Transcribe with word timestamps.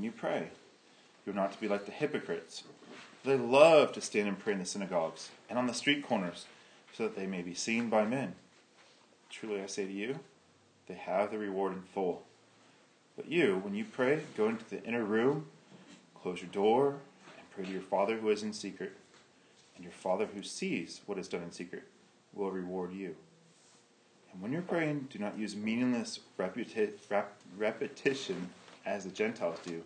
when 0.00 0.06
you 0.06 0.12
pray. 0.12 0.48
You 1.26 1.32
are 1.32 1.36
not 1.36 1.52
to 1.52 1.60
be 1.60 1.68
like 1.68 1.84
the 1.84 1.92
hypocrites. 1.92 2.64
They 3.22 3.36
love 3.36 3.92
to 3.92 4.00
stand 4.00 4.28
and 4.28 4.38
pray 4.38 4.54
in 4.54 4.58
the 4.58 4.64
synagogues 4.64 5.28
and 5.50 5.58
on 5.58 5.66
the 5.66 5.74
street 5.74 6.06
corners, 6.06 6.46
so 6.94 7.02
that 7.02 7.16
they 7.16 7.26
may 7.26 7.42
be 7.42 7.52
seen 7.52 7.90
by 7.90 8.06
men. 8.06 8.34
Truly 9.28 9.60
I 9.60 9.66
say 9.66 9.84
to 9.84 9.92
you, 9.92 10.20
they 10.88 10.94
have 10.94 11.30
the 11.30 11.36
reward 11.36 11.74
in 11.74 11.82
full. 11.82 12.22
But 13.14 13.30
you, 13.30 13.60
when 13.62 13.74
you 13.74 13.84
pray, 13.84 14.22
go 14.38 14.48
into 14.48 14.64
the 14.70 14.82
inner 14.84 15.04
room, 15.04 15.48
close 16.14 16.40
your 16.40 16.50
door, 16.50 16.96
and 17.36 17.50
pray 17.54 17.66
to 17.66 17.70
your 17.70 17.82
Father 17.82 18.16
who 18.16 18.30
is 18.30 18.42
in 18.42 18.54
secret. 18.54 18.92
And 19.76 19.84
your 19.84 19.92
Father 19.92 20.24
who 20.34 20.42
sees 20.42 21.02
what 21.04 21.18
is 21.18 21.28
done 21.28 21.42
in 21.42 21.52
secret 21.52 21.82
will 22.32 22.50
reward 22.50 22.94
you. 22.94 23.16
And 24.32 24.40
when 24.40 24.50
you're 24.50 24.62
praying, 24.62 25.08
do 25.10 25.18
not 25.18 25.36
use 25.36 25.54
meaningless 25.54 26.20
reputa- 26.38 26.92
rep- 27.10 27.36
repetition 27.58 28.48
as 28.84 29.04
the 29.04 29.10
Gentiles 29.10 29.58
do, 29.64 29.82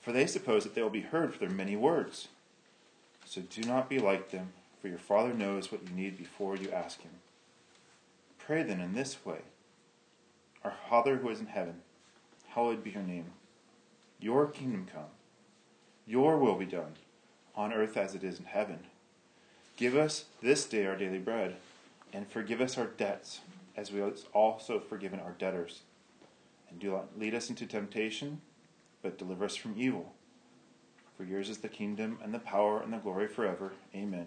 for 0.00 0.12
they 0.12 0.26
suppose 0.26 0.64
that 0.64 0.74
they 0.74 0.82
will 0.82 0.90
be 0.90 1.00
heard 1.00 1.32
for 1.32 1.40
their 1.40 1.50
many 1.50 1.76
words. 1.76 2.28
So 3.24 3.40
do 3.40 3.62
not 3.62 3.88
be 3.88 3.98
like 3.98 4.30
them, 4.30 4.52
for 4.80 4.88
your 4.88 4.98
Father 4.98 5.32
knows 5.32 5.72
what 5.72 5.82
you 5.88 5.94
need 5.94 6.18
before 6.18 6.56
you 6.56 6.70
ask 6.70 7.00
Him. 7.00 7.12
Pray 8.38 8.62
then 8.62 8.80
in 8.80 8.92
this 8.92 9.24
way 9.24 9.40
Our 10.62 10.74
Father 10.90 11.16
who 11.16 11.30
is 11.30 11.40
in 11.40 11.46
heaven, 11.46 11.80
hallowed 12.48 12.84
be 12.84 12.90
your 12.90 13.02
name. 13.02 13.32
Your 14.20 14.46
kingdom 14.46 14.86
come, 14.92 15.10
your 16.06 16.38
will 16.38 16.56
be 16.56 16.66
done, 16.66 16.94
on 17.56 17.72
earth 17.72 17.96
as 17.96 18.14
it 18.14 18.22
is 18.22 18.38
in 18.38 18.44
heaven. 18.44 18.80
Give 19.76 19.96
us 19.96 20.26
this 20.42 20.66
day 20.66 20.86
our 20.86 20.96
daily 20.96 21.18
bread, 21.18 21.56
and 22.12 22.28
forgive 22.28 22.60
us 22.60 22.78
our 22.78 22.86
debts, 22.86 23.40
as 23.76 23.90
we 23.90 24.02
also 24.32 24.74
have 24.74 24.86
forgiven 24.86 25.18
our 25.18 25.34
debtors. 25.38 25.80
And 26.74 26.80
do 26.80 26.90
not 26.90 27.16
lead 27.16 27.36
us 27.36 27.50
into 27.50 27.66
temptation, 27.66 28.40
but 29.00 29.16
deliver 29.16 29.44
us 29.44 29.54
from 29.54 29.76
evil. 29.78 30.12
For 31.16 31.22
yours 31.22 31.48
is 31.48 31.58
the 31.58 31.68
kingdom, 31.68 32.18
and 32.20 32.34
the 32.34 32.40
power, 32.40 32.82
and 32.82 32.92
the 32.92 32.96
glory 32.98 33.28
forever. 33.28 33.74
Amen. 33.94 34.26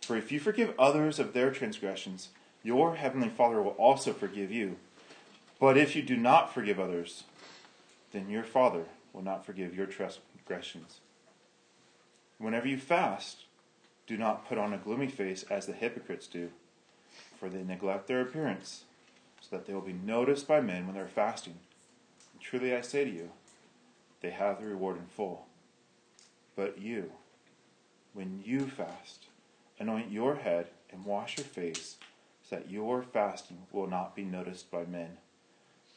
For 0.00 0.16
if 0.16 0.32
you 0.32 0.40
forgive 0.40 0.72
others 0.78 1.18
of 1.18 1.34
their 1.34 1.50
transgressions, 1.50 2.30
your 2.62 2.96
heavenly 2.96 3.28
Father 3.28 3.60
will 3.60 3.72
also 3.72 4.14
forgive 4.14 4.50
you. 4.50 4.76
But 5.60 5.76
if 5.76 5.94
you 5.94 6.00
do 6.00 6.16
not 6.16 6.54
forgive 6.54 6.80
others, 6.80 7.24
then 8.12 8.30
your 8.30 8.42
Father 8.42 8.84
will 9.12 9.20
not 9.20 9.44
forgive 9.44 9.76
your 9.76 9.84
transgressions. 9.84 11.00
Whenever 12.38 12.66
you 12.66 12.78
fast, 12.78 13.44
do 14.06 14.16
not 14.16 14.48
put 14.48 14.56
on 14.56 14.72
a 14.72 14.78
gloomy 14.78 15.08
face 15.08 15.42
as 15.50 15.66
the 15.66 15.74
hypocrites 15.74 16.26
do, 16.26 16.48
for 17.38 17.50
they 17.50 17.62
neglect 17.62 18.06
their 18.06 18.22
appearance, 18.22 18.84
so 19.40 19.56
that 19.56 19.66
they 19.66 19.74
will 19.74 19.80
be 19.80 19.92
noticed 19.92 20.46
by 20.46 20.60
men 20.60 20.86
when 20.86 20.94
they 20.94 21.00
are 21.00 21.08
fasting. 21.08 21.54
And 22.32 22.40
truly 22.40 22.74
I 22.74 22.80
say 22.80 23.04
to 23.04 23.10
you, 23.10 23.30
they 24.20 24.30
have 24.30 24.60
the 24.60 24.66
reward 24.66 24.96
in 24.96 25.06
full. 25.06 25.46
But 26.56 26.80
you, 26.80 27.12
when 28.14 28.42
you 28.44 28.66
fast, 28.66 29.26
anoint 29.78 30.10
your 30.10 30.36
head 30.36 30.68
and 30.90 31.04
wash 31.04 31.36
your 31.36 31.46
face, 31.46 31.96
so 32.42 32.56
that 32.56 32.70
your 32.70 33.02
fasting 33.02 33.58
will 33.70 33.86
not 33.86 34.16
be 34.16 34.24
noticed 34.24 34.70
by 34.70 34.84
men, 34.84 35.18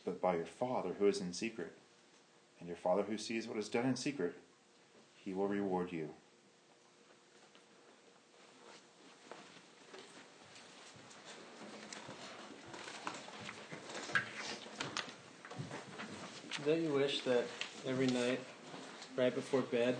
but 0.05 0.21
by 0.21 0.35
your 0.35 0.45
Father 0.45 0.91
who 0.99 1.07
is 1.07 1.21
in 1.21 1.33
secret. 1.33 1.73
And 2.59 2.67
your 2.67 2.77
Father 2.77 3.03
who 3.03 3.17
sees 3.17 3.47
what 3.47 3.57
is 3.57 3.69
done 3.69 3.85
in 3.85 3.95
secret, 3.95 4.35
he 5.15 5.33
will 5.33 5.47
reward 5.47 5.91
you. 5.91 6.09
Don't 16.65 16.81
you 16.81 16.93
wish 16.93 17.21
that 17.21 17.43
every 17.87 18.05
night, 18.07 18.39
right 19.17 19.33
before 19.33 19.61
bed, 19.61 19.95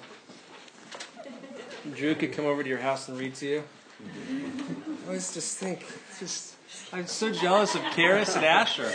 Drew 1.96 2.14
could 2.14 2.34
come 2.34 2.46
over 2.46 2.62
to 2.62 2.70
your 2.70 2.78
house 2.78 3.08
and 3.08 3.18
read 3.18 3.34
to 3.36 3.48
you? 3.48 3.64
I 4.00 5.08
always 5.08 5.34
just 5.34 5.58
think, 5.58 5.84
just 6.20 6.56
I'm 6.94 7.08
so 7.08 7.32
jealous 7.32 7.74
of 7.74 7.82
Karis 7.82 8.36
and 8.36 8.46
Asher. 8.46 8.92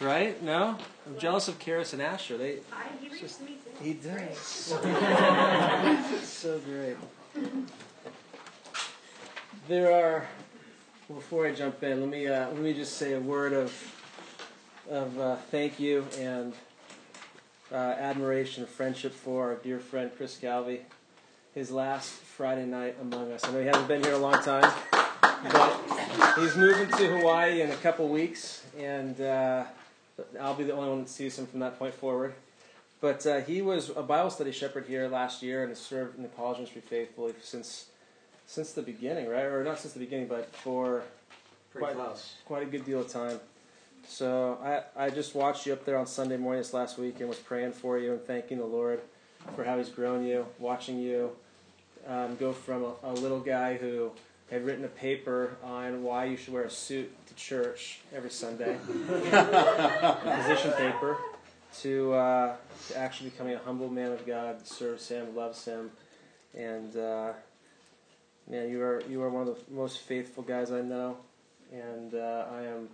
Right? 0.00 0.42
No, 0.42 0.78
I'm 1.06 1.18
jealous 1.18 1.46
of 1.48 1.58
Karis 1.58 1.92
and 1.92 2.00
Asher. 2.00 2.38
They. 2.38 2.60
He 3.00 3.08
reads 3.08 3.36
to 3.36 3.44
me 3.44 3.58
too. 3.78 3.84
He 3.84 3.92
does. 3.94 4.38
so 6.22 6.58
great. 6.60 6.96
There 9.68 9.92
are. 9.92 10.26
Before 11.08 11.46
I 11.46 11.52
jump 11.52 11.82
in, 11.82 12.00
let 12.00 12.08
me 12.08 12.26
uh, 12.26 12.48
let 12.48 12.58
me 12.58 12.72
just 12.72 12.96
say 12.96 13.12
a 13.12 13.20
word 13.20 13.52
of 13.52 13.72
of 14.90 15.18
uh, 15.18 15.36
thank 15.50 15.78
you 15.78 16.06
and 16.18 16.52
uh, 17.70 17.76
admiration 17.76 18.64
and 18.64 18.72
friendship 18.72 19.12
for 19.12 19.50
our 19.50 19.54
dear 19.56 19.78
friend 19.78 20.10
Chris 20.16 20.36
Calvi. 20.36 20.80
His 21.54 21.70
last 21.70 22.10
Friday 22.12 22.64
night 22.64 22.96
among 23.00 23.30
us. 23.30 23.44
I 23.44 23.52
know 23.52 23.60
he 23.60 23.66
hasn't 23.66 23.86
been 23.86 24.02
here 24.02 24.14
a 24.14 24.18
long 24.18 24.42
time, 24.42 24.72
but 25.20 26.38
he's 26.38 26.56
moving 26.56 26.88
to 26.88 27.18
Hawaii 27.18 27.60
in 27.60 27.70
a 27.70 27.76
couple 27.76 28.08
weeks, 28.08 28.64
and 28.78 29.20
uh, 29.20 29.64
I'll 30.40 30.54
be 30.54 30.64
the 30.64 30.72
only 30.72 30.88
one 30.88 31.00
that 31.00 31.10
sees 31.10 31.38
him 31.38 31.46
from 31.46 31.60
that 31.60 31.78
point 31.78 31.92
forward. 31.92 32.32
But 33.02 33.26
uh, 33.26 33.40
he 33.42 33.60
was 33.60 33.90
a 33.90 34.02
Bible 34.02 34.30
study 34.30 34.50
shepherd 34.50 34.86
here 34.86 35.08
last 35.08 35.42
year 35.42 35.60
and 35.62 35.68
has 35.70 35.78
served 35.78 36.16
in 36.16 36.22
the 36.22 36.30
college 36.30 36.56
ministry 36.56 36.80
faithfully 36.80 37.34
since 37.42 37.86
since 38.46 38.72
the 38.72 38.82
beginning, 38.82 39.28
right? 39.28 39.44
Or 39.44 39.62
not 39.62 39.78
since 39.78 39.92
the 39.92 40.00
beginning, 40.00 40.28
but 40.28 40.54
for 40.56 41.02
Pretty 41.70 41.84
quite, 41.84 41.96
close. 41.96 42.34
quite 42.46 42.62
a 42.62 42.66
good 42.66 42.84
deal 42.86 43.00
of 43.00 43.08
time. 43.08 43.40
So 44.06 44.58
I, 44.62 45.06
I 45.06 45.10
just 45.10 45.34
watched 45.34 45.66
you 45.66 45.72
up 45.72 45.84
there 45.84 45.96
on 45.96 46.06
Sunday 46.06 46.36
morning 46.36 46.60
this 46.60 46.74
last 46.74 46.98
week 46.98 47.20
and 47.20 47.28
was 47.28 47.38
praying 47.38 47.72
for 47.72 47.98
you 47.98 48.12
and 48.12 48.22
thanking 48.22 48.58
the 48.58 48.66
Lord 48.66 49.00
for 49.54 49.64
how 49.64 49.78
He's 49.78 49.88
grown 49.88 50.24
you, 50.24 50.46
watching 50.58 50.98
you 50.98 51.32
um, 52.06 52.36
go 52.36 52.52
from 52.52 52.84
a, 52.84 52.94
a 53.04 53.12
little 53.12 53.40
guy 53.40 53.76
who 53.76 54.10
had 54.50 54.64
written 54.66 54.84
a 54.84 54.88
paper 54.88 55.56
on 55.62 56.02
why 56.02 56.26
you 56.26 56.36
should 56.36 56.52
wear 56.52 56.64
a 56.64 56.70
suit 56.70 57.10
to 57.26 57.34
church 57.34 58.00
every 58.14 58.30
Sunday, 58.30 58.76
position 58.86 60.72
paper, 60.72 61.16
to, 61.80 62.12
uh, 62.12 62.56
to 62.88 62.98
actually 62.98 63.30
becoming 63.30 63.54
a 63.54 63.58
humble 63.60 63.88
man 63.88 64.12
of 64.12 64.26
God, 64.26 64.66
serves 64.66 65.08
Him, 65.08 65.34
loves 65.34 65.64
Him, 65.64 65.90
and 66.54 66.96
uh, 66.96 67.32
man, 68.48 68.68
you 68.68 68.82
are 68.82 69.02
you 69.08 69.22
are 69.22 69.30
one 69.30 69.48
of 69.48 69.56
the 69.56 69.74
most 69.74 70.00
faithful 70.00 70.42
guys 70.42 70.70
I 70.70 70.82
know, 70.82 71.16
and 71.72 72.14
uh, 72.14 72.44
I 72.52 72.62
am. 72.64 72.88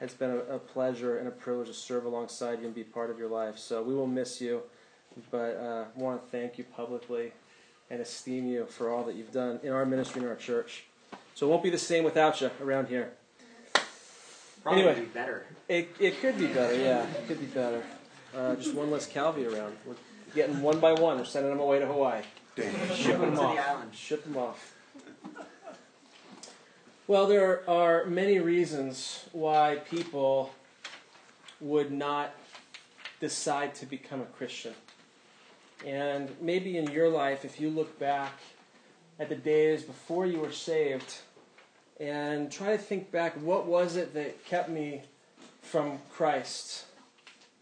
It's 0.00 0.14
been 0.14 0.30
a, 0.30 0.54
a 0.54 0.58
pleasure 0.58 1.18
and 1.18 1.28
a 1.28 1.30
privilege 1.30 1.68
to 1.68 1.74
serve 1.74 2.04
alongside 2.04 2.60
you 2.60 2.66
and 2.66 2.74
be 2.74 2.84
part 2.84 3.10
of 3.10 3.18
your 3.18 3.28
life. 3.28 3.58
So 3.58 3.82
we 3.82 3.94
will 3.94 4.06
miss 4.06 4.40
you, 4.40 4.62
but 5.30 5.56
uh, 5.56 5.84
want 5.94 6.24
to 6.24 6.30
thank 6.30 6.56
you 6.58 6.64
publicly 6.64 7.32
and 7.90 8.00
esteem 8.00 8.46
you 8.46 8.66
for 8.66 8.88
all 8.88 9.04
that 9.04 9.14
you've 9.16 9.32
done 9.32 9.60
in 9.62 9.72
our 9.72 9.84
ministry 9.84 10.20
and 10.22 10.30
our 10.30 10.36
church. 10.36 10.84
So 11.34 11.46
it 11.46 11.50
won't 11.50 11.62
be 11.62 11.70
the 11.70 11.78
same 11.78 12.04
without 12.04 12.40
you 12.40 12.50
around 12.62 12.88
here. 12.88 13.12
Probably 14.62 14.82
Anyway. 14.82 15.00
be 15.00 15.06
better. 15.06 15.46
It, 15.68 15.88
it 15.98 16.20
could 16.20 16.38
be 16.38 16.46
better, 16.46 16.76
yeah. 16.76 17.02
It 17.02 17.26
could 17.26 17.40
be 17.40 17.46
better. 17.46 17.82
Uh, 18.36 18.54
just 18.56 18.74
one 18.74 18.90
less 18.90 19.06
Calvi 19.06 19.46
around. 19.46 19.76
We're 19.86 19.94
getting 20.34 20.60
one 20.62 20.78
by 20.80 20.92
one. 20.92 21.18
We're 21.18 21.24
sending 21.24 21.50
them 21.50 21.60
away 21.60 21.78
to 21.78 21.86
Hawaii. 21.86 22.22
Shipping 22.56 23.20
them 23.20 23.30
to 23.30 23.36
the 23.36 23.42
off. 23.42 23.94
Ship 23.94 24.22
them 24.22 24.36
off. 24.36 24.74
Well, 27.10 27.26
there 27.26 27.68
are 27.68 28.04
many 28.04 28.38
reasons 28.38 29.24
why 29.32 29.78
people 29.90 30.52
would 31.60 31.90
not 31.90 32.32
decide 33.18 33.74
to 33.74 33.86
become 33.86 34.20
a 34.20 34.26
Christian. 34.26 34.74
And 35.84 36.30
maybe 36.40 36.78
in 36.78 36.88
your 36.92 37.08
life, 37.08 37.44
if 37.44 37.60
you 37.60 37.68
look 37.68 37.98
back 37.98 38.34
at 39.18 39.28
the 39.28 39.34
days 39.34 39.82
before 39.82 40.24
you 40.24 40.38
were 40.38 40.52
saved 40.52 41.16
and 41.98 42.48
try 42.48 42.76
to 42.76 42.78
think 42.78 43.10
back, 43.10 43.34
what 43.42 43.66
was 43.66 43.96
it 43.96 44.14
that 44.14 44.44
kept 44.44 44.68
me 44.68 45.02
from 45.62 45.98
Christ? 46.12 46.84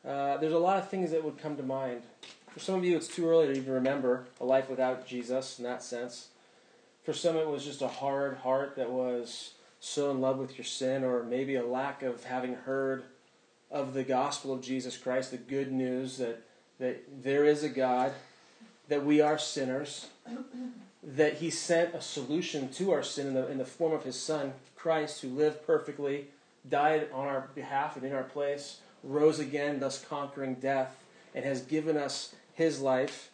Uh, 0.07 0.37
there's 0.37 0.53
a 0.53 0.59
lot 0.59 0.77
of 0.77 0.91
things 0.91 1.11
that 1.13 1.25
would 1.25 1.39
come 1.39 1.57
to 1.57 1.63
mind. 1.63 2.03
For 2.51 2.61
some 2.61 2.75
of 2.75 2.85
you, 2.85 2.99
it's 2.99 3.09
too 3.09 3.27
early 3.27 3.47
to 3.47 3.55
even 3.55 3.73
remember 3.73 4.27
a 4.43 4.45
life 4.45 4.69
without 4.69 5.07
Jesus 5.07 5.59
in 5.59 5.65
that 5.65 5.83
sense. 5.83 6.29
For 7.05 7.13
some, 7.13 7.37
it 7.37 7.49
was 7.49 7.65
just 7.65 7.83
a 7.83 7.89
hard 7.89 8.39
heart 8.39 8.77
that 8.77 8.91
was 8.91 9.53
so 9.81 10.11
in 10.11 10.21
love 10.21 10.39
with 10.39 10.59
your 10.59 10.65
sin, 10.65 11.05
or 11.05 11.23
maybe 11.23 11.55
a 11.55 11.65
lack 11.65 12.03
of 12.03 12.25
having 12.25 12.55
heard 12.55 13.05
of 13.71 13.95
the 13.95 14.03
gospel 14.03 14.53
of 14.53 14.63
Jesus 14.63 14.97
Christ, 14.97 15.31
the 15.31 15.37
good 15.37 15.73
news 15.73 16.19
that, 16.19 16.43
that 16.79 17.23
there 17.23 17.45
is 17.45 17.63
a 17.63 17.69
God, 17.69 18.13
that 18.89 19.05
we 19.05 19.21
are 19.21 19.39
sinners, 19.39 20.09
that 21.03 21.35
He 21.35 21.51
sent 21.51 21.95
a 21.95 22.01
solution 22.01 22.69
to 22.71 22.93
our 22.93 23.03
sin 23.03 23.29
in 23.29 23.35
the, 23.35 23.49
in 23.49 23.59
the 23.59 23.65
form 23.65 23.93
of 23.93 24.05
His 24.05 24.21
Son, 24.21 24.53
Christ, 24.75 25.23
who 25.23 25.29
lived 25.29 25.67
perfectly, 25.67 26.29
died 26.69 27.09
on 27.13 27.27
our 27.27 27.49
behalf 27.55 27.97
and 27.97 28.05
in 28.05 28.13
our 28.13 28.25
place, 28.25 28.81
rose 29.05 29.39
again, 29.39 29.81
thus 29.81 30.05
conquering 30.05 30.55
death, 30.55 30.97
and 31.35 31.45
has 31.45 31.63
given 31.63 31.97
us 31.97 32.35
His 32.55 32.81
life 32.81 33.31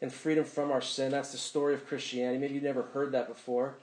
and 0.00 0.12
freedom 0.12 0.44
from 0.44 0.70
our 0.70 0.80
sin. 0.80 1.12
That's 1.12 1.32
the 1.32 1.38
story 1.38 1.74
of 1.74 1.86
Christianity. 1.86 2.38
Maybe 2.38 2.54
you've 2.54 2.62
never 2.62 2.82
heard 2.82 3.12
that 3.12 3.28
before. 3.28 3.74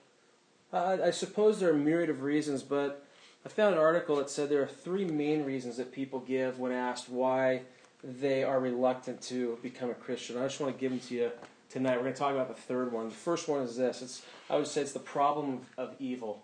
I 0.71 1.11
suppose 1.11 1.59
there 1.59 1.69
are 1.69 1.73
a 1.73 1.77
myriad 1.77 2.09
of 2.09 2.23
reasons, 2.23 2.63
but 2.63 3.05
I 3.45 3.49
found 3.49 3.75
an 3.75 3.81
article 3.81 4.15
that 4.15 4.29
said 4.29 4.49
there 4.49 4.63
are 4.63 4.67
three 4.67 5.05
main 5.05 5.43
reasons 5.43 5.77
that 5.77 5.91
people 5.91 6.19
give 6.19 6.57
when 6.59 6.71
asked 6.71 7.09
why 7.09 7.61
they 8.03 8.43
are 8.43 8.59
reluctant 8.59 9.21
to 9.23 9.59
become 9.61 9.89
a 9.91 9.93
Christian. 9.93 10.37
I 10.37 10.43
just 10.43 10.59
want 10.59 10.75
to 10.75 10.79
give 10.79 10.91
them 10.91 10.99
to 10.99 11.13
you 11.13 11.31
tonight. 11.69 11.97
We're 11.97 12.03
going 12.03 12.13
to 12.13 12.19
talk 12.19 12.33
about 12.33 12.47
the 12.47 12.61
third 12.61 12.91
one. 12.91 13.09
The 13.09 13.15
first 13.15 13.47
one 13.47 13.61
is 13.61 13.77
this. 13.77 14.01
It's 14.01 14.25
I 14.49 14.55
would 14.55 14.67
say 14.67 14.81
it's 14.81 14.93
the 14.93 14.99
problem 14.99 15.61
of 15.77 15.95
evil. 15.99 16.43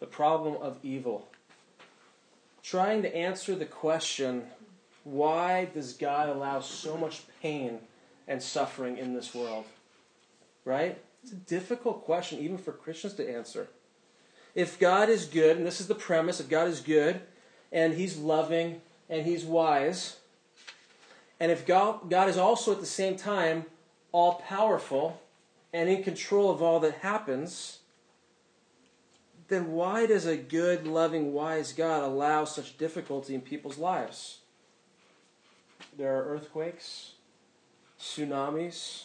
The 0.00 0.06
problem 0.06 0.56
of 0.60 0.78
evil. 0.82 1.28
Trying 2.62 3.02
to 3.02 3.16
answer 3.16 3.54
the 3.54 3.64
question, 3.64 4.44
why 5.04 5.66
does 5.66 5.92
God 5.94 6.28
allow 6.28 6.60
so 6.60 6.96
much 6.96 7.22
pain 7.40 7.78
and 8.28 8.42
suffering 8.42 8.98
in 8.98 9.14
this 9.14 9.34
world? 9.34 9.64
Right? 10.64 10.98
It's 11.22 11.32
a 11.32 11.36
difficult 11.36 12.04
question 12.04 12.38
even 12.38 12.58
for 12.58 12.72
Christians 12.72 13.14
to 13.14 13.28
answer. 13.28 13.68
If 14.54 14.78
God 14.78 15.08
is 15.08 15.24
good, 15.24 15.56
and 15.56 15.66
this 15.66 15.80
is 15.80 15.88
the 15.88 15.94
premise, 15.94 16.40
if 16.40 16.48
God 16.48 16.68
is 16.68 16.80
good 16.80 17.20
and 17.72 17.94
he's 17.94 18.16
loving 18.16 18.80
and 19.08 19.26
he's 19.26 19.44
wise, 19.44 20.16
and 21.40 21.50
if 21.50 21.66
God, 21.66 22.10
God 22.10 22.28
is 22.28 22.36
also 22.36 22.72
at 22.72 22.80
the 22.80 22.86
same 22.86 23.16
time 23.16 23.64
all 24.12 24.34
powerful 24.34 25.20
and 25.72 25.88
in 25.88 26.02
control 26.02 26.50
of 26.50 26.62
all 26.62 26.80
that 26.80 26.94
happens, 26.94 27.78
then 29.48 29.72
why 29.72 30.06
does 30.06 30.26
a 30.26 30.36
good, 30.36 30.86
loving, 30.86 31.32
wise 31.32 31.72
God 31.72 32.02
allow 32.02 32.44
such 32.44 32.78
difficulty 32.78 33.34
in 33.34 33.40
people's 33.40 33.78
lives? 33.78 34.38
There 35.96 36.16
are 36.16 36.24
earthquakes, 36.24 37.12
tsunamis, 38.00 39.04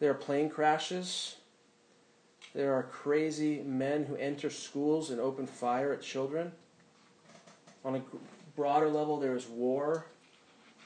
there 0.00 0.10
are 0.10 0.14
plane 0.14 0.48
crashes, 0.48 1.36
there 2.54 2.72
are 2.74 2.82
crazy 2.82 3.60
men 3.60 4.04
who 4.04 4.16
enter 4.16 4.50
schools 4.50 5.10
and 5.10 5.20
open 5.20 5.46
fire 5.46 5.92
at 5.92 6.02
children. 6.02 6.52
On 7.84 7.96
a 7.96 8.02
broader 8.56 8.88
level, 8.88 9.18
there 9.18 9.36
is 9.36 9.46
war, 9.46 10.06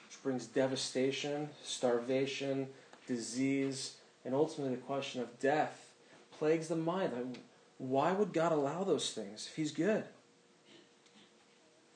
which 0.09 0.23
brings 0.23 0.47
devastation, 0.47 1.49
starvation, 1.63 2.69
disease, 3.07 3.97
and 4.25 4.35
ultimately 4.35 4.75
the 4.75 4.83
question 4.83 5.21
of 5.21 5.39
death 5.41 5.91
plagues 6.39 6.69
the 6.69 6.77
mind. 6.77 7.39
Why 7.79 8.13
would 8.13 8.33
God 8.33 8.53
allow 8.53 8.85
those 8.85 9.13
things 9.13 9.49
if 9.51 9.57
He's 9.57 9.73
good? 9.73 10.05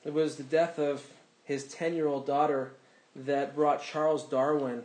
It 0.03 0.13
was 0.13 0.37
the 0.37 0.43
death 0.43 0.79
of 0.79 1.05
his 1.43 1.65
10 1.65 1.93
year 1.93 2.07
old 2.07 2.25
daughter 2.25 2.73
that 3.17 3.55
brought 3.55 3.83
Charles 3.83 4.27
Darwin 4.27 4.83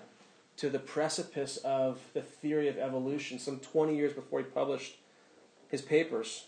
to 0.56 0.70
the 0.70 0.78
precipice 0.78 1.58
of 1.58 2.00
the 2.14 2.22
theory 2.22 2.68
of 2.68 2.78
evolution 2.78 3.38
some 3.38 3.58
20 3.58 3.94
years 3.94 4.12
before 4.12 4.40
he 4.40 4.44
published 4.44 4.96
his 5.68 5.82
papers. 5.82 6.46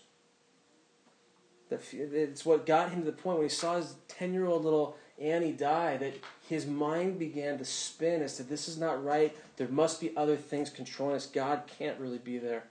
It's 1.69 2.45
what 2.45 2.65
got 2.65 2.91
him 2.91 2.99
to 3.01 3.05
the 3.05 3.11
point 3.11 3.39
when 3.39 3.47
he 3.47 3.53
saw 3.53 3.75
his 3.77 3.95
10 4.07 4.33
year 4.33 4.45
old 4.45 4.63
little 4.63 4.97
Annie 5.19 5.51
die 5.51 5.97
that 5.97 6.13
his 6.47 6.65
mind 6.65 7.17
began 7.17 7.57
to 7.57 7.65
spin 7.65 8.21
as 8.21 8.37
to 8.37 8.43
this 8.43 8.67
is 8.67 8.77
not 8.77 9.03
right. 9.03 9.35
There 9.57 9.67
must 9.67 9.99
be 9.99 10.15
other 10.15 10.35
things 10.35 10.69
controlling 10.69 11.15
us. 11.15 11.25
God 11.25 11.63
can't 11.79 11.99
really 11.99 12.17
be 12.17 12.37
there. 12.37 12.65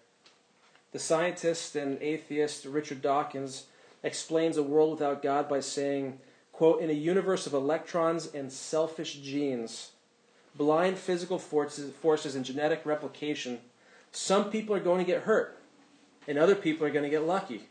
The 0.92 0.98
scientist 0.98 1.74
and 1.74 2.00
atheist 2.00 2.66
Richard 2.66 3.02
Dawkins 3.02 3.66
explains 4.02 4.56
a 4.56 4.62
world 4.62 4.92
without 4.92 5.22
God 5.22 5.48
by 5.48 5.60
saying, 5.60 6.20
quote, 6.54 6.80
in 6.80 6.88
a 6.88 6.94
universe 6.94 7.46
of 7.48 7.52
electrons 7.52 8.32
and 8.32 8.50
selfish 8.52 9.14
genes, 9.14 9.90
blind 10.54 10.96
physical 10.96 11.38
forces, 11.38 11.92
forces 11.94 12.36
and 12.36 12.44
genetic 12.44 12.82
replication, 12.84 13.58
some 14.12 14.50
people 14.50 14.74
are 14.74 14.80
going 14.80 14.98
to 14.98 15.04
get 15.04 15.22
hurt, 15.22 15.58
and 16.28 16.38
other 16.38 16.54
people 16.54 16.86
are 16.86 16.92
going 16.92 17.02
to 17.02 17.10
get 17.10 17.26
lucky. 17.26 17.62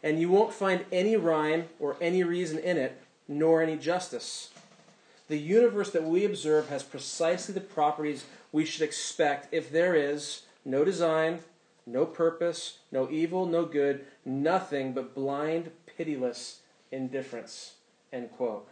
And 0.00 0.20
you 0.20 0.30
won't 0.30 0.52
find 0.52 0.84
any 0.92 1.16
rhyme 1.16 1.64
or 1.80 1.96
any 2.00 2.22
reason 2.22 2.58
in 2.60 2.76
it, 2.76 3.02
nor 3.26 3.60
any 3.60 3.76
justice. 3.76 4.50
The 5.26 5.38
universe 5.38 5.90
that 5.90 6.04
we 6.04 6.24
observe 6.24 6.68
has 6.68 6.84
precisely 6.84 7.52
the 7.52 7.60
properties 7.60 8.26
we 8.52 8.64
should 8.64 8.82
expect 8.82 9.52
if 9.52 9.72
there 9.72 9.96
is 9.96 10.42
no 10.64 10.84
design, 10.84 11.40
no 11.84 12.06
purpose, 12.06 12.78
no 12.92 13.10
evil, 13.10 13.44
no 13.46 13.64
good, 13.64 14.04
nothing 14.24 14.92
but 14.92 15.14
blind, 15.14 15.72
pitiless 15.86 16.60
indifference. 16.92 17.72
End 18.14 18.30
quote. 18.30 18.68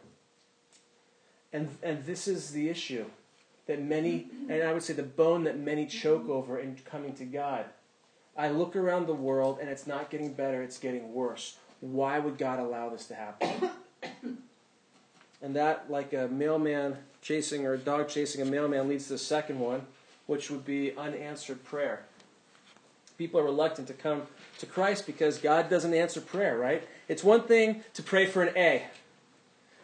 And, 1.53 1.69
and 1.83 2.05
this 2.07 2.29
is 2.29 2.53
the 2.53 2.69
issue 2.69 3.07
that 3.67 3.83
many, 3.83 4.29
and 4.49 4.63
I 4.63 4.73
would 4.73 4.85
say 4.85 4.93
the 4.93 5.03
bone 5.03 5.45
that 5.45 5.59
many 5.59 5.85
choke 5.85 6.29
over 6.29 6.61
in 6.61 6.77
coming 6.85 7.13
to 7.15 7.25
God. 7.25 7.67
I 8.37 8.49
look 8.49 8.77
around 8.77 9.07
the 9.07 9.15
world 9.15 9.59
and 9.61 9.69
it's 9.69 9.87
not 9.87 10.11
getting 10.11 10.33
better, 10.33 10.63
it's 10.63 10.79
getting 10.79 11.13
worse. 11.13 11.57
Why 11.81 12.21
would 12.21 12.39
God 12.39 12.61
allow 12.61 12.89
this 12.89 13.07
to 13.09 13.15
happen? 13.15 13.71
and 15.43 15.57
that, 15.57 15.91
like 15.91 16.13
a 16.13 16.29
mailman 16.29 16.97
chasing 17.21 17.67
or 17.67 17.75
a 17.75 17.79
dog 17.79 18.09
chasing 18.09 18.43
a 18.43 18.45
mailman, 18.45 18.89
leads 18.89 19.09
to 19.09 19.15
the 19.15 19.19
second 19.19 19.59
one, 19.59 19.87
which 20.27 20.51
would 20.51 20.65
be 20.65 20.97
unanswered 20.97 21.65
prayer. 21.65 22.05
People 23.19 23.41
are 23.41 23.45
reluctant 23.45 23.89
to 23.89 23.95
come 23.95 24.23
to 24.59 24.67
Christ 24.67 25.05
because 25.05 25.39
God 25.39 25.69
doesn't 25.69 25.93
answer 25.93 26.21
prayer, 26.21 26.57
right? 26.57 26.87
It's 27.09 27.25
one 27.25 27.43
thing 27.43 27.83
to 27.95 28.03
pray 28.03 28.27
for 28.27 28.43
an 28.43 28.57
A. 28.57 28.85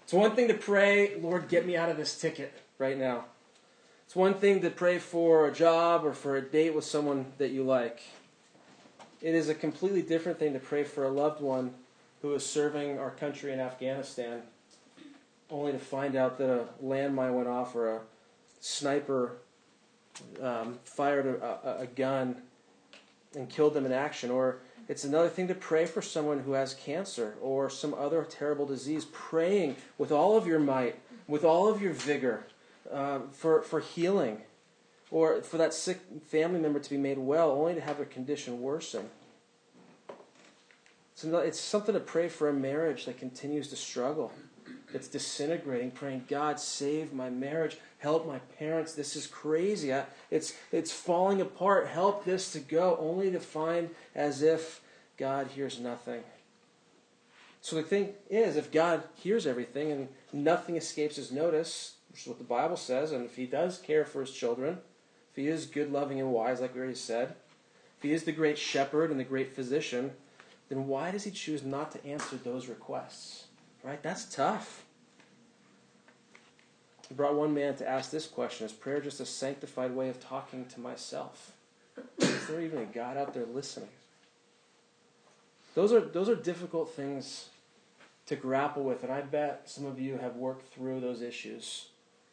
It's 0.09 0.15
one 0.15 0.35
thing 0.35 0.49
to 0.49 0.55
pray, 0.55 1.17
Lord, 1.21 1.51
get 1.51 1.67
me 1.67 1.77
out 1.77 1.91
of 1.91 1.99
this 1.99 2.19
ticket 2.19 2.51
right 2.79 2.97
now. 2.97 3.27
It's 4.07 4.17
one 4.17 4.33
thing 4.33 4.63
to 4.63 4.71
pray 4.71 4.99
for 4.99 5.47
a 5.47 5.53
job 5.53 6.03
or 6.03 6.15
for 6.15 6.39
a 6.39 6.41
date 6.41 6.75
with 6.75 6.87
someone 6.87 7.27
that 7.37 7.51
you 7.51 7.63
like. 7.63 8.01
It 9.21 9.35
is 9.35 9.51
a 9.51 9.55
completely 9.55 10.01
different 10.01 10.39
thing 10.39 10.55
to 10.55 10.59
pray 10.59 10.85
for 10.85 11.05
a 11.05 11.11
loved 11.11 11.43
one 11.43 11.75
who 12.23 12.33
is 12.33 12.47
serving 12.47 12.99
our 12.99 13.11
country 13.11 13.53
in 13.53 13.61
Afghanistan, 13.61 14.41
only 15.51 15.73
to 15.73 15.79
find 15.79 16.17
out 16.17 16.39
that 16.39 16.49
a 16.49 16.65
landmine 16.83 17.35
went 17.35 17.49
off 17.49 17.77
or 17.77 17.97
a 17.97 18.01
sniper 18.61 19.37
um, 20.43 20.79
fired 20.85 21.27
a, 21.27 21.45
a, 21.45 21.83
a 21.83 21.87
gun 21.87 22.37
and 23.37 23.51
killed 23.51 23.75
them 23.75 23.85
in 23.85 23.93
action. 23.93 24.31
Or 24.31 24.61
it's 24.89 25.05
another 25.05 25.29
thing 25.29 25.49
to 25.49 25.55
pray 25.55 25.85
for 25.85 26.01
someone 26.01 26.41
who 26.41 26.53
has 26.53 26.73
cancer 26.73 27.35
or 27.43 27.69
some 27.69 27.93
other 27.93 28.25
terrible 28.25 28.65
disease, 28.65 29.05
praying 29.13 29.77
with 29.99 30.11
all 30.11 30.37
of 30.37 30.47
your 30.47 30.59
might, 30.59 30.99
with 31.27 31.45
all 31.45 31.69
of 31.69 31.83
your 31.83 31.93
vigor 31.93 32.47
uh, 32.91 33.21
for, 33.33 33.61
for 33.63 33.81
healing, 33.81 34.41
or 35.11 35.43
for 35.43 35.59
that 35.59 35.75
sick 35.75 36.01
family 36.27 36.59
member 36.59 36.81
to 36.81 36.91
be 36.91 36.97
made 36.97 37.19
well, 37.19 37.51
only 37.51 37.75
to 37.75 37.81
have 37.83 37.99
their 37.99 38.07
condition 38.07 38.63
worsen. 38.63 39.11
So 41.15 41.37
it's 41.39 41.61
something 41.61 41.95
to 41.95 42.01
pray 42.01 42.29
for 42.29 42.49
a 42.49 42.53
marriage 42.53 43.05
that 43.05 43.19
continues 43.19 43.69
to 43.69 43.77
struggle 43.77 44.33
that's 44.93 45.09
disintegrating, 45.09 45.91
praying, 45.91 46.25
God, 46.29 46.59
save 46.61 47.13
my 47.13 47.29
marriage, 47.29 47.77
help 47.99 48.27
my 48.27 48.39
parents. 48.59 48.95
This 48.95 49.17
is 49.17 49.27
crazy. 49.27 49.93
I, 49.93 50.05
it's, 50.31 50.55
it's 50.73 50.93
falling 50.93 51.41
apart. 51.41 51.89
Help 51.89 52.25
this 52.25 52.53
to 52.53 52.61
go, 52.61 52.97
only 53.01 53.31
to 53.31 53.41
find 53.41 53.91
as 54.15 54.43
if 54.43 54.81
God 55.17 55.49
hears 55.49 55.79
nothing. 55.79 56.23
So 57.61 57.77
the 57.77 57.83
thing 57.83 58.15
is, 58.31 58.57
if 58.57 58.71
God 58.71 59.03
hears 59.15 59.47
everything 59.47 59.91
and 59.91 60.09
nothing 60.33 60.77
escapes 60.77 61.17
his 61.17 61.33
notice, 61.33 61.97
which 62.11 62.23
is 62.23 62.29
what 62.29 62.39
the 62.39 62.45
Bible 62.45 62.77
says, 62.77 63.13
and 63.13 63.25
if 63.25 63.37
he 63.37 63.47
does 63.47 63.79
care 63.79 64.05
for 64.05 64.21
his 64.21 64.33
children, 64.33 64.79
if 65.31 65.37
he 65.37 65.49
is 65.49 65.67
good, 65.67 65.93
loving, 65.93 66.21
and 66.21 66.33
wise, 66.33 66.61
like 66.61 66.75
we 66.75 66.81
already 66.81 66.95
said, 66.95 67.35
if 67.97 68.03
he 68.03 68.13
is 68.13 68.23
the 68.25 68.33
great 68.33 68.59
shepherd 68.59 69.11
and 69.11 69.19
the 69.19 69.25
great 69.25 69.55
physician, 69.55 70.13
then 70.69 70.87
why 70.87 71.11
does 71.11 71.25
he 71.25 71.31
choose 71.33 71.65
not 71.65 71.91
to 71.93 72.07
answer 72.07 72.37
those 72.37 72.69
requests? 72.69 73.47
Right? 73.83 74.03
That's 74.03 74.25
tough. 74.25 74.85
Brought 77.11 77.35
one 77.35 77.55
man 77.55 77.75
to 77.77 77.89
ask 77.89 78.11
this 78.11 78.27
question 78.27 78.67
Is 78.67 78.73
prayer 78.73 79.01
just 79.01 79.21
a 79.21 79.27
sanctified 79.27 79.95
way 79.95 80.09
of 80.09 80.21
talking 80.21 80.67
to 80.67 80.81
myself? 80.81 81.53
Is 82.19 82.47
there 82.47 82.61
even 82.61 82.79
a 82.79 82.85
God 82.85 83.17
out 83.17 83.35
there 83.35 83.47
listening? 83.47 83.89
Those 85.75 85.93
are, 85.93 86.01
those 86.01 86.29
are 86.29 86.35
difficult 86.35 86.93
things 86.95 87.49
to 88.27 88.37
grapple 88.37 88.83
with, 88.83 89.03
and 89.03 89.13
I 89.13 89.23
bet 89.23 89.63
some 89.65 89.87
of 89.87 89.99
you 89.99 90.19
have 90.19 90.37
worked 90.37 90.73
through 90.73 91.01
those 91.01 91.23
issues. 91.23 91.87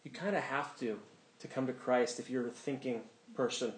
You 0.03 0.11
kind 0.11 0.35
of 0.35 0.43
have 0.43 0.77
to 0.79 0.99
to 1.39 1.47
come 1.47 1.67
to 1.67 1.73
Christ 1.73 2.19
if 2.19 2.29
you're 2.29 2.47
a 2.47 2.51
thinking 2.51 3.01
person, 3.35 3.73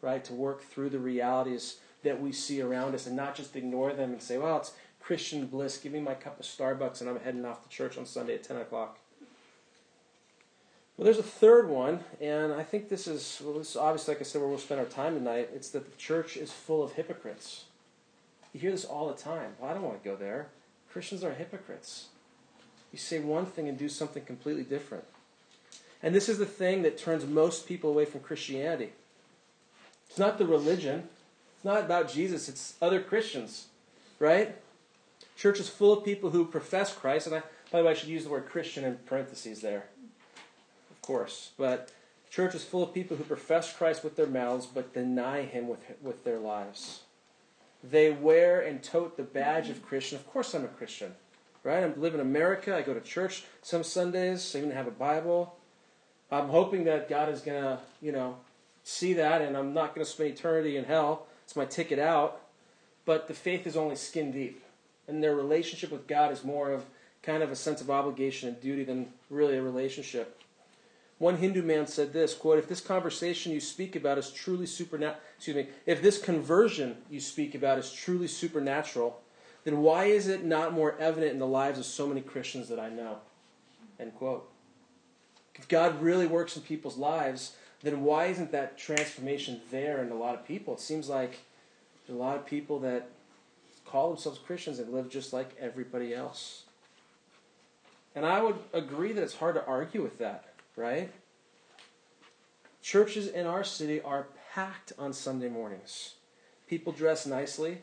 right? 0.00 0.24
To 0.24 0.32
work 0.32 0.62
through 0.62 0.90
the 0.90 0.98
realities 0.98 1.78
that 2.02 2.20
we 2.20 2.32
see 2.32 2.60
around 2.62 2.94
us 2.94 3.06
and 3.06 3.16
not 3.16 3.34
just 3.34 3.56
ignore 3.56 3.92
them 3.92 4.12
and 4.12 4.22
say, 4.22 4.38
well, 4.38 4.58
it's 4.58 4.72
Christian 5.00 5.46
bliss. 5.46 5.76
Give 5.76 5.92
me 5.92 6.00
my 6.00 6.14
cup 6.14 6.38
of 6.40 6.46
Starbucks 6.46 7.00
and 7.00 7.10
I'm 7.10 7.20
heading 7.20 7.44
off 7.44 7.62
to 7.62 7.68
church 7.68 7.98
on 7.98 8.06
Sunday 8.06 8.34
at 8.34 8.44
10 8.44 8.56
o'clock. 8.58 8.98
Well, 11.00 11.06
there's 11.06 11.16
a 11.16 11.22
third 11.22 11.70
one, 11.70 12.00
and 12.20 12.52
I 12.52 12.62
think 12.62 12.90
this 12.90 13.06
is, 13.06 13.40
well, 13.42 13.56
this 13.56 13.70
is 13.70 13.76
obviously, 13.78 14.12
like 14.12 14.20
I 14.20 14.24
said, 14.24 14.42
where 14.42 14.50
we'll 14.50 14.58
spend 14.58 14.80
our 14.80 14.86
time 14.86 15.14
tonight. 15.14 15.48
It's 15.54 15.70
that 15.70 15.90
the 15.90 15.96
church 15.96 16.36
is 16.36 16.52
full 16.52 16.82
of 16.82 16.92
hypocrites. 16.92 17.64
You 18.52 18.60
hear 18.60 18.70
this 18.70 18.84
all 18.84 19.08
the 19.08 19.14
time. 19.14 19.52
Well, 19.58 19.70
I 19.70 19.72
don't 19.72 19.82
want 19.82 20.02
to 20.02 20.06
go 20.06 20.14
there. 20.14 20.48
Christians 20.92 21.24
are 21.24 21.32
hypocrites. 21.32 22.08
You 22.92 22.98
say 22.98 23.18
one 23.18 23.46
thing 23.46 23.66
and 23.66 23.78
do 23.78 23.88
something 23.88 24.26
completely 24.26 24.62
different. 24.62 25.04
And 26.02 26.14
this 26.14 26.28
is 26.28 26.36
the 26.36 26.44
thing 26.44 26.82
that 26.82 26.98
turns 26.98 27.24
most 27.24 27.66
people 27.66 27.88
away 27.88 28.04
from 28.04 28.20
Christianity. 28.20 28.92
It's 30.10 30.18
not 30.18 30.36
the 30.36 30.44
religion, 30.44 31.08
it's 31.56 31.64
not 31.64 31.80
about 31.82 32.12
Jesus, 32.12 32.46
it's 32.46 32.74
other 32.82 33.00
Christians, 33.00 33.68
right? 34.18 34.54
Church 35.34 35.60
is 35.60 35.70
full 35.70 35.94
of 35.94 36.04
people 36.04 36.28
who 36.28 36.44
profess 36.44 36.92
Christ, 36.94 37.26
and 37.26 37.36
I, 37.36 37.42
by 37.72 37.78
the 37.78 37.84
way, 37.86 37.92
I 37.92 37.94
should 37.94 38.10
use 38.10 38.24
the 38.24 38.30
word 38.30 38.50
Christian 38.50 38.84
in 38.84 38.96
parentheses 39.06 39.62
there. 39.62 39.84
Of 41.00 41.06
course. 41.06 41.52
But 41.56 41.90
church 42.28 42.54
is 42.54 42.62
full 42.62 42.82
of 42.82 42.92
people 42.92 43.16
who 43.16 43.24
profess 43.24 43.72
Christ 43.72 44.04
with 44.04 44.16
their 44.16 44.26
mouths 44.26 44.66
but 44.66 44.92
deny 44.92 45.42
him 45.42 45.66
with, 45.66 45.82
with 46.02 46.24
their 46.24 46.38
lives. 46.38 47.00
They 47.82 48.10
wear 48.10 48.60
and 48.60 48.82
tote 48.82 49.16
the 49.16 49.22
badge 49.22 49.70
of 49.70 49.82
Christian. 49.82 50.18
Of 50.18 50.26
course, 50.26 50.54
I'm 50.54 50.64
a 50.64 50.68
Christian, 50.68 51.14
right? 51.64 51.82
I 51.82 51.86
live 51.86 52.14
in 52.14 52.20
America. 52.20 52.76
I 52.76 52.82
go 52.82 52.92
to 52.92 53.00
church 53.00 53.44
some 53.62 53.82
Sundays. 53.82 54.54
I 54.54 54.58
even 54.58 54.72
have 54.72 54.86
a 54.86 54.92
Bible. 54.92 55.56
I'm 56.30 56.48
hoping 56.48 56.84
that 56.84 57.08
God 57.08 57.30
is 57.30 57.40
going 57.40 57.62
to, 57.62 57.78
you 58.02 58.12
know, 58.12 58.36
see 58.84 59.14
that, 59.14 59.40
and 59.40 59.56
I'm 59.56 59.72
not 59.72 59.94
going 59.94 60.04
to 60.04 60.10
spend 60.10 60.30
eternity 60.30 60.76
in 60.76 60.84
hell. 60.84 61.26
It's 61.44 61.56
my 61.56 61.64
ticket 61.64 61.98
out. 61.98 62.42
But 63.06 63.26
the 63.26 63.34
faith 63.34 63.66
is 63.66 63.76
only 63.76 63.96
skin 63.96 64.30
deep, 64.30 64.62
and 65.08 65.24
their 65.24 65.34
relationship 65.34 65.90
with 65.90 66.06
God 66.06 66.30
is 66.30 66.44
more 66.44 66.70
of 66.70 66.84
kind 67.22 67.42
of 67.42 67.50
a 67.50 67.56
sense 67.56 67.80
of 67.80 67.90
obligation 67.90 68.50
and 68.50 68.60
duty 68.60 68.84
than 68.84 69.08
really 69.30 69.56
a 69.56 69.62
relationship. 69.62 70.39
One 71.20 71.36
Hindu 71.36 71.62
man 71.62 71.86
said 71.86 72.14
this 72.14 72.32
quote, 72.32 72.58
if 72.58 72.66
this 72.66 72.80
conversation 72.80 73.52
you 73.52 73.60
speak 73.60 73.94
about 73.94 74.16
is 74.16 74.30
truly 74.30 74.64
supernatural, 74.64 75.20
excuse 75.36 75.54
me, 75.54 75.68
if 75.84 76.00
this 76.00 76.18
conversion 76.18 76.96
you 77.10 77.20
speak 77.20 77.54
about 77.54 77.78
is 77.78 77.92
truly 77.92 78.26
supernatural, 78.26 79.20
then 79.64 79.82
why 79.82 80.06
is 80.06 80.28
it 80.28 80.46
not 80.46 80.72
more 80.72 80.96
evident 80.98 81.32
in 81.32 81.38
the 81.38 81.46
lives 81.46 81.78
of 81.78 81.84
so 81.84 82.06
many 82.06 82.22
Christians 82.22 82.70
that 82.70 82.80
I 82.80 82.88
know? 82.88 83.18
End 84.00 84.14
quote. 84.14 84.48
If 85.56 85.68
God 85.68 86.00
really 86.00 86.26
works 86.26 86.56
in 86.56 86.62
people's 86.62 86.96
lives, 86.96 87.52
then 87.82 88.02
why 88.02 88.26
isn't 88.28 88.50
that 88.52 88.78
transformation 88.78 89.60
there 89.70 90.02
in 90.02 90.10
a 90.10 90.14
lot 90.14 90.34
of 90.34 90.46
people? 90.46 90.72
It 90.72 90.80
seems 90.80 91.10
like 91.10 91.40
a 92.08 92.12
lot 92.12 92.36
of 92.36 92.46
people 92.46 92.78
that 92.78 93.10
call 93.84 94.08
themselves 94.08 94.38
Christians 94.38 94.78
and 94.78 94.90
live 94.90 95.10
just 95.10 95.34
like 95.34 95.54
everybody 95.60 96.14
else. 96.14 96.64
And 98.14 98.24
I 98.24 98.42
would 98.42 98.56
agree 98.72 99.12
that 99.12 99.22
it's 99.22 99.36
hard 99.36 99.56
to 99.56 99.66
argue 99.66 100.02
with 100.02 100.16
that 100.16 100.49
right? 100.76 101.12
Churches 102.82 103.28
in 103.28 103.46
our 103.46 103.64
city 103.64 104.00
are 104.00 104.28
packed 104.54 104.92
on 104.98 105.12
Sunday 105.12 105.48
mornings. 105.48 106.14
People 106.66 106.92
dress 106.92 107.26
nicely. 107.26 107.82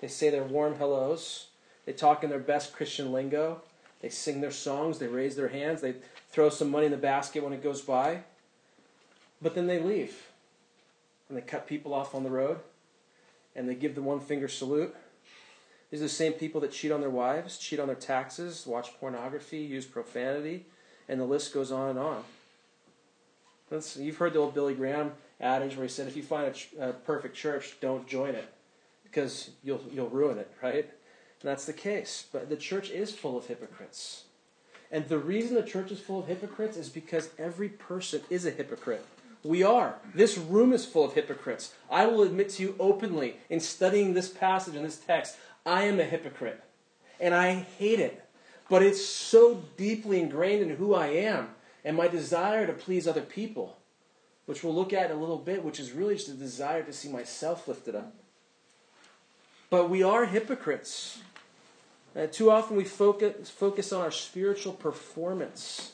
They 0.00 0.08
say 0.08 0.30
their 0.30 0.44
warm 0.44 0.76
hellos. 0.76 1.48
They 1.86 1.92
talk 1.92 2.24
in 2.24 2.30
their 2.30 2.38
best 2.38 2.74
Christian 2.74 3.12
lingo. 3.12 3.62
They 4.00 4.08
sing 4.08 4.40
their 4.40 4.50
songs. 4.50 4.98
They 4.98 5.06
raise 5.06 5.36
their 5.36 5.48
hands. 5.48 5.80
They 5.80 5.96
throw 6.30 6.50
some 6.50 6.70
money 6.70 6.86
in 6.86 6.92
the 6.92 6.98
basket 6.98 7.42
when 7.42 7.52
it 7.52 7.62
goes 7.62 7.80
by. 7.80 8.22
But 9.40 9.54
then 9.54 9.66
they 9.66 9.78
leave. 9.78 10.28
And 11.28 11.36
they 11.36 11.42
cut 11.42 11.66
people 11.66 11.94
off 11.94 12.14
on 12.14 12.24
the 12.24 12.30
road. 12.30 12.58
And 13.54 13.68
they 13.68 13.74
give 13.74 13.94
the 13.94 14.02
one 14.02 14.20
finger 14.20 14.48
salute. 14.48 14.94
These 15.90 16.00
are 16.00 16.04
the 16.04 16.10
same 16.10 16.34
people 16.34 16.60
that 16.60 16.72
cheat 16.72 16.92
on 16.92 17.00
their 17.00 17.10
wives, 17.10 17.56
cheat 17.56 17.80
on 17.80 17.86
their 17.86 17.96
taxes, 17.96 18.66
watch 18.66 18.98
pornography, 19.00 19.58
use 19.58 19.86
profanity, 19.86 20.66
and 21.08 21.20
the 21.20 21.24
list 21.24 21.54
goes 21.54 21.72
on 21.72 21.90
and 21.90 21.98
on. 21.98 22.24
That's, 23.70 23.96
you've 23.96 24.16
heard 24.16 24.32
the 24.32 24.38
old 24.38 24.54
Billy 24.54 24.74
Graham 24.74 25.12
adage 25.40 25.76
where 25.76 25.84
he 25.84 25.90
said, 25.90 26.08
if 26.08 26.16
you 26.16 26.22
find 26.22 26.48
a, 26.48 26.52
ch- 26.52 26.70
a 26.78 26.92
perfect 26.92 27.36
church, 27.36 27.76
don't 27.80 28.06
join 28.06 28.34
it 28.34 28.52
because 29.04 29.50
you'll, 29.62 29.82
you'll 29.92 30.08
ruin 30.08 30.38
it, 30.38 30.50
right? 30.62 30.84
And 30.84 31.48
that's 31.50 31.64
the 31.64 31.72
case. 31.72 32.26
But 32.32 32.48
the 32.48 32.56
church 32.56 32.90
is 32.90 33.14
full 33.14 33.36
of 33.36 33.46
hypocrites. 33.46 34.24
And 34.90 35.06
the 35.08 35.18
reason 35.18 35.54
the 35.54 35.62
church 35.62 35.90
is 35.90 36.00
full 36.00 36.20
of 36.20 36.26
hypocrites 36.26 36.76
is 36.76 36.88
because 36.88 37.30
every 37.38 37.68
person 37.68 38.22
is 38.30 38.46
a 38.46 38.50
hypocrite. 38.50 39.04
We 39.44 39.62
are. 39.62 39.96
This 40.14 40.36
room 40.36 40.72
is 40.72 40.84
full 40.84 41.04
of 41.04 41.12
hypocrites. 41.12 41.72
I 41.90 42.06
will 42.06 42.22
admit 42.22 42.50
to 42.50 42.62
you 42.62 42.74
openly 42.80 43.36
in 43.50 43.60
studying 43.60 44.14
this 44.14 44.28
passage 44.28 44.74
and 44.74 44.84
this 44.84 44.96
text, 44.96 45.36
I 45.64 45.84
am 45.84 46.00
a 46.00 46.04
hypocrite. 46.04 46.62
And 47.20 47.34
I 47.34 47.54
hate 47.78 48.00
it. 48.00 48.24
But 48.68 48.82
it's 48.82 49.04
so 49.04 49.62
deeply 49.76 50.20
ingrained 50.20 50.62
in 50.62 50.76
who 50.76 50.94
I 50.94 51.08
am 51.08 51.50
and 51.84 51.96
my 51.96 52.08
desire 52.08 52.66
to 52.66 52.72
please 52.72 53.08
other 53.08 53.22
people, 53.22 53.78
which 54.46 54.62
we'll 54.62 54.74
look 54.74 54.92
at 54.92 55.10
in 55.10 55.16
a 55.16 55.20
little 55.20 55.38
bit, 55.38 55.64
which 55.64 55.80
is 55.80 55.92
really 55.92 56.16
just 56.16 56.28
a 56.28 56.34
desire 56.34 56.82
to 56.82 56.92
see 56.92 57.08
myself 57.08 57.66
lifted 57.66 57.94
up. 57.94 58.14
But 59.70 59.88
we 59.88 60.02
are 60.02 60.26
hypocrites. 60.26 61.18
And 62.14 62.32
too 62.32 62.50
often 62.50 62.76
we 62.76 62.84
focus, 62.84 63.50
focus 63.50 63.92
on 63.92 64.00
our 64.00 64.10
spiritual 64.10 64.72
performance 64.72 65.92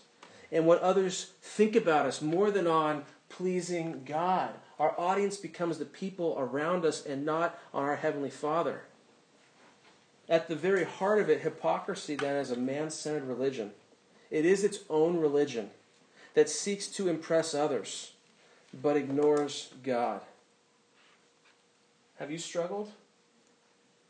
and 0.51 0.67
what 0.67 0.81
others 0.81 1.33
think 1.43 1.77
about 1.77 2.07
us 2.07 2.23
more 2.23 2.51
than 2.51 2.67
on 2.67 3.05
pleasing 3.29 4.03
God. 4.05 4.51
Our 4.79 4.99
audience 4.99 5.37
becomes 5.37 5.79
the 5.79 5.85
people 5.85 6.37
around 6.39 6.85
us 6.85 7.05
and 7.05 7.25
not 7.25 7.59
on 7.73 7.85
our 7.85 7.97
Heavenly 7.97 8.31
Father. 8.31 8.83
At 10.29 10.49
the 10.49 10.57
very 10.57 10.85
heart 10.85 11.21
of 11.21 11.29
it, 11.29 11.43
hypocrisy 11.43 12.17
then 12.17 12.37
is 12.37 12.51
a 12.51 12.57
man 12.57 12.91
centered 12.91 13.25
religion. 13.25 13.73
It 14.31 14.47
is 14.47 14.65
its 14.65 14.81
own 14.89 15.19
religion 15.19 15.71
that 16.35 16.49
seeks 16.49 16.87
to 16.89 17.09
impress 17.09 17.55
others 17.55 18.13
but 18.83 18.97
ignores 18.97 19.71
God. 19.83 20.21
Have 22.19 22.31
you 22.31 22.39
struggled 22.39 22.91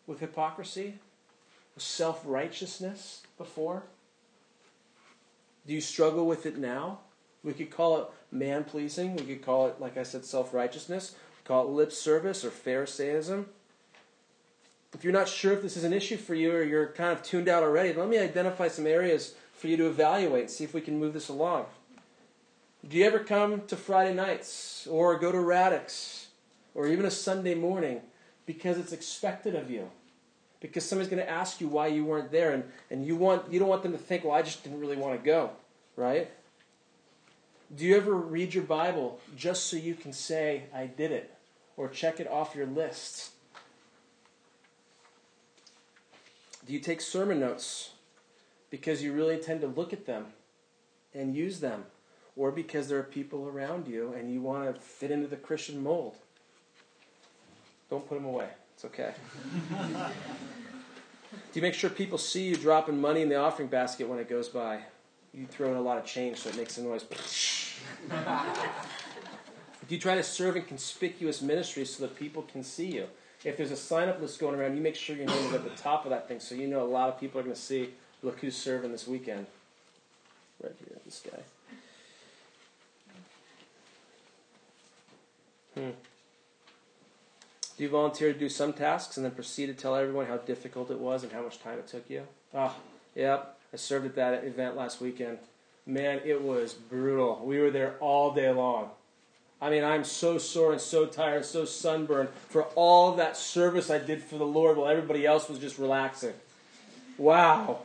with 0.06 0.20
hypocrisy, 0.20 0.94
with 1.74 1.82
self 1.82 2.22
righteousness 2.24 3.22
before? 3.36 3.84
Do 5.66 5.74
you 5.74 5.80
struggle 5.80 6.26
with 6.26 6.46
it 6.46 6.58
now? 6.58 7.00
We 7.42 7.52
could 7.52 7.70
call 7.70 8.00
it 8.00 8.08
man 8.30 8.64
pleasing. 8.64 9.16
We 9.16 9.24
could 9.24 9.44
call 9.44 9.66
it, 9.68 9.80
like 9.80 9.96
I 9.96 10.02
said, 10.02 10.24
self 10.24 10.54
righteousness. 10.54 11.14
Call 11.44 11.64
it 11.64 11.70
lip 11.70 11.92
service 11.92 12.44
or 12.44 12.50
Pharisaism. 12.50 13.46
If 14.94 15.02
you're 15.02 15.12
not 15.12 15.28
sure 15.28 15.52
if 15.52 15.62
this 15.62 15.76
is 15.76 15.84
an 15.84 15.92
issue 15.92 16.16
for 16.16 16.34
you 16.34 16.52
or 16.54 16.62
you're 16.62 16.86
kind 16.86 17.12
of 17.12 17.22
tuned 17.22 17.48
out 17.48 17.64
already, 17.64 17.92
let 17.92 18.08
me 18.08 18.18
identify 18.18 18.68
some 18.68 18.86
areas 18.86 19.34
for 19.52 19.66
you 19.66 19.76
to 19.76 19.86
evaluate 19.86 20.42
and 20.42 20.50
see 20.50 20.62
if 20.62 20.72
we 20.72 20.80
can 20.80 20.98
move 20.98 21.12
this 21.12 21.28
along. 21.28 21.66
Do 22.88 22.96
you 22.96 23.04
ever 23.04 23.18
come 23.18 23.62
to 23.66 23.76
Friday 23.76 24.14
nights 24.14 24.86
or 24.88 25.18
go 25.18 25.32
to 25.32 25.40
Radix 25.40 26.28
or 26.74 26.86
even 26.86 27.06
a 27.06 27.10
Sunday 27.10 27.54
morning 27.54 28.02
because 28.46 28.78
it's 28.78 28.92
expected 28.92 29.54
of 29.54 29.70
you? 29.70 29.90
Because 30.60 30.84
somebody's 30.84 31.10
going 31.10 31.22
to 31.22 31.30
ask 31.30 31.60
you 31.60 31.68
why 31.68 31.88
you 31.88 32.04
weren't 32.04 32.30
there 32.30 32.52
and, 32.52 32.64
and 32.90 33.04
you, 33.04 33.16
want, 33.16 33.52
you 33.52 33.58
don't 33.58 33.68
want 33.68 33.82
them 33.82 33.92
to 33.92 33.98
think, 33.98 34.24
well, 34.24 34.34
I 34.34 34.42
just 34.42 34.62
didn't 34.62 34.80
really 34.80 34.96
want 34.96 35.18
to 35.18 35.24
go, 35.24 35.50
right? 35.96 36.30
Do 37.74 37.84
you 37.84 37.96
ever 37.96 38.14
read 38.14 38.54
your 38.54 38.64
Bible 38.64 39.20
just 39.36 39.66
so 39.66 39.76
you 39.76 39.94
can 39.94 40.12
say, 40.12 40.64
I 40.74 40.86
did 40.86 41.10
it, 41.10 41.34
or 41.76 41.88
check 41.88 42.20
it 42.20 42.30
off 42.30 42.54
your 42.54 42.66
lists? 42.66 43.33
Do 46.66 46.72
you 46.72 46.78
take 46.78 47.00
sermon 47.00 47.40
notes 47.40 47.90
because 48.70 49.02
you 49.02 49.12
really 49.12 49.34
intend 49.34 49.60
to 49.60 49.66
look 49.66 49.92
at 49.92 50.06
them 50.06 50.26
and 51.12 51.34
use 51.34 51.60
them? 51.60 51.84
Or 52.36 52.50
because 52.50 52.88
there 52.88 52.98
are 52.98 53.04
people 53.04 53.46
around 53.46 53.86
you 53.86 54.14
and 54.14 54.32
you 54.32 54.40
want 54.40 54.74
to 54.74 54.80
fit 54.80 55.10
into 55.10 55.28
the 55.28 55.36
Christian 55.36 55.82
mold? 55.82 56.16
Don't 57.90 58.08
put 58.08 58.14
them 58.14 58.24
away. 58.24 58.48
It's 58.74 58.84
okay. 58.86 59.12
Do 61.52 61.60
you 61.60 61.62
make 61.62 61.74
sure 61.74 61.90
people 61.90 62.18
see 62.18 62.48
you 62.48 62.56
dropping 62.56 63.00
money 63.00 63.22
in 63.22 63.28
the 63.28 63.36
offering 63.36 63.68
basket 63.68 64.08
when 64.08 64.18
it 64.18 64.28
goes 64.28 64.48
by? 64.48 64.80
You 65.32 65.46
throw 65.46 65.70
in 65.70 65.76
a 65.76 65.80
lot 65.80 65.98
of 65.98 66.04
change 66.04 66.38
so 66.38 66.48
it 66.48 66.56
makes 66.56 66.78
a 66.78 66.82
noise. 66.82 67.04
Do 69.86 69.94
you 69.94 70.00
try 70.00 70.14
to 70.14 70.22
serve 70.22 70.56
in 70.56 70.62
conspicuous 70.62 71.42
ministries 71.42 71.94
so 71.94 72.06
that 72.06 72.16
people 72.16 72.42
can 72.42 72.64
see 72.64 72.86
you? 72.86 73.06
If 73.44 73.56
there's 73.56 73.70
a 73.70 73.76
sign 73.76 74.08
up 74.08 74.20
list 74.20 74.40
going 74.40 74.58
around, 74.58 74.74
you 74.74 74.82
make 74.82 74.96
sure 74.96 75.14
your 75.14 75.26
name 75.26 75.46
is 75.46 75.52
at 75.52 75.64
the 75.64 75.70
top 75.70 76.04
of 76.04 76.10
that 76.10 76.26
thing 76.26 76.40
so 76.40 76.54
you 76.54 76.66
know 76.66 76.82
a 76.82 76.84
lot 76.84 77.08
of 77.08 77.20
people 77.20 77.38
are 77.40 77.44
going 77.44 77.54
to 77.54 77.60
see, 77.60 77.90
look 78.22 78.40
who's 78.40 78.56
serving 78.56 78.90
this 78.90 79.06
weekend. 79.06 79.46
Right 80.62 80.72
here, 80.78 80.96
this 81.04 81.22
guy. 81.30 81.40
Hmm. 85.74 85.90
Do 87.76 87.82
you 87.82 87.88
volunteer 87.88 88.32
to 88.32 88.38
do 88.38 88.48
some 88.48 88.72
tasks 88.72 89.16
and 89.16 89.26
then 89.26 89.32
proceed 89.32 89.66
to 89.66 89.74
tell 89.74 89.96
everyone 89.96 90.26
how 90.26 90.36
difficult 90.36 90.90
it 90.90 90.98
was 90.98 91.24
and 91.24 91.32
how 91.32 91.42
much 91.42 91.60
time 91.60 91.78
it 91.78 91.88
took 91.88 92.08
you? 92.08 92.22
Oh, 92.54 92.74
yep. 93.16 93.58
I 93.72 93.76
served 93.76 94.06
at 94.06 94.14
that 94.14 94.44
event 94.44 94.76
last 94.76 95.00
weekend. 95.00 95.38
Man, 95.84 96.20
it 96.24 96.40
was 96.40 96.72
brutal. 96.72 97.42
We 97.44 97.58
were 97.58 97.72
there 97.72 97.96
all 97.98 98.32
day 98.32 98.50
long. 98.50 98.90
I 99.64 99.70
mean, 99.70 99.82
I'm 99.82 100.04
so 100.04 100.36
sore 100.36 100.72
and 100.72 100.80
so 100.80 101.06
tired 101.06 101.36
and 101.36 101.44
so 101.46 101.64
sunburned 101.64 102.28
for 102.50 102.64
all 102.74 103.12
that 103.12 103.34
service 103.34 103.88
I 103.88 103.96
did 103.96 104.22
for 104.22 104.36
the 104.36 104.44
Lord 104.44 104.76
while 104.76 104.90
everybody 104.90 105.24
else 105.24 105.48
was 105.48 105.58
just 105.58 105.78
relaxing. 105.78 106.34
Wow. 107.16 107.78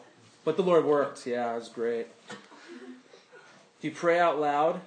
But 0.44 0.58
the 0.58 0.62
Lord 0.62 0.84
worked. 0.84 1.26
Yeah, 1.26 1.54
it 1.54 1.56
was 1.56 1.70
great. 1.70 2.08
Do 2.28 3.88
you 3.88 3.92
pray 3.92 4.20
out 4.20 4.42
loud 4.42 4.82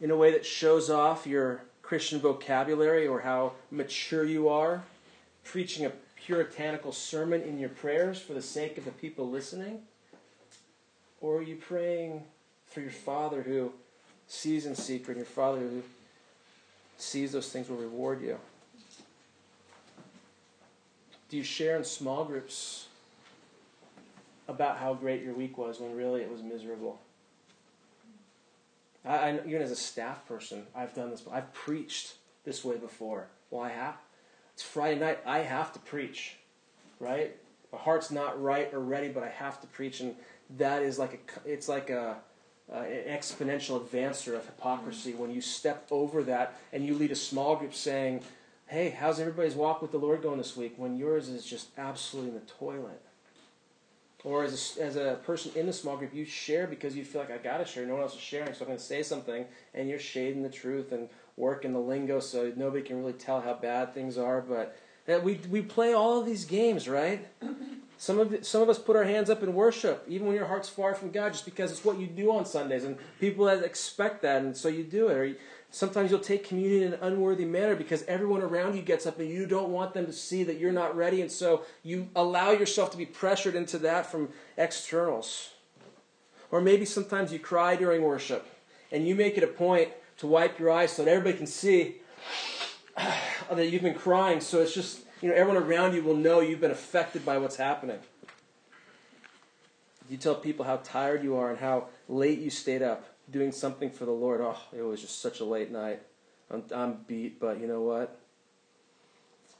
in 0.00 0.10
a 0.10 0.16
way 0.16 0.32
that 0.32 0.44
shows 0.44 0.90
off 0.90 1.28
your 1.28 1.62
Christian 1.80 2.18
vocabulary 2.18 3.06
or 3.06 3.20
how 3.20 3.52
mature 3.70 4.24
you 4.24 4.48
are? 4.48 4.82
Preaching 5.44 5.86
a 5.86 5.92
puritanical 6.16 6.90
sermon 6.90 7.42
in 7.42 7.60
your 7.60 7.68
prayers 7.68 8.20
for 8.20 8.32
the 8.32 8.42
sake 8.42 8.76
of 8.76 8.84
the 8.84 8.90
people 8.90 9.30
listening? 9.30 9.78
Or 11.20 11.36
are 11.36 11.42
you 11.42 11.54
praying 11.54 12.24
for 12.66 12.80
your 12.80 12.90
Father 12.90 13.42
who 13.42 13.72
sees 14.28 14.66
in 14.66 14.74
secret, 14.74 15.16
and 15.16 15.18
your 15.18 15.26
Father 15.26 15.58
who 15.58 15.82
sees 16.96 17.32
those 17.32 17.50
things 17.50 17.68
will 17.68 17.76
reward 17.76 18.22
you. 18.22 18.38
Do 21.28 21.36
you 21.36 21.42
share 21.42 21.76
in 21.76 21.84
small 21.84 22.24
groups 22.24 22.86
about 24.46 24.78
how 24.78 24.94
great 24.94 25.22
your 25.22 25.34
week 25.34 25.58
was 25.58 25.80
when 25.80 25.94
really 25.94 26.22
it 26.22 26.30
was 26.30 26.42
miserable? 26.42 27.00
I, 29.04 29.16
I, 29.16 29.40
even 29.46 29.62
as 29.62 29.70
a 29.70 29.76
staff 29.76 30.26
person, 30.26 30.64
I've 30.74 30.94
done 30.94 31.10
this. 31.10 31.22
I've 31.30 31.52
preached 31.52 32.14
this 32.44 32.64
way 32.64 32.76
before. 32.76 33.26
Well, 33.50 33.62
I 33.62 33.70
have. 33.70 33.96
It's 34.54 34.62
Friday 34.62 34.98
night. 34.98 35.20
I 35.24 35.38
have 35.38 35.72
to 35.74 35.78
preach, 35.80 36.36
right? 36.98 37.36
My 37.72 37.78
heart's 37.78 38.10
not 38.10 38.42
right 38.42 38.72
or 38.72 38.80
ready, 38.80 39.08
but 39.08 39.22
I 39.22 39.28
have 39.28 39.60
to 39.60 39.66
preach, 39.66 40.00
and 40.00 40.14
that 40.56 40.82
is 40.82 40.98
like 40.98 41.14
a. 41.14 41.48
It's 41.48 41.68
like 41.68 41.90
a. 41.90 42.16
Uh, 42.70 42.80
an 42.80 43.16
exponential 43.18 43.80
advancer 43.80 44.36
of 44.36 44.44
hypocrisy 44.44 45.14
when 45.14 45.30
you 45.30 45.40
step 45.40 45.86
over 45.90 46.22
that 46.22 46.58
and 46.72 46.84
you 46.84 46.94
lead 46.94 47.10
a 47.10 47.16
small 47.16 47.56
group 47.56 47.74
saying, 47.74 48.22
Hey, 48.66 48.90
how's 48.90 49.18
everybody's 49.18 49.54
walk 49.54 49.80
with 49.80 49.90
the 49.90 49.98
Lord 49.98 50.20
going 50.20 50.36
this 50.36 50.54
week? 50.54 50.74
When 50.76 50.94
yours 50.94 51.30
is 51.30 51.46
just 51.46 51.68
absolutely 51.78 52.32
in 52.32 52.34
the 52.34 52.52
toilet. 52.52 53.00
Or 54.24 54.44
as 54.44 54.76
a, 54.78 54.82
as 54.82 54.96
a 54.96 55.18
person 55.24 55.52
in 55.54 55.66
the 55.66 55.72
small 55.72 55.96
group, 55.96 56.12
you 56.12 56.24
share 56.24 56.66
because 56.66 56.96
you 56.96 57.04
feel 57.04 57.20
like 57.20 57.30
I 57.30 57.38
got 57.38 57.58
to 57.58 57.64
share. 57.64 57.86
No 57.86 57.94
one 57.94 58.02
else 58.02 58.14
is 58.14 58.20
sharing, 58.20 58.52
so 58.52 58.66
I'm 58.66 58.72
to 58.72 58.78
say 58.78 59.02
something, 59.02 59.46
and 59.74 59.88
you're 59.88 59.98
shading 59.98 60.42
the 60.42 60.50
truth 60.50 60.92
and 60.92 61.08
working 61.36 61.72
the 61.72 61.78
lingo 61.78 62.18
so 62.18 62.52
nobody 62.56 62.82
can 62.82 62.98
really 62.98 63.12
tell 63.12 63.40
how 63.40 63.54
bad 63.54 63.94
things 63.94 64.18
are. 64.18 64.40
But 64.40 64.76
that 65.06 65.22
we 65.22 65.40
we 65.48 65.62
play 65.62 65.94
all 65.94 66.20
of 66.20 66.26
these 66.26 66.44
games, 66.44 66.88
right? 66.88 67.26
Some 67.98 68.18
of 68.20 68.46
some 68.46 68.62
of 68.62 68.68
us 68.68 68.78
put 68.78 68.96
our 68.96 69.04
hands 69.04 69.28
up 69.28 69.42
in 69.42 69.54
worship, 69.54 70.04
even 70.08 70.28
when 70.28 70.36
your 70.36 70.46
heart's 70.46 70.68
far 70.68 70.94
from 70.94 71.10
God, 71.10 71.32
just 71.32 71.44
because 71.44 71.70
it's 71.70 71.84
what 71.84 71.98
you 71.98 72.06
do 72.06 72.32
on 72.32 72.46
Sundays, 72.46 72.84
and 72.84 72.96
people 73.20 73.48
expect 73.48 74.22
that, 74.22 74.40
and 74.42 74.56
so 74.56 74.68
you 74.68 74.84
do 74.84 75.08
it. 75.08 75.16
Or 75.16 75.24
you, 75.24 75.36
Sometimes 75.70 76.10
you'll 76.10 76.20
take 76.20 76.48
communion 76.48 76.82
in 76.82 76.92
an 76.94 77.00
unworthy 77.02 77.44
manner 77.44 77.76
because 77.76 78.02
everyone 78.04 78.40
around 78.40 78.74
you 78.74 78.82
gets 78.82 79.06
up 79.06 79.18
and 79.18 79.28
you 79.28 79.46
don't 79.46 79.68
want 79.68 79.92
them 79.92 80.06
to 80.06 80.12
see 80.12 80.42
that 80.44 80.58
you're 80.58 80.72
not 80.72 80.96
ready, 80.96 81.20
and 81.20 81.30
so 81.30 81.62
you 81.82 82.08
allow 82.16 82.52
yourself 82.52 82.90
to 82.92 82.96
be 82.96 83.04
pressured 83.04 83.54
into 83.54 83.78
that 83.78 84.06
from 84.10 84.30
externals. 84.56 85.50
Or 86.50 86.62
maybe 86.62 86.86
sometimes 86.86 87.32
you 87.32 87.38
cry 87.38 87.76
during 87.76 88.00
worship 88.00 88.46
and 88.90 89.06
you 89.06 89.14
make 89.14 89.36
it 89.36 89.44
a 89.44 89.48
point 89.48 89.90
to 90.16 90.26
wipe 90.26 90.58
your 90.58 90.70
eyes 90.70 90.92
so 90.92 91.04
that 91.04 91.10
everybody 91.10 91.36
can 91.36 91.46
see 91.46 91.96
that 92.96 93.70
you've 93.70 93.82
been 93.82 93.94
crying. 93.94 94.40
So 94.40 94.62
it's 94.62 94.72
just, 94.72 95.00
you 95.20 95.28
know, 95.28 95.34
everyone 95.34 95.62
around 95.62 95.94
you 95.94 96.02
will 96.02 96.16
know 96.16 96.40
you've 96.40 96.60
been 96.60 96.70
affected 96.70 97.24
by 97.24 97.38
what's 97.38 97.56
happening. 97.56 97.98
You 100.08 100.16
tell 100.16 100.34
people 100.34 100.64
how 100.64 100.76
tired 100.76 101.22
you 101.22 101.36
are 101.36 101.50
and 101.50 101.58
how 101.58 101.88
late 102.08 102.38
you 102.38 102.50
stayed 102.50 102.82
up 102.82 103.14
doing 103.30 103.52
something 103.52 103.90
for 103.90 104.04
the 104.04 104.12
Lord. 104.12 104.40
Oh, 104.40 104.58
it 104.72 104.82
was 104.82 105.00
just 105.00 105.20
such 105.20 105.40
a 105.40 105.44
late 105.44 105.70
night. 105.70 106.00
I'm, 106.50 106.64
I'm 106.74 106.98
beat, 107.06 107.38
but 107.38 107.60
you 107.60 107.66
know 107.66 107.82
what? 107.82 108.18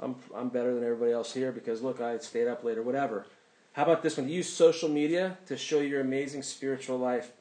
I'm, 0.00 0.14
I'm 0.34 0.48
better 0.48 0.74
than 0.74 0.84
everybody 0.84 1.12
else 1.12 1.34
here 1.34 1.52
because 1.52 1.82
look, 1.82 2.00
I 2.00 2.16
stayed 2.18 2.48
up 2.48 2.64
later, 2.64 2.82
whatever. 2.82 3.26
How 3.72 3.82
about 3.82 4.02
this 4.02 4.16
one? 4.16 4.28
Use 4.28 4.50
social 4.50 4.88
media 4.88 5.36
to 5.46 5.56
show 5.56 5.80
your 5.80 6.00
amazing 6.00 6.42
spiritual 6.42 6.98
life. 6.98 7.32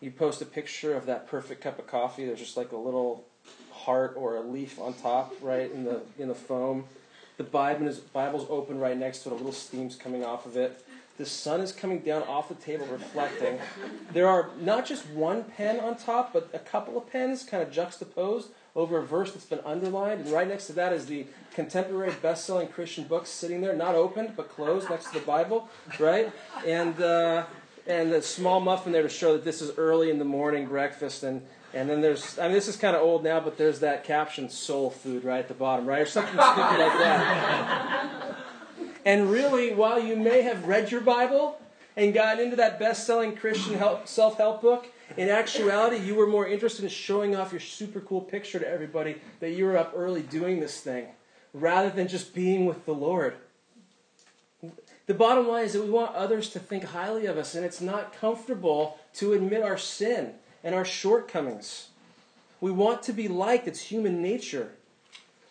You 0.00 0.10
post 0.10 0.40
a 0.40 0.46
picture 0.46 0.96
of 0.96 1.06
that 1.06 1.28
perfect 1.28 1.60
cup 1.60 1.78
of 1.78 1.86
coffee. 1.86 2.24
There's 2.24 2.38
just 2.38 2.56
like 2.56 2.72
a 2.72 2.76
little 2.76 3.24
heart 3.70 4.14
or 4.16 4.36
a 4.36 4.40
leaf 4.40 4.78
on 4.78 4.94
top, 4.94 5.34
right 5.42 5.70
in 5.70 5.84
the 5.84 6.00
in 6.18 6.28
the 6.28 6.34
foam. 6.34 6.84
The 7.40 7.44
Bible 7.44 7.88
is 7.88 8.00
Bible's 8.00 8.46
open 8.50 8.78
right 8.78 8.94
next 8.94 9.20
to 9.20 9.30
it. 9.30 9.32
A 9.32 9.36
little 9.36 9.50
steam's 9.50 9.96
coming 9.96 10.22
off 10.22 10.44
of 10.44 10.58
it. 10.58 10.84
The 11.16 11.24
sun 11.24 11.62
is 11.62 11.72
coming 11.72 12.00
down 12.00 12.22
off 12.24 12.50
the 12.50 12.54
table, 12.54 12.84
reflecting. 12.92 13.58
There 14.12 14.28
are 14.28 14.50
not 14.60 14.84
just 14.84 15.08
one 15.08 15.44
pen 15.44 15.80
on 15.80 15.96
top, 15.96 16.34
but 16.34 16.50
a 16.52 16.58
couple 16.58 16.98
of 16.98 17.10
pens 17.10 17.42
kind 17.42 17.62
of 17.62 17.72
juxtaposed 17.72 18.50
over 18.76 18.98
a 18.98 19.02
verse 19.02 19.32
that's 19.32 19.46
been 19.46 19.60
underlined. 19.64 20.20
And 20.20 20.30
right 20.30 20.46
next 20.46 20.66
to 20.66 20.74
that 20.74 20.92
is 20.92 21.06
the 21.06 21.24
contemporary 21.54 22.12
best 22.20 22.44
selling 22.44 22.68
Christian 22.68 23.04
book 23.04 23.26
sitting 23.26 23.62
there, 23.62 23.74
not 23.74 23.94
opened, 23.94 24.34
but 24.36 24.50
closed 24.50 24.90
next 24.90 25.06
to 25.06 25.20
the 25.20 25.24
Bible, 25.24 25.70
right? 25.98 26.30
And, 26.66 27.00
uh, 27.00 27.46
and 27.86 28.12
a 28.12 28.20
small 28.20 28.60
muffin 28.60 28.92
there 28.92 29.02
to 29.02 29.08
show 29.08 29.32
that 29.32 29.46
this 29.46 29.62
is 29.62 29.78
early 29.78 30.10
in 30.10 30.18
the 30.18 30.26
morning 30.26 30.66
breakfast. 30.66 31.22
And, 31.22 31.40
and 31.72 31.88
then 31.88 32.00
there's, 32.00 32.38
I 32.38 32.44
mean, 32.44 32.52
this 32.52 32.68
is 32.68 32.76
kind 32.76 32.96
of 32.96 33.02
old 33.02 33.22
now, 33.22 33.40
but 33.40 33.56
there's 33.56 33.80
that 33.80 34.04
caption, 34.04 34.48
soul 34.48 34.90
food, 34.90 35.24
right 35.24 35.38
at 35.38 35.48
the 35.48 35.54
bottom, 35.54 35.86
right? 35.86 36.02
Or 36.02 36.06
something 36.06 36.32
stupid 36.32 36.78
like 36.78 36.98
that. 36.98 38.36
And 39.04 39.30
really, 39.30 39.72
while 39.72 39.98
you 39.98 40.14
may 40.14 40.42
have 40.42 40.66
read 40.66 40.90
your 40.90 41.00
Bible 41.00 41.58
and 41.96 42.12
gotten 42.12 42.44
into 42.44 42.56
that 42.56 42.78
best 42.78 43.06
selling 43.06 43.34
Christian 43.34 43.80
self 44.04 44.36
help 44.36 44.60
book, 44.60 44.88
in 45.16 45.28
actuality, 45.28 45.96
you 46.04 46.14
were 46.14 46.26
more 46.26 46.46
interested 46.46 46.84
in 46.84 46.90
showing 46.90 47.34
off 47.34 47.50
your 47.50 47.60
super 47.60 48.00
cool 48.00 48.20
picture 48.20 48.58
to 48.58 48.68
everybody 48.68 49.16
that 49.40 49.50
you 49.50 49.64
were 49.64 49.76
up 49.76 49.92
early 49.96 50.22
doing 50.22 50.60
this 50.60 50.80
thing 50.80 51.06
rather 51.52 51.90
than 51.90 52.08
just 52.08 52.34
being 52.34 52.66
with 52.66 52.84
the 52.86 52.94
Lord. 52.94 53.34
The 55.06 55.14
bottom 55.14 55.48
line 55.48 55.64
is 55.64 55.72
that 55.72 55.82
we 55.82 55.90
want 55.90 56.14
others 56.14 56.50
to 56.50 56.60
think 56.60 56.84
highly 56.84 57.26
of 57.26 57.36
us, 57.36 57.54
and 57.54 57.64
it's 57.64 57.80
not 57.80 58.12
comfortable 58.12 58.98
to 59.14 59.32
admit 59.32 59.62
our 59.62 59.78
sin 59.78 60.34
and 60.62 60.74
our 60.74 60.84
shortcomings. 60.84 61.88
We 62.60 62.70
want 62.70 63.02
to 63.04 63.12
be 63.12 63.28
liked, 63.28 63.66
it's 63.66 63.80
human 63.80 64.20
nature. 64.20 64.72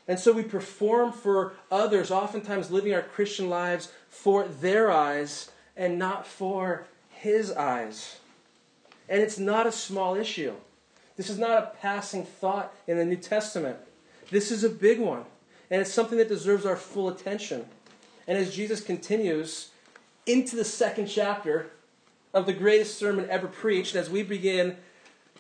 And 0.08 0.20
so 0.20 0.32
we 0.32 0.44
perform 0.44 1.12
for 1.12 1.54
others, 1.72 2.10
oftentimes 2.10 2.72
living 2.72 2.94
our 2.94 3.02
Christian 3.02 3.50
lives 3.50 3.92
for 4.10 4.48
their 4.48 4.92
eyes 4.92 5.52
and 5.78 6.00
not 6.00 6.26
for 6.26 6.88
His 7.10 7.52
eyes. 7.52 8.18
And 9.08 9.22
it's 9.22 9.40
not 9.40 9.68
a 9.68 9.72
small 9.72 10.16
issue. 10.16 10.54
This 11.16 11.30
is 11.30 11.38
not 11.38 11.64
a 11.64 11.78
passing 11.80 12.24
thought 12.26 12.74
in 12.88 12.98
the 12.98 13.06
New 13.06 13.18
Testament. 13.18 13.78
This 14.32 14.52
is 14.52 14.64
a 14.64 14.70
big 14.70 15.00
one. 15.00 15.26
And 15.70 15.82
it's 15.82 15.94
something 15.94 16.18
that 16.18 16.28
deserves 16.28 16.66
our 16.66 16.76
full 16.76 17.10
attention. 17.10 17.66
And 18.28 18.38
as 18.38 18.56
Jesus 18.56 18.82
continues 18.82 19.70
into 20.26 20.56
the 20.56 20.66
second 20.66 21.08
chapter 21.08 21.72
of 22.34 22.46
the 22.46 22.54
greatest 22.54 22.98
sermon 22.98 23.28
ever 23.30 23.48
preached, 23.48 23.96
as 23.96 24.10
we 24.10 24.24
begin 24.24 24.78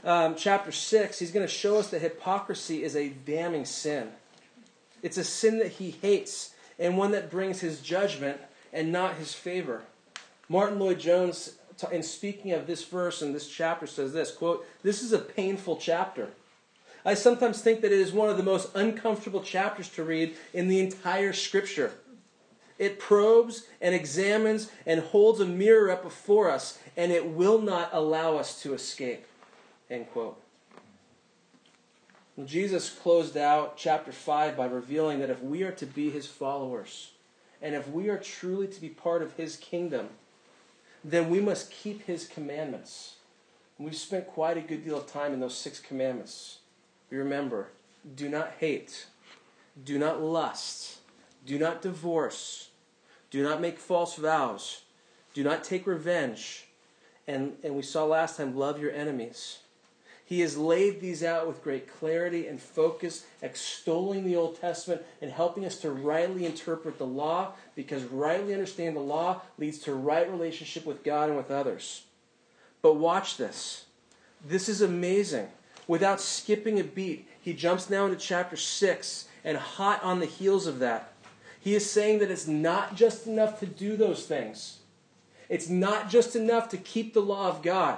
um, 0.03 0.35
chapter 0.35 0.71
6, 0.71 1.19
he's 1.19 1.31
going 1.31 1.45
to 1.45 1.51
show 1.51 1.77
us 1.77 1.89
that 1.89 2.01
hypocrisy 2.01 2.83
is 2.83 2.95
a 2.95 3.09
damning 3.09 3.65
sin. 3.65 4.09
It's 5.01 5.17
a 5.17 5.23
sin 5.23 5.59
that 5.59 5.73
he 5.73 5.91
hates 5.91 6.53
and 6.77 6.97
one 6.97 7.11
that 7.11 7.29
brings 7.29 7.59
his 7.59 7.81
judgment 7.81 8.39
and 8.71 8.91
not 8.91 9.15
his 9.15 9.33
favor. 9.33 9.83
Martyn 10.47 10.79
Lloyd-Jones, 10.79 11.55
in 11.91 12.03
speaking 12.03 12.51
of 12.51 12.67
this 12.67 12.83
verse 12.85 13.21
and 13.21 13.35
this 13.35 13.49
chapter, 13.49 13.87
says 13.87 14.13
this 14.13 14.31
quote, 14.31 14.65
This 14.83 15.01
is 15.01 15.11
a 15.11 15.19
painful 15.19 15.77
chapter. 15.77 16.29
I 17.05 17.13
sometimes 17.13 17.61
think 17.61 17.81
that 17.81 17.91
it 17.91 17.99
is 17.99 18.11
one 18.11 18.29
of 18.29 18.37
the 18.37 18.43
most 18.43 18.75
uncomfortable 18.75 19.41
chapters 19.41 19.89
to 19.89 20.03
read 20.03 20.35
in 20.53 20.67
the 20.67 20.79
entire 20.79 21.33
scripture. 21.33 21.93
It 22.77 22.99
probes 22.99 23.65
and 23.81 23.93
examines 23.93 24.69
and 24.85 25.01
holds 25.01 25.39
a 25.39 25.45
mirror 25.45 25.91
up 25.91 26.03
before 26.03 26.49
us, 26.49 26.79
and 26.95 27.11
it 27.11 27.27
will 27.27 27.61
not 27.61 27.89
allow 27.91 28.37
us 28.37 28.61
to 28.63 28.73
escape. 28.73 29.25
End 29.89 30.09
quote. 30.11 30.39
Jesus 32.45 32.89
closed 32.89 33.35
out 33.35 33.75
chapter 33.75 34.11
5 34.11 34.55
by 34.55 34.65
revealing 34.65 35.19
that 35.19 35.29
if 35.29 35.41
we 35.41 35.63
are 35.63 35.71
to 35.71 35.85
be 35.85 36.09
his 36.09 36.27
followers, 36.27 37.11
and 37.61 37.75
if 37.75 37.89
we 37.89 38.07
are 38.09 38.17
truly 38.17 38.67
to 38.67 38.79
be 38.79 38.89
part 38.89 39.21
of 39.21 39.33
his 39.33 39.57
kingdom, 39.57 40.09
then 41.03 41.29
we 41.29 41.41
must 41.41 41.71
keep 41.71 42.05
his 42.05 42.27
commandments. 42.27 43.15
And 43.77 43.85
we've 43.85 43.95
spent 43.95 44.27
quite 44.27 44.57
a 44.57 44.61
good 44.61 44.83
deal 44.85 44.97
of 44.97 45.07
time 45.07 45.33
in 45.33 45.39
those 45.39 45.57
six 45.57 45.79
commandments. 45.79 46.59
We 47.09 47.17
remember 47.17 47.69
do 48.15 48.29
not 48.29 48.53
hate, 48.59 49.07
do 49.83 49.97
not 49.97 50.21
lust, 50.21 50.99
do 51.45 51.59
not 51.59 51.81
divorce, 51.81 52.69
do 53.29 53.43
not 53.43 53.59
make 53.59 53.77
false 53.77 54.15
vows, 54.15 54.83
do 55.33 55.43
not 55.43 55.63
take 55.63 55.85
revenge, 55.85 56.67
and, 57.27 57.57
and 57.63 57.75
we 57.75 57.81
saw 57.81 58.05
last 58.05 58.37
time 58.37 58.55
love 58.55 58.79
your 58.79 58.91
enemies. 58.91 59.59
He 60.29 60.41
has 60.41 60.55
laid 60.55 61.01
these 61.01 61.23
out 61.23 61.47
with 61.47 61.63
great 61.63 61.91
clarity 61.91 62.45
and 62.45 62.61
focus, 62.61 63.25
extolling 63.41 64.25
the 64.25 64.35
Old 64.35 64.61
Testament 64.61 65.01
and 65.23 65.31
helping 65.31 65.65
us 65.65 65.77
to 65.77 65.89
rightly 65.89 66.45
interpret 66.45 66.99
the 66.99 67.05
law, 67.07 67.53
because 67.73 68.03
rightly 68.03 68.53
understanding 68.53 68.93
the 68.93 69.01
law 69.01 69.41
leads 69.57 69.79
to 69.79 69.95
right 69.95 70.29
relationship 70.29 70.85
with 70.85 71.03
God 71.03 71.29
and 71.29 71.35
with 71.35 71.49
others. 71.49 72.03
But 72.83 72.97
watch 72.97 73.37
this. 73.37 73.85
This 74.45 74.69
is 74.69 74.83
amazing. 74.83 75.47
Without 75.87 76.21
skipping 76.21 76.79
a 76.79 76.83
beat, 76.83 77.27
he 77.41 77.51
jumps 77.51 77.89
now 77.89 78.05
into 78.05 78.15
chapter 78.15 78.55
6, 78.55 79.27
and 79.43 79.57
hot 79.57 80.03
on 80.03 80.19
the 80.19 80.27
heels 80.27 80.67
of 80.67 80.77
that, 80.77 81.11
he 81.59 81.73
is 81.73 81.89
saying 81.89 82.19
that 82.19 82.29
it's 82.29 82.47
not 82.47 82.95
just 82.95 83.25
enough 83.25 83.59
to 83.61 83.65
do 83.65 83.97
those 83.97 84.27
things. 84.27 84.77
It's 85.49 85.69
not 85.69 86.07
just 86.07 86.35
enough 86.35 86.69
to 86.69 86.77
keep 86.77 87.15
the 87.15 87.19
law 87.19 87.47
of 87.47 87.63
God. 87.63 87.97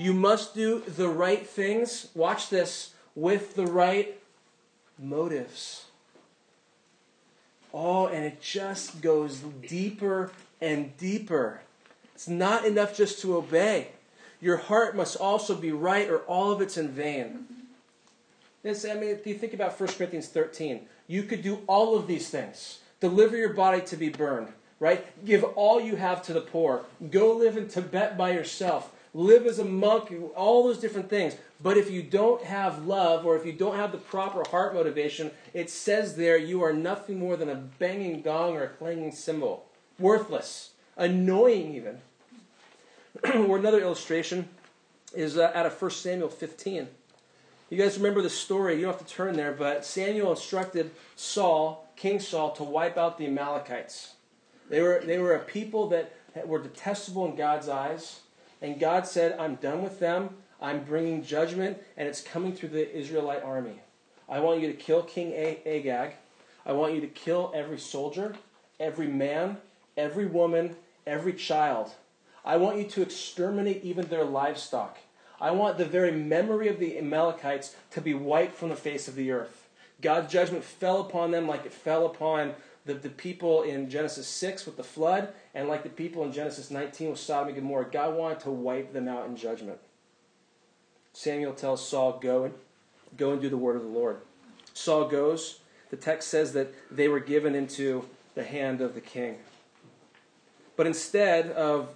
You 0.00 0.14
must 0.14 0.54
do 0.54 0.80
the 0.80 1.10
right 1.10 1.46
things, 1.46 2.08
watch 2.14 2.48
this, 2.48 2.94
with 3.14 3.54
the 3.54 3.66
right 3.66 4.18
motives. 4.98 5.84
Oh, 7.74 8.06
and 8.06 8.24
it 8.24 8.40
just 8.40 9.02
goes 9.02 9.40
deeper 9.68 10.32
and 10.58 10.96
deeper. 10.96 11.60
It's 12.14 12.28
not 12.28 12.64
enough 12.64 12.96
just 12.96 13.20
to 13.20 13.36
obey. 13.36 13.88
Your 14.40 14.56
heart 14.56 14.96
must 14.96 15.18
also 15.18 15.54
be 15.54 15.70
right, 15.70 16.08
or 16.08 16.20
all 16.20 16.50
of 16.50 16.62
it's 16.62 16.78
in 16.78 16.88
vain. 16.88 17.44
This, 18.62 18.86
I 18.86 18.94
mean, 18.94 19.10
if 19.10 19.26
you 19.26 19.34
think 19.34 19.52
about 19.52 19.78
1 19.78 19.86
Corinthians 19.90 20.28
13, 20.28 20.80
you 21.08 21.24
could 21.24 21.42
do 21.42 21.58
all 21.66 21.94
of 21.94 22.06
these 22.06 22.30
things. 22.30 22.78
Deliver 23.00 23.36
your 23.36 23.52
body 23.52 23.82
to 23.82 23.98
be 23.98 24.08
burned, 24.08 24.48
right? 24.78 25.04
Give 25.26 25.44
all 25.44 25.78
you 25.78 25.96
have 25.96 26.22
to 26.22 26.32
the 26.32 26.40
poor. 26.40 26.86
Go 27.10 27.36
live 27.36 27.58
in 27.58 27.68
Tibet 27.68 28.16
by 28.16 28.32
yourself 28.32 28.94
live 29.12 29.46
as 29.46 29.58
a 29.58 29.64
monk, 29.64 30.12
all 30.36 30.64
those 30.64 30.78
different 30.78 31.10
things. 31.10 31.36
But 31.62 31.76
if 31.76 31.90
you 31.90 32.02
don't 32.02 32.42
have 32.44 32.86
love 32.86 33.26
or 33.26 33.36
if 33.36 33.44
you 33.44 33.52
don't 33.52 33.76
have 33.76 33.92
the 33.92 33.98
proper 33.98 34.48
heart 34.48 34.74
motivation, 34.74 35.30
it 35.52 35.70
says 35.70 36.16
there 36.16 36.36
you 36.36 36.62
are 36.62 36.72
nothing 36.72 37.18
more 37.18 37.36
than 37.36 37.48
a 37.48 37.54
banging 37.54 38.22
gong 38.22 38.56
or 38.56 38.64
a 38.64 38.68
clanging 38.68 39.12
cymbal. 39.12 39.66
Worthless, 39.98 40.70
annoying 40.96 41.74
even. 41.74 41.98
or 43.48 43.58
another 43.58 43.80
illustration 43.80 44.48
is 45.14 45.36
uh, 45.36 45.50
out 45.54 45.66
of 45.66 45.80
1 45.80 45.90
Samuel 45.90 46.28
15. 46.28 46.88
You 47.68 47.78
guys 47.78 47.96
remember 47.96 48.22
the 48.22 48.30
story. 48.30 48.76
You 48.76 48.82
don't 48.82 48.98
have 48.98 49.06
to 49.06 49.14
turn 49.14 49.36
there, 49.36 49.52
but 49.52 49.84
Samuel 49.84 50.32
instructed 50.32 50.90
Saul, 51.14 51.88
King 51.96 52.18
Saul, 52.18 52.52
to 52.52 52.64
wipe 52.64 52.96
out 52.96 53.18
the 53.18 53.26
Amalekites. 53.26 54.14
They 54.68 54.80
were, 54.80 55.02
they 55.04 55.18
were 55.18 55.34
a 55.34 55.40
people 55.40 55.88
that 55.88 56.12
were 56.46 56.60
detestable 56.60 57.26
in 57.26 57.36
God's 57.36 57.68
eyes. 57.68 58.20
And 58.62 58.78
God 58.78 59.06
said, 59.06 59.38
I'm 59.38 59.56
done 59.56 59.82
with 59.82 60.00
them. 60.00 60.30
I'm 60.60 60.84
bringing 60.84 61.24
judgment, 61.24 61.78
and 61.96 62.06
it's 62.06 62.20
coming 62.20 62.54
through 62.54 62.68
the 62.70 62.94
Israelite 62.96 63.42
army. 63.42 63.80
I 64.28 64.40
want 64.40 64.60
you 64.60 64.68
to 64.68 64.74
kill 64.74 65.02
King 65.02 65.32
Agag. 65.34 66.12
I 66.66 66.72
want 66.72 66.94
you 66.94 67.00
to 67.00 67.06
kill 67.06 67.50
every 67.54 67.78
soldier, 67.78 68.34
every 68.78 69.08
man, 69.08 69.56
every 69.96 70.26
woman, 70.26 70.76
every 71.06 71.32
child. 71.32 71.92
I 72.44 72.58
want 72.58 72.78
you 72.78 72.84
to 72.84 73.02
exterminate 73.02 73.82
even 73.82 74.06
their 74.06 74.24
livestock. 74.24 74.98
I 75.40 75.50
want 75.52 75.78
the 75.78 75.86
very 75.86 76.12
memory 76.12 76.68
of 76.68 76.78
the 76.78 76.98
Amalekites 76.98 77.74
to 77.92 78.00
be 78.00 78.12
wiped 78.12 78.54
from 78.54 78.68
the 78.68 78.76
face 78.76 79.08
of 79.08 79.14
the 79.14 79.30
earth. 79.30 79.68
God's 80.02 80.32
judgment 80.32 80.64
fell 80.64 81.00
upon 81.00 81.30
them 81.30 81.46
like 81.46 81.64
it 81.64 81.72
fell 81.72 82.06
upon 82.06 82.54
the, 82.84 82.94
the 82.94 83.10
people 83.10 83.62
in 83.62 83.90
Genesis 83.90 84.26
6 84.26 84.66
with 84.66 84.76
the 84.76 84.84
flood, 84.84 85.32
and 85.54 85.68
like 85.68 85.82
the 85.82 85.90
people 85.90 86.24
in 86.24 86.32
Genesis 86.32 86.70
19 86.70 87.10
with 87.10 87.20
Sodom 87.20 87.48
and 87.48 87.56
Gomorrah. 87.56 87.90
God 87.90 88.14
wanted 88.14 88.40
to 88.40 88.50
wipe 88.50 88.92
them 88.92 89.08
out 89.08 89.26
in 89.26 89.36
judgment. 89.36 89.78
Samuel 91.12 91.52
tells 91.52 91.86
Saul, 91.86 92.18
Go 92.20 92.44
and 92.44 92.54
go 93.16 93.32
and 93.32 93.40
do 93.40 93.48
the 93.48 93.56
word 93.56 93.76
of 93.76 93.82
the 93.82 93.88
Lord. 93.88 94.18
Saul 94.74 95.08
goes. 95.08 95.60
The 95.90 95.96
text 95.96 96.28
says 96.28 96.52
that 96.52 96.72
they 96.90 97.08
were 97.08 97.20
given 97.20 97.54
into 97.54 98.04
the 98.34 98.44
hand 98.44 98.80
of 98.80 98.94
the 98.94 99.00
king. 99.00 99.38
But 100.76 100.86
instead 100.86 101.50
of 101.50 101.94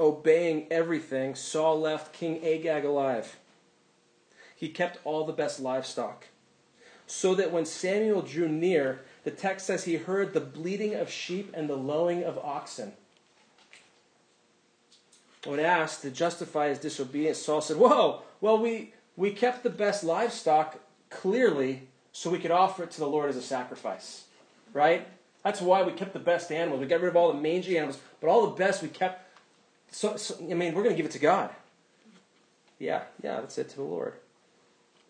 obeying 0.00 0.66
everything, 0.70 1.34
Saul 1.34 1.78
left 1.78 2.12
King 2.12 2.44
Agag 2.44 2.84
alive. 2.84 3.36
He 4.56 4.68
kept 4.70 4.98
all 5.04 5.24
the 5.24 5.32
best 5.32 5.60
livestock. 5.60 6.28
So 7.06 7.34
that 7.34 7.52
when 7.52 7.66
Samuel 7.66 8.22
drew 8.22 8.48
near, 8.48 9.02
the 9.24 9.30
text 9.30 9.66
says 9.66 9.84
he 9.84 9.96
heard 9.96 10.32
the 10.32 10.40
bleating 10.40 10.94
of 10.94 11.10
sheep 11.10 11.50
and 11.54 11.68
the 11.68 11.76
lowing 11.76 12.22
of 12.22 12.38
oxen. 12.38 12.92
When 15.44 15.60
asked 15.60 16.02
to 16.02 16.10
justify 16.10 16.68
his 16.68 16.78
disobedience, 16.78 17.38
Saul 17.38 17.60
said, 17.60 17.76
Whoa, 17.76 18.22
well, 18.40 18.58
we, 18.58 18.94
we 19.16 19.30
kept 19.30 19.62
the 19.62 19.70
best 19.70 20.04
livestock 20.04 20.78
clearly 21.10 21.88
so 22.12 22.30
we 22.30 22.38
could 22.38 22.50
offer 22.50 22.84
it 22.84 22.90
to 22.92 23.00
the 23.00 23.06
Lord 23.06 23.28
as 23.28 23.36
a 23.36 23.42
sacrifice. 23.42 24.24
Right? 24.72 25.06
That's 25.42 25.60
why 25.60 25.82
we 25.82 25.92
kept 25.92 26.14
the 26.14 26.18
best 26.18 26.50
animals. 26.50 26.80
We 26.80 26.86
got 26.86 27.00
rid 27.00 27.08
of 27.08 27.16
all 27.16 27.32
the 27.32 27.40
mangy 27.40 27.76
animals, 27.76 28.00
but 28.20 28.28
all 28.28 28.46
the 28.46 28.56
best 28.56 28.82
we 28.82 28.88
kept 28.88 29.24
so, 29.94 30.16
so 30.16 30.34
I 30.40 30.54
mean, 30.54 30.74
we're 30.74 30.82
going 30.82 30.94
to 30.94 30.96
give 30.96 31.06
it 31.06 31.12
to 31.12 31.20
God. 31.20 31.50
Yeah, 32.80 33.04
yeah, 33.22 33.40
that's 33.40 33.56
it 33.58 33.68
to 33.70 33.76
the 33.76 33.82
Lord. 33.82 34.14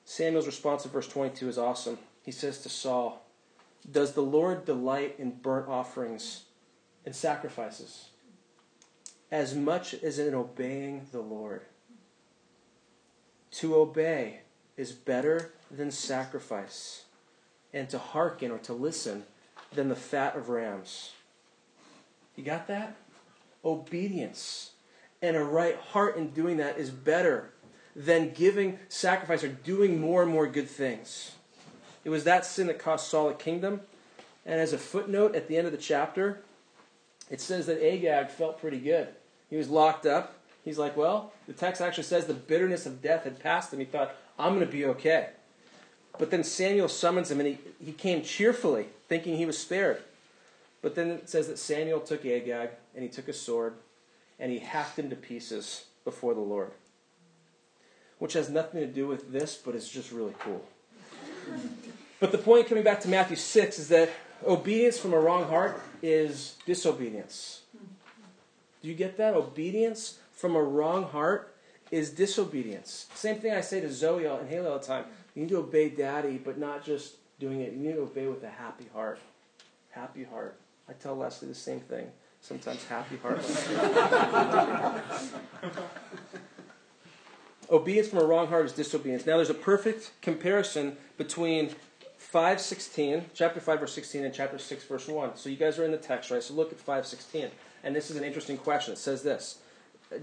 Samuel's 0.04 0.44
response 0.44 0.84
in 0.84 0.90
verse 0.90 1.08
22 1.08 1.48
is 1.48 1.56
awesome. 1.56 1.98
He 2.22 2.30
says 2.30 2.58
to 2.60 2.68
Saul, 2.68 3.24
Does 3.90 4.12
the 4.12 4.22
Lord 4.22 4.64
delight 4.64 5.16
in 5.18 5.32
burnt 5.32 5.68
offerings 5.68 6.44
and 7.04 7.14
sacrifices 7.14 8.08
as 9.30 9.54
much 9.54 9.94
as 9.94 10.18
in 10.18 10.34
obeying 10.34 11.06
the 11.12 11.20
Lord? 11.20 11.62
To 13.52 13.76
obey 13.76 14.40
is 14.76 14.92
better 14.92 15.52
than 15.70 15.90
sacrifice, 15.90 17.04
and 17.72 17.88
to 17.90 17.98
hearken 17.98 18.50
or 18.50 18.58
to 18.58 18.72
listen 18.72 19.24
than 19.72 19.88
the 19.88 19.96
fat 19.96 20.36
of 20.36 20.48
rams. 20.48 21.12
You 22.36 22.44
got 22.44 22.66
that? 22.68 22.96
Obedience 23.64 24.72
and 25.22 25.36
a 25.36 25.44
right 25.44 25.76
heart 25.76 26.16
in 26.16 26.30
doing 26.30 26.56
that 26.58 26.78
is 26.78 26.90
better 26.90 27.52
than 27.96 28.30
giving 28.30 28.78
sacrifice 28.88 29.44
or 29.44 29.48
doing 29.48 30.00
more 30.00 30.22
and 30.22 30.30
more 30.30 30.46
good 30.46 30.68
things. 30.68 31.32
It 32.04 32.10
was 32.10 32.24
that 32.24 32.44
sin 32.44 32.66
that 32.66 32.78
cost 32.78 33.08
Saul 33.08 33.30
a 33.30 33.34
kingdom. 33.34 33.80
And 34.46 34.60
as 34.60 34.72
a 34.72 34.78
footnote 34.78 35.34
at 35.34 35.48
the 35.48 35.56
end 35.56 35.66
of 35.66 35.72
the 35.72 35.78
chapter, 35.78 36.42
it 37.30 37.40
says 37.40 37.66
that 37.66 37.82
Agag 37.82 38.28
felt 38.28 38.60
pretty 38.60 38.78
good. 38.78 39.08
He 39.48 39.56
was 39.56 39.68
locked 39.68 40.06
up. 40.06 40.34
He's 40.64 40.78
like, 40.78 40.96
well, 40.96 41.32
the 41.46 41.52
text 41.52 41.80
actually 41.80 42.04
says 42.04 42.26
the 42.26 42.34
bitterness 42.34 42.86
of 42.86 43.02
death 43.02 43.24
had 43.24 43.40
passed 43.40 43.72
him. 43.72 43.78
He 43.78 43.84
thought, 43.84 44.14
I'm 44.38 44.54
going 44.54 44.66
to 44.66 44.72
be 44.72 44.84
okay. 44.86 45.30
But 46.18 46.30
then 46.30 46.44
Samuel 46.44 46.88
summons 46.88 47.30
him, 47.30 47.40
and 47.40 47.48
he, 47.48 47.58
he 47.84 47.92
came 47.92 48.22
cheerfully, 48.22 48.86
thinking 49.08 49.36
he 49.36 49.46
was 49.46 49.58
spared. 49.58 50.02
But 50.80 50.94
then 50.94 51.10
it 51.10 51.28
says 51.28 51.48
that 51.48 51.58
Samuel 51.58 52.00
took 52.00 52.24
Agag, 52.24 52.70
and 52.94 53.02
he 53.02 53.08
took 53.08 53.28
a 53.28 53.32
sword, 53.32 53.74
and 54.38 54.52
he 54.52 54.58
hacked 54.58 54.98
him 54.98 55.10
to 55.10 55.16
pieces 55.16 55.86
before 56.04 56.34
the 56.34 56.40
Lord. 56.40 56.70
Which 58.18 58.34
has 58.34 58.48
nothing 58.48 58.80
to 58.80 58.86
do 58.86 59.06
with 59.06 59.32
this, 59.32 59.56
but 59.56 59.74
it's 59.74 59.88
just 59.88 60.12
really 60.12 60.34
cool. 60.38 60.64
But 62.24 62.32
the 62.32 62.38
point 62.38 62.66
coming 62.66 62.82
back 62.82 63.02
to 63.02 63.08
Matthew 63.08 63.36
6 63.36 63.78
is 63.78 63.88
that 63.88 64.08
obedience 64.46 64.98
from 64.98 65.12
a 65.12 65.18
wrong 65.18 65.44
heart 65.44 65.78
is 66.02 66.56
disobedience. 66.64 67.60
Do 68.80 68.88
you 68.88 68.94
get 68.94 69.18
that? 69.18 69.34
Obedience 69.34 70.20
from 70.32 70.56
a 70.56 70.62
wrong 70.62 71.04
heart 71.04 71.54
is 71.90 72.08
disobedience. 72.08 73.08
Same 73.12 73.36
thing 73.36 73.52
I 73.52 73.60
say 73.60 73.82
to 73.82 73.92
Zoe 73.92 74.24
and 74.24 74.48
Haley 74.48 74.68
all 74.68 74.78
the 74.78 74.86
time. 74.86 75.04
You 75.34 75.42
need 75.42 75.50
to 75.50 75.58
obey 75.58 75.90
daddy, 75.90 76.40
but 76.42 76.56
not 76.56 76.82
just 76.82 77.16
doing 77.38 77.60
it. 77.60 77.74
You 77.74 77.80
need 77.80 77.92
to 77.92 78.04
obey 78.04 78.26
with 78.26 78.42
a 78.42 78.48
happy 78.48 78.86
heart. 78.94 79.18
Happy 79.90 80.24
heart. 80.24 80.58
I 80.88 80.94
tell 80.94 81.16
Leslie 81.16 81.48
the 81.48 81.54
same 81.54 81.80
thing 81.80 82.06
sometimes 82.40 82.86
happy 82.86 83.18
heart. 83.18 83.44
Obedience 87.70 88.08
from 88.08 88.20
a 88.20 88.24
wrong 88.24 88.46
heart 88.46 88.64
is 88.64 88.72
disobedience. 88.72 89.26
Now, 89.26 89.36
there's 89.36 89.50
a 89.50 89.54
perfect 89.54 90.12
comparison 90.22 90.96
between 91.16 91.74
5.16, 92.34 93.26
chapter 93.32 93.60
5, 93.60 93.78
verse 93.78 93.94
16, 93.94 94.24
and 94.24 94.34
chapter 94.34 94.58
6, 94.58 94.84
verse 94.86 95.06
1. 95.06 95.36
So 95.36 95.48
you 95.48 95.56
guys 95.56 95.78
are 95.78 95.84
in 95.84 95.92
the 95.92 95.96
text, 95.96 96.32
right? 96.32 96.42
So 96.42 96.52
look 96.54 96.72
at 96.72 96.84
5.16. 96.84 97.50
And 97.84 97.94
this 97.94 98.10
is 98.10 98.16
an 98.16 98.24
interesting 98.24 98.56
question. 98.56 98.92
It 98.92 98.98
says 98.98 99.22
this. 99.22 99.58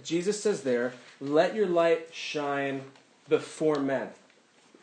Jesus 0.04 0.44
says 0.44 0.64
there, 0.64 0.92
let 1.22 1.56
your 1.56 1.68
light 1.68 2.10
shine 2.14 2.82
before 3.30 3.80
men. 3.80 4.10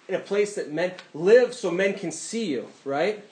In 0.08 0.14
a 0.14 0.20
place 0.20 0.54
that 0.54 0.72
men 0.72 0.94
live 1.12 1.52
so 1.52 1.70
men 1.70 1.92
can 1.92 2.10
see 2.10 2.46
you, 2.46 2.68
right? 2.86 3.22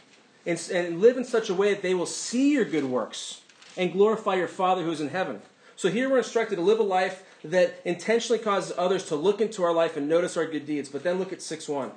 And, 0.45 0.63
and 0.71 1.01
live 1.01 1.17
in 1.17 1.25
such 1.25 1.49
a 1.49 1.55
way 1.55 1.73
that 1.73 1.83
they 1.83 1.95
will 1.95 2.05
see 2.05 2.53
your 2.53 2.67
good 2.67 2.85
works 2.85 3.41
and 3.79 3.95
glorify 3.95 4.35
your 4.35 4.47
Father 4.47 4.83
who 4.83 4.91
is 4.91 5.01
in 5.01 5.09
heaven. 5.09 5.41
So 5.75 5.89
here 5.89 6.11
we're 6.11 6.19
instructed 6.19 6.57
to 6.57 6.63
live 6.63 6.81
a 6.81 6.83
life 6.83 7.25
that 7.43 7.81
intentionally 7.87 8.43
causes 8.43 8.75
others 8.77 9.07
to 9.07 9.17
look 9.17 9.41
into 9.41 9.63
our 9.63 9.73
life 9.73 9.97
and 9.97 10.07
notice 10.07 10.37
our 10.37 10.47
good 10.47 10.67
deeds. 10.67 10.91
But 10.91 11.03
then 11.03 11.19
look 11.19 11.33
at 11.33 11.41
6 11.41 11.67
1. 11.67 11.93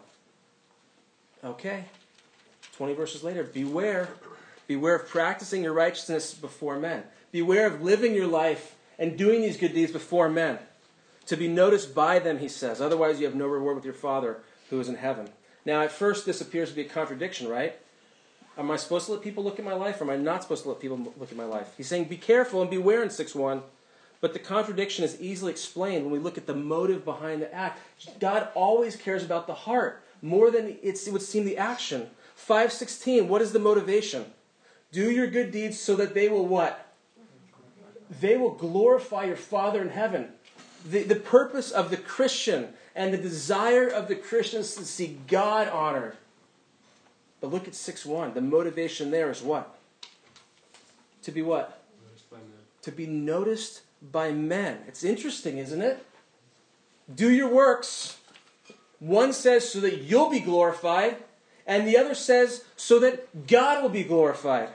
Okay. 1.43 1.85
20 2.77 2.93
verses 2.93 3.23
later. 3.23 3.43
Beware. 3.43 4.09
Beware 4.67 4.95
of 4.95 5.07
practicing 5.07 5.63
your 5.63 5.73
righteousness 5.73 6.33
before 6.33 6.77
men. 6.77 7.03
Beware 7.31 7.67
of 7.67 7.81
living 7.81 8.13
your 8.13 8.27
life 8.27 8.75
and 8.97 9.17
doing 9.17 9.41
these 9.41 9.57
good 9.57 9.73
deeds 9.73 9.91
before 9.91 10.29
men. 10.29 10.59
To 11.27 11.37
be 11.37 11.47
noticed 11.47 11.93
by 11.93 12.19
them, 12.19 12.39
he 12.39 12.47
says. 12.47 12.81
Otherwise, 12.81 13.19
you 13.19 13.25
have 13.25 13.35
no 13.35 13.47
reward 13.47 13.75
with 13.75 13.85
your 13.85 13.93
Father 13.93 14.41
who 14.69 14.79
is 14.79 14.89
in 14.89 14.95
heaven. 14.95 15.29
Now, 15.65 15.81
at 15.81 15.91
first, 15.91 16.25
this 16.25 16.41
appears 16.41 16.69
to 16.69 16.75
be 16.75 16.81
a 16.81 16.89
contradiction, 16.89 17.47
right? 17.47 17.75
Am 18.57 18.71
I 18.71 18.75
supposed 18.75 19.05
to 19.05 19.13
let 19.13 19.21
people 19.21 19.43
look 19.43 19.59
at 19.59 19.65
my 19.65 19.73
life, 19.73 20.01
or 20.01 20.05
am 20.05 20.09
I 20.09 20.17
not 20.17 20.41
supposed 20.43 20.63
to 20.63 20.69
let 20.69 20.79
people 20.79 20.97
look 21.17 21.31
at 21.31 21.37
my 21.37 21.45
life? 21.45 21.73
He's 21.77 21.87
saying, 21.87 22.05
be 22.05 22.17
careful 22.17 22.61
and 22.61 22.69
beware 22.69 23.03
in 23.03 23.09
6 23.09 23.35
1. 23.35 23.61
But 24.21 24.33
the 24.33 24.39
contradiction 24.39 25.05
is 25.05 25.19
easily 25.21 25.51
explained 25.51 26.03
when 26.03 26.11
we 26.11 26.19
look 26.19 26.37
at 26.37 26.45
the 26.45 26.55
motive 26.55 27.05
behind 27.05 27.41
the 27.41 27.53
act. 27.53 27.79
God 28.19 28.49
always 28.53 28.95
cares 28.95 29.23
about 29.23 29.47
the 29.47 29.53
heart 29.53 30.03
more 30.21 30.51
than 30.51 30.77
it 30.81 31.07
would 31.11 31.21
seem 31.21 31.45
the 31.45 31.57
action. 31.57 32.09
516, 32.35 33.27
what 33.27 33.41
is 33.41 33.51
the 33.51 33.59
motivation? 33.59 34.25
Do 34.91 35.11
your 35.11 35.27
good 35.27 35.51
deeds 35.51 35.79
so 35.79 35.95
that 35.95 36.13
they 36.13 36.29
will 36.29 36.47
what? 36.47 36.93
They 38.21 38.37
will 38.37 38.51
glorify 38.51 39.25
your 39.25 39.35
Father 39.35 39.81
in 39.81 39.89
heaven. 39.89 40.29
The, 40.89 41.03
the 41.03 41.15
purpose 41.15 41.71
of 41.71 41.89
the 41.89 41.97
Christian 41.97 42.69
and 42.95 43.13
the 43.13 43.17
desire 43.17 43.87
of 43.87 44.07
the 44.07 44.15
Christian 44.15 44.61
is 44.61 44.75
to 44.75 44.85
see 44.85 45.19
God 45.27 45.67
honored. 45.67 46.17
But 47.41 47.51
look 47.51 47.67
at 47.67 47.75
6 47.75 48.05
1. 48.05 48.33
The 48.33 48.41
motivation 48.41 49.11
there 49.11 49.29
is 49.29 49.41
what? 49.41 49.77
To 51.23 51.31
be 51.31 51.41
what? 51.41 51.83
To 52.83 52.91
be 52.91 53.05
noticed 53.05 53.81
by 54.11 54.31
men. 54.31 54.79
It's 54.87 55.03
interesting, 55.03 55.57
isn't 55.57 55.81
it? 55.81 56.05
Do 57.13 57.31
your 57.31 57.49
works. 57.49 58.18
One 58.99 59.33
says 59.33 59.71
so 59.71 59.79
that 59.81 59.99
you'll 59.99 60.29
be 60.29 60.39
glorified, 60.39 61.17
and 61.65 61.87
the 61.87 61.97
other 61.97 62.13
says 62.13 62.63
so 62.75 62.99
that 62.99 63.47
God 63.47 63.81
will 63.81 63.89
be 63.89 64.03
glorified. 64.03 64.69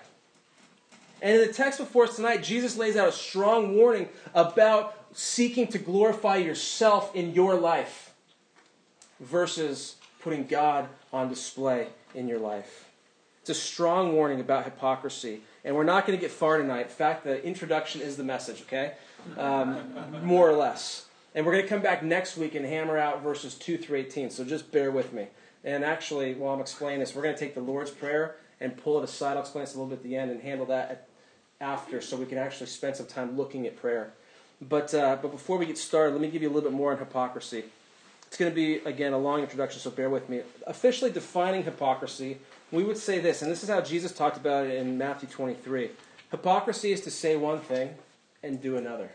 And 1.21 1.41
in 1.41 1.47
the 1.47 1.53
text 1.53 1.79
before 1.79 2.05
us 2.05 2.17
tonight, 2.17 2.43
Jesus 2.43 2.77
lays 2.77 2.97
out 2.97 3.09
a 3.09 3.13
strong 3.13 3.77
warning 3.77 4.09
about 4.35 4.97
seeking 5.13 5.67
to 5.69 5.79
glorify 5.79 6.37
yourself 6.37 7.15
in 7.15 7.35
your 7.35 7.55
life 7.55 8.13
versus 9.21 9.97
putting 10.21 10.47
God 10.47 10.89
on 11.13 11.29
display 11.29 11.89
in 12.15 12.29
your 12.29 12.39
life. 12.39 12.91
It's 13.41 13.51
a 13.51 13.55
strong 13.55 14.15
warning 14.15 14.41
about 14.41 14.65
hypocrisy. 14.65 15.43
And 15.65 15.77
we're 15.77 15.85
not 15.85 16.07
going 16.07 16.19
to 16.19 16.21
get 16.21 16.31
far 16.31 16.59
tonight. 16.59 16.87
In 16.87 16.89
fact, 16.89 17.25
the 17.25 17.45
introduction 17.45 18.01
is 18.01 18.17
the 18.17 18.25
message, 18.25 18.63
okay? 18.63 18.95
Um, 19.39 19.79
more 20.23 20.49
or 20.49 20.57
less. 20.57 21.07
And 21.35 21.45
we're 21.45 21.53
going 21.53 21.65
to 21.65 21.69
come 21.69 21.83
back 21.83 22.03
next 22.03 22.37
week 22.37 22.55
and 22.55 22.65
hammer 22.65 22.97
out 22.97 23.23
verses 23.23 23.55
2 23.57 23.79
through 23.79 23.99
18. 23.99 24.31
So 24.31 24.45
just 24.45 24.71
bear 24.71 24.91
with 24.91 25.13
me. 25.13 25.27
And 25.65 25.85
actually, 25.85 26.35
while 26.35 26.55
I'm 26.55 26.61
explaining 26.61 27.01
this, 27.01 27.15
we're 27.15 27.23
going 27.23 27.35
to 27.35 27.41
take 27.41 27.55
the 27.55 27.61
Lord's 27.61 27.91
Prayer 27.91 28.37
and 28.61 28.77
pull 28.77 28.99
it 28.99 29.05
aside. 29.05 29.33
I'll 29.33 29.41
explain 29.41 29.65
this 29.65 29.75
a 29.75 29.79
little 29.79 29.91
bit 29.91 29.97
at 29.97 30.05
the 30.05 30.17
end 30.17 30.31
and 30.31 30.41
handle 30.41 30.67
that 30.67 31.09
after 31.61 32.01
so 32.01 32.17
we 32.17 32.27
can 32.27 32.39
actually 32.39 32.67
spend 32.67 32.97
some 32.97 33.07
time 33.07 33.37
looking 33.37 33.67
at 33.67 33.77
prayer. 33.77 34.13
But, 34.61 34.95
uh, 34.95 35.19
but 35.21 35.33
before 35.33 35.59
we 35.59 35.67
get 35.67 35.79
started, 35.79 36.13
let 36.13 36.21
me 36.21 36.29
give 36.29 36.43
you 36.43 36.49
a 36.49 36.53
little 36.53 36.71
bit 36.71 36.77
more 36.77 36.93
on 36.93 36.99
hypocrisy. 36.99 37.65
It's 38.27 38.37
going 38.37 38.51
to 38.51 38.55
be, 38.55 38.77
again, 38.79 39.13
a 39.13 39.19
long 39.19 39.41
introduction, 39.41 39.81
so 39.81 39.91
bear 39.91 40.11
with 40.11 40.29
me. 40.29 40.43
Officially 40.67 41.11
defining 41.11 41.65
hypocrisy, 41.65 42.39
we 42.71 42.85
would 42.85 42.99
say 42.99 43.19
this, 43.19 43.43
and 43.43 43.51
this 43.51 43.63
is 43.63 43.69
how 43.69 43.81
Jesus 43.81 44.13
talked 44.13 44.37
about 44.37 44.67
it 44.67 44.75
in 44.75 44.99
Matthew 44.99 45.29
23. 45.29 45.91
Hypocrisy 46.31 46.93
is 46.93 47.01
to 47.03 47.11
say 47.11 47.37
one 47.37 47.61
thing 47.61 47.95
and 48.43 48.61
do 48.61 48.77
another. 48.77 49.11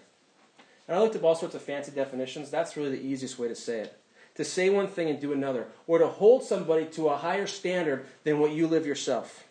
And 0.89 0.97
I 0.97 1.01
looked 1.01 1.15
up 1.15 1.23
all 1.23 1.35
sorts 1.35 1.53
of 1.53 1.61
fancy 1.61 1.91
definitions. 1.91 2.49
That's 2.49 2.75
really 2.75 2.89
the 2.89 3.05
easiest 3.05 3.37
way 3.37 3.47
to 3.47 3.53
say 3.53 3.81
it. 3.81 3.95
To 4.35 4.43
say 4.43 4.71
one 4.71 4.87
thing 4.87 5.07
and 5.07 5.19
do 5.19 5.31
another, 5.31 5.67
or 5.85 5.99
to 5.99 6.07
hold 6.07 6.43
somebody 6.43 6.85
to 6.85 7.09
a 7.09 7.17
higher 7.17 7.45
standard 7.45 8.07
than 8.23 8.39
what 8.39 8.53
you 8.53 8.65
live 8.65 8.87
yourself. 8.87 9.47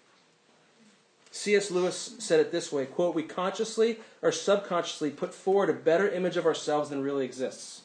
C.S. 1.30 1.70
Lewis 1.70 2.16
said 2.18 2.40
it 2.40 2.50
this 2.50 2.72
way 2.72 2.86
quote, 2.86 3.14
We 3.14 3.22
consciously 3.22 4.00
or 4.20 4.32
subconsciously 4.32 5.10
put 5.10 5.32
forward 5.32 5.70
a 5.70 5.74
better 5.74 6.08
image 6.08 6.36
of 6.36 6.44
ourselves 6.44 6.90
than 6.90 7.02
really 7.02 7.24
exists. 7.24 7.82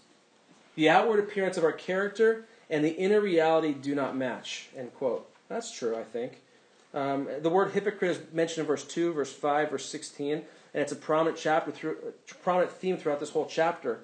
The 0.74 0.90
outward 0.90 1.20
appearance 1.20 1.56
of 1.56 1.64
our 1.64 1.72
character 1.72 2.46
and 2.72 2.84
the 2.84 2.98
inner 2.98 3.22
reality 3.22 3.74
do 3.74 3.94
not 3.94 4.18
match. 4.18 4.70
End 4.76 4.96
quote. 4.96 5.30
That's 5.48 5.72
true, 5.72 5.96
I 5.96 6.04
think. 6.04 6.42
Um, 6.92 7.28
the 7.42 7.50
word 7.50 7.74
hypocrite 7.74 8.18
is 8.18 8.20
mentioned 8.34 8.64
in 8.64 8.68
verse 8.68 8.84
2, 8.84 9.14
verse 9.14 9.32
5, 9.32 9.70
verse 9.70 9.86
16, 9.86 10.44
and 10.74 10.82
it's 10.82 10.92
a 10.92 10.96
prominent 10.96 11.38
chapter 11.38 11.72
through, 11.72 11.98
prominent 12.42 12.72
theme 12.72 12.98
throughout 12.98 13.20
this 13.20 13.30
whole 13.30 13.46
chapter. 13.46 14.02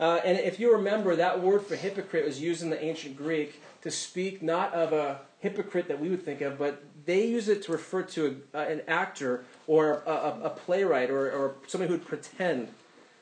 Uh, 0.00 0.20
and 0.24 0.38
if 0.38 0.60
you 0.60 0.72
remember, 0.72 1.16
that 1.16 1.42
word 1.42 1.62
for 1.62 1.74
hypocrite 1.74 2.24
was 2.24 2.40
used 2.40 2.62
in 2.62 2.70
the 2.70 2.82
ancient 2.82 3.16
Greek 3.16 3.60
to 3.82 3.90
speak 3.90 4.42
not 4.42 4.72
of 4.72 4.92
a 4.92 5.20
hypocrite 5.40 5.88
that 5.88 6.00
we 6.00 6.08
would 6.08 6.24
think 6.24 6.40
of, 6.40 6.58
but 6.58 6.82
they 7.04 7.26
use 7.26 7.48
it 7.48 7.62
to 7.62 7.72
refer 7.72 8.02
to 8.02 8.42
a, 8.54 8.58
uh, 8.58 8.64
an 8.66 8.82
actor 8.86 9.44
or 9.66 10.02
a, 10.06 10.10
a, 10.10 10.40
a 10.44 10.50
playwright 10.50 11.10
or, 11.10 11.30
or 11.30 11.54
somebody 11.66 11.88
who 11.88 11.98
would 11.98 12.06
pretend. 12.06 12.68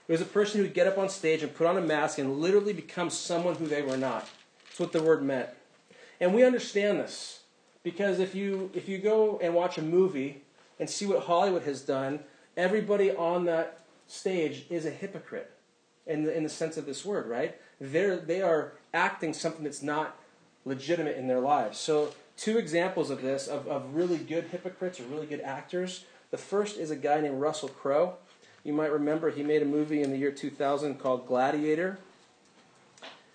It 0.09 0.13
was 0.13 0.21
a 0.21 0.27
person 0.27 0.59
who 0.59 0.65
would 0.65 0.75
get 0.75 0.87
up 0.87 0.99
on 0.99 1.09
stage 1.09 1.43
and 1.43 1.55
put 1.55 1.67
on 1.67 1.77
a 1.77 1.81
mask 1.81 2.19
and 2.19 2.39
literally 2.39 2.73
become 2.73 3.11
someone 3.11 3.57
who 3.57 3.67
they 3.67 3.83
were 3.83 3.97
not. 3.97 4.29
That's 4.67 4.81
what 4.81 4.93
the 4.93 5.03
word 5.03 5.23
meant. 5.23 5.49
And 6.21 6.35
we 6.35 6.45
understand 6.45 7.01
this 7.01 7.41
because 7.83 8.19
if 8.19 8.35
you 8.35 8.71
if 8.75 8.89
you 8.89 8.99
go 8.99 9.39
and 9.43 9.55
watch 9.55 9.79
a 9.79 9.83
movie 9.83 10.43
and 10.79 10.89
see 10.89 11.07
what 11.07 11.25
Hollywood 11.25 11.63
has 11.63 11.83
done, 11.83 12.21
everybody 12.57 13.11
on 13.11 13.45
that 13.45 13.81
stage 14.07 14.67
is 14.71 14.87
a 14.87 14.91
hypocrite 14.91 15.53
in 16.07 16.25
the, 16.25 16.37
in 16.37 16.43
the 16.43 16.49
sense 16.49 16.77
of 16.77 16.87
this 16.87 17.05
word, 17.05 17.27
right? 17.27 17.57
They're, 17.81 18.17
they 18.17 18.41
are 18.41 18.73
acting 18.95 19.33
something 19.33 19.65
that's 19.65 19.83
not 19.83 20.17
legitimate 20.65 21.17
in 21.17 21.27
their 21.27 21.41
lives. 21.41 21.79
So, 21.79 22.15
two 22.37 22.59
examples 22.59 23.11
of 23.11 23.23
this, 23.23 23.47
of, 23.49 23.67
of 23.67 23.95
really 23.95 24.19
good 24.19 24.45
hypocrites 24.45 25.01
or 25.01 25.05
really 25.05 25.27
good 25.27 25.41
actors. 25.41 26.05
The 26.31 26.37
first 26.37 26.77
is 26.77 26.91
a 26.91 26.97
guy 26.97 27.21
named 27.21 27.41
Russell 27.41 27.69
Crowe. 27.69 28.15
You 28.63 28.73
might 28.73 28.93
remember 28.93 29.31
he 29.31 29.43
made 29.43 29.63
a 29.63 29.67
movie 29.67 30.03
in 30.03 30.11
the 30.11 30.19
year 30.19 30.33
2000 30.33 30.97
called 30.97 31.27
Gladiator. 31.27 31.99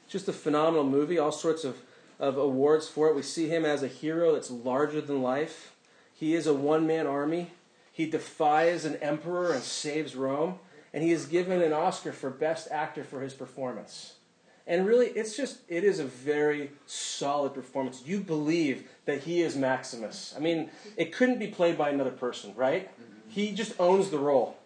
Just 0.08 0.28
a 0.28 0.34
phenomenal 0.34 0.84
movie, 0.84 1.18
all 1.18 1.32
sorts 1.32 1.64
of, 1.64 1.78
of 2.20 2.38
awards 2.38 2.88
for 2.88 3.08
it. 3.08 3.16
We 3.16 3.22
see 3.22 3.48
him 3.48 3.66
as 3.66 3.82
a 3.82 3.88
hero 3.88 4.34
that's 4.34 4.52
larger 4.52 5.00
than 5.00 5.22
life. 5.22 5.74
He 6.14 6.36
is 6.36 6.48
a 6.48 6.54
one 6.54 6.86
man 6.86 7.08
army. 7.08 7.52
He 7.92 8.06
defies 8.06 8.86
an 8.86 8.96
emperor 8.98 9.54
and 9.54 9.64
saves 9.64 10.16
Rome. 10.16 10.60
And 10.94 11.04
he 11.04 11.12
is 11.12 11.26
given 11.26 11.62
an 11.62 11.72
Oscar 11.72 12.12
for 12.12 12.30
Best 12.30 12.68
Actor 12.70 13.06
for 13.06 13.22
his 13.22 13.34
performance. 13.34 14.16
And 14.68 14.86
really, 14.86 15.08
it's 15.08 15.36
just, 15.36 15.60
it 15.68 15.84
is 15.84 16.00
a 16.00 16.06
very 16.06 16.72
solid 16.86 17.54
performance. 17.54 18.04
You 18.06 18.20
believe 18.20 18.90
that 19.06 19.24
he 19.24 19.42
is 19.42 19.56
Maximus. 19.56 20.34
I 20.36 20.40
mean, 20.40 20.70
it 20.98 21.14
couldn't 21.14 21.40
be 21.40 21.48
played 21.48 21.78
by 21.78 21.90
another 21.90 22.12
person, 22.12 22.54
right? 22.56 22.90
He 23.28 23.54
just 23.54 23.74
owns 23.80 24.10
the 24.10 24.20
role. 24.20 24.58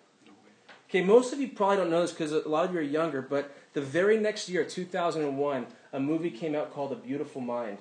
Okay, 0.90 1.02
most 1.02 1.34
of 1.34 1.40
you 1.40 1.48
probably 1.48 1.78
don't 1.78 1.90
know 1.90 2.02
this 2.02 2.12
because 2.12 2.32
a 2.32 2.48
lot 2.48 2.66
of 2.66 2.74
you 2.74 2.80
are 2.80 2.84
younger, 2.84 3.22
but 3.22 3.56
the 3.74 3.82
very 3.82 4.18
next 4.18 4.50
year, 4.50 4.64
2001, 4.64 5.68
a 5.94 6.00
movie 6.00 6.32
came 6.32 6.56
out 6.56 6.74
called 6.74 6.92
A 6.92 6.96
Beautiful 6.96 7.42
Mind. 7.42 7.78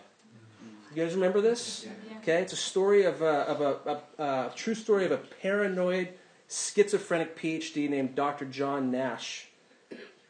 You 0.94 1.02
guys 1.02 1.14
remember 1.14 1.40
this? 1.40 1.88
Okay, 2.18 2.40
it's 2.40 2.52
a 2.52 2.56
story 2.56 3.02
of 3.02 3.20
a, 3.20 3.26
of 3.26 3.60
a, 3.60 4.22
a, 4.22 4.22
a 4.22 4.52
true 4.54 4.76
story 4.76 5.04
of 5.04 5.10
a 5.10 5.16
paranoid, 5.16 6.10
schizophrenic 6.48 7.36
PhD 7.36 7.90
named 7.90 8.14
Dr. 8.14 8.44
John 8.44 8.92
Nash. 8.92 9.48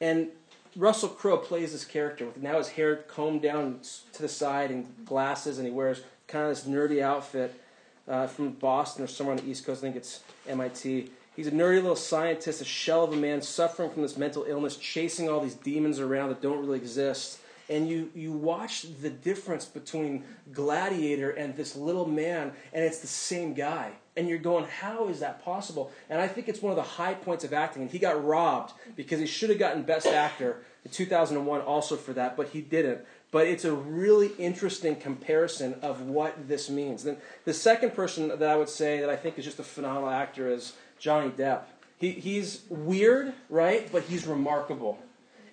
And 0.00 0.28
Russell 0.74 1.10
Crowe 1.10 1.36
plays 1.36 1.72
this 1.72 1.84
character 1.84 2.24
with 2.24 2.38
now 2.38 2.56
his 2.56 2.68
hair 2.68 2.96
combed 2.96 3.42
down 3.42 3.80
to 4.14 4.22
the 4.22 4.28
side 4.28 4.70
and 4.70 4.86
glasses, 5.04 5.58
and 5.58 5.66
he 5.66 5.72
wears 5.72 6.02
kind 6.28 6.46
of 6.46 6.50
this 6.50 6.64
nerdy 6.64 7.02
outfit 7.02 7.60
uh, 8.08 8.26
from 8.26 8.52
Boston 8.52 9.04
or 9.04 9.06
somewhere 9.06 9.36
on 9.36 9.44
the 9.44 9.50
East 9.50 9.66
Coast. 9.66 9.82
I 9.82 9.82
think 9.82 9.96
it's 9.96 10.20
MIT. 10.48 11.10
He's 11.36 11.46
a 11.46 11.52
nerdy 11.52 11.76
little 11.76 11.94
scientist, 11.94 12.62
a 12.62 12.64
shell 12.64 13.04
of 13.04 13.12
a 13.12 13.16
man 13.16 13.42
suffering 13.42 13.90
from 13.90 14.00
this 14.00 14.16
mental 14.16 14.44
illness, 14.44 14.76
chasing 14.76 15.28
all 15.28 15.40
these 15.40 15.56
demons 15.56 16.00
around 16.00 16.30
that 16.30 16.40
don't 16.40 16.60
really 16.60 16.78
exist. 16.78 17.40
And 17.68 17.88
you, 17.88 18.10
you 18.14 18.32
watch 18.32 18.86
the 19.00 19.10
difference 19.10 19.64
between 19.64 20.24
Gladiator 20.52 21.30
and 21.30 21.56
this 21.56 21.74
little 21.76 22.06
man, 22.06 22.52
and 22.72 22.84
it's 22.84 22.98
the 22.98 23.06
same 23.06 23.54
guy. 23.54 23.92
And 24.16 24.28
you're 24.28 24.38
going, 24.38 24.66
how 24.66 25.08
is 25.08 25.20
that 25.20 25.44
possible? 25.44 25.90
And 26.08 26.20
I 26.20 26.28
think 26.28 26.48
it's 26.48 26.62
one 26.62 26.70
of 26.70 26.76
the 26.76 26.82
high 26.82 27.14
points 27.14 27.42
of 27.42 27.52
acting. 27.52 27.82
And 27.82 27.90
he 27.90 27.98
got 27.98 28.22
robbed 28.24 28.72
because 28.94 29.18
he 29.18 29.26
should 29.26 29.50
have 29.50 29.58
gotten 29.58 29.82
Best 29.82 30.06
Actor 30.06 30.58
in 30.84 30.90
2001 30.90 31.60
also 31.62 31.96
for 31.96 32.12
that, 32.12 32.36
but 32.36 32.48
he 32.48 32.60
didn't. 32.60 33.00
But 33.30 33.48
it's 33.48 33.64
a 33.64 33.74
really 33.74 34.28
interesting 34.38 34.94
comparison 34.94 35.74
of 35.82 36.02
what 36.02 36.46
this 36.46 36.70
means. 36.70 37.02
Then 37.02 37.16
the 37.44 37.54
second 37.54 37.94
person 37.94 38.28
that 38.28 38.42
I 38.42 38.54
would 38.54 38.68
say 38.68 39.00
that 39.00 39.10
I 39.10 39.16
think 39.16 39.38
is 39.38 39.44
just 39.44 39.58
a 39.58 39.64
phenomenal 39.64 40.10
actor 40.10 40.48
is 40.48 40.74
Johnny 40.98 41.30
Depp. 41.30 41.62
He, 41.98 42.12
he's 42.12 42.62
weird, 42.68 43.32
right? 43.48 43.90
But 43.90 44.04
he's 44.04 44.26
remarkable. 44.26 44.98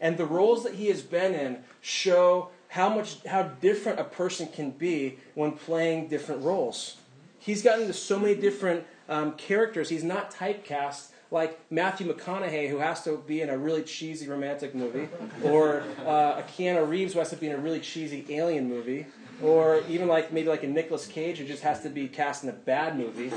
And 0.01 0.17
the 0.17 0.25
roles 0.25 0.63
that 0.63 0.73
he 0.73 0.87
has 0.87 1.01
been 1.01 1.33
in 1.33 1.59
show 1.79 2.49
how 2.69 2.89
much 2.89 3.23
how 3.25 3.43
different 3.43 3.99
a 3.99 4.03
person 4.03 4.47
can 4.47 4.71
be 4.71 5.19
when 5.35 5.51
playing 5.51 6.07
different 6.07 6.43
roles. 6.43 6.97
He's 7.37 7.61
gotten 7.61 7.81
into 7.81 7.93
so 7.93 8.19
many 8.19 8.35
different 8.35 8.85
um, 9.07 9.33
characters. 9.33 9.89
He's 9.89 10.03
not 10.03 10.33
typecast 10.33 11.11
like 11.31 11.59
Matthew 11.71 12.11
McConaughey, 12.13 12.69
who 12.69 12.77
has 12.79 13.03
to 13.05 13.17
be 13.25 13.41
in 13.41 13.49
a 13.49 13.57
really 13.57 13.83
cheesy 13.83 14.27
romantic 14.27 14.75
movie, 14.75 15.07
or 15.43 15.81
uh, 16.05 16.39
a 16.39 16.43
Keanu 16.43 16.87
Reeves, 16.87 17.13
who 17.13 17.19
has 17.19 17.29
to 17.29 17.37
be 17.37 17.47
in 17.47 17.53
a 17.53 17.57
really 17.57 17.79
cheesy 17.79 18.25
alien 18.29 18.67
movie, 18.67 19.05
or 19.41 19.81
even 19.87 20.09
like 20.09 20.33
maybe 20.33 20.49
like 20.49 20.63
a 20.63 20.67
Nicolas 20.67 21.07
Cage, 21.07 21.37
who 21.37 21.45
just 21.45 21.63
has 21.63 21.81
to 21.83 21.89
be 21.89 22.09
cast 22.09 22.43
in 22.43 22.49
a 22.49 22.53
bad 22.53 22.97
movie. 22.97 23.29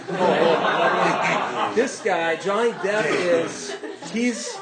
this 1.74 2.00
guy, 2.02 2.34
Johnny 2.36 2.72
Depp, 2.72 3.06
is 3.06 3.76
he's 4.12 4.56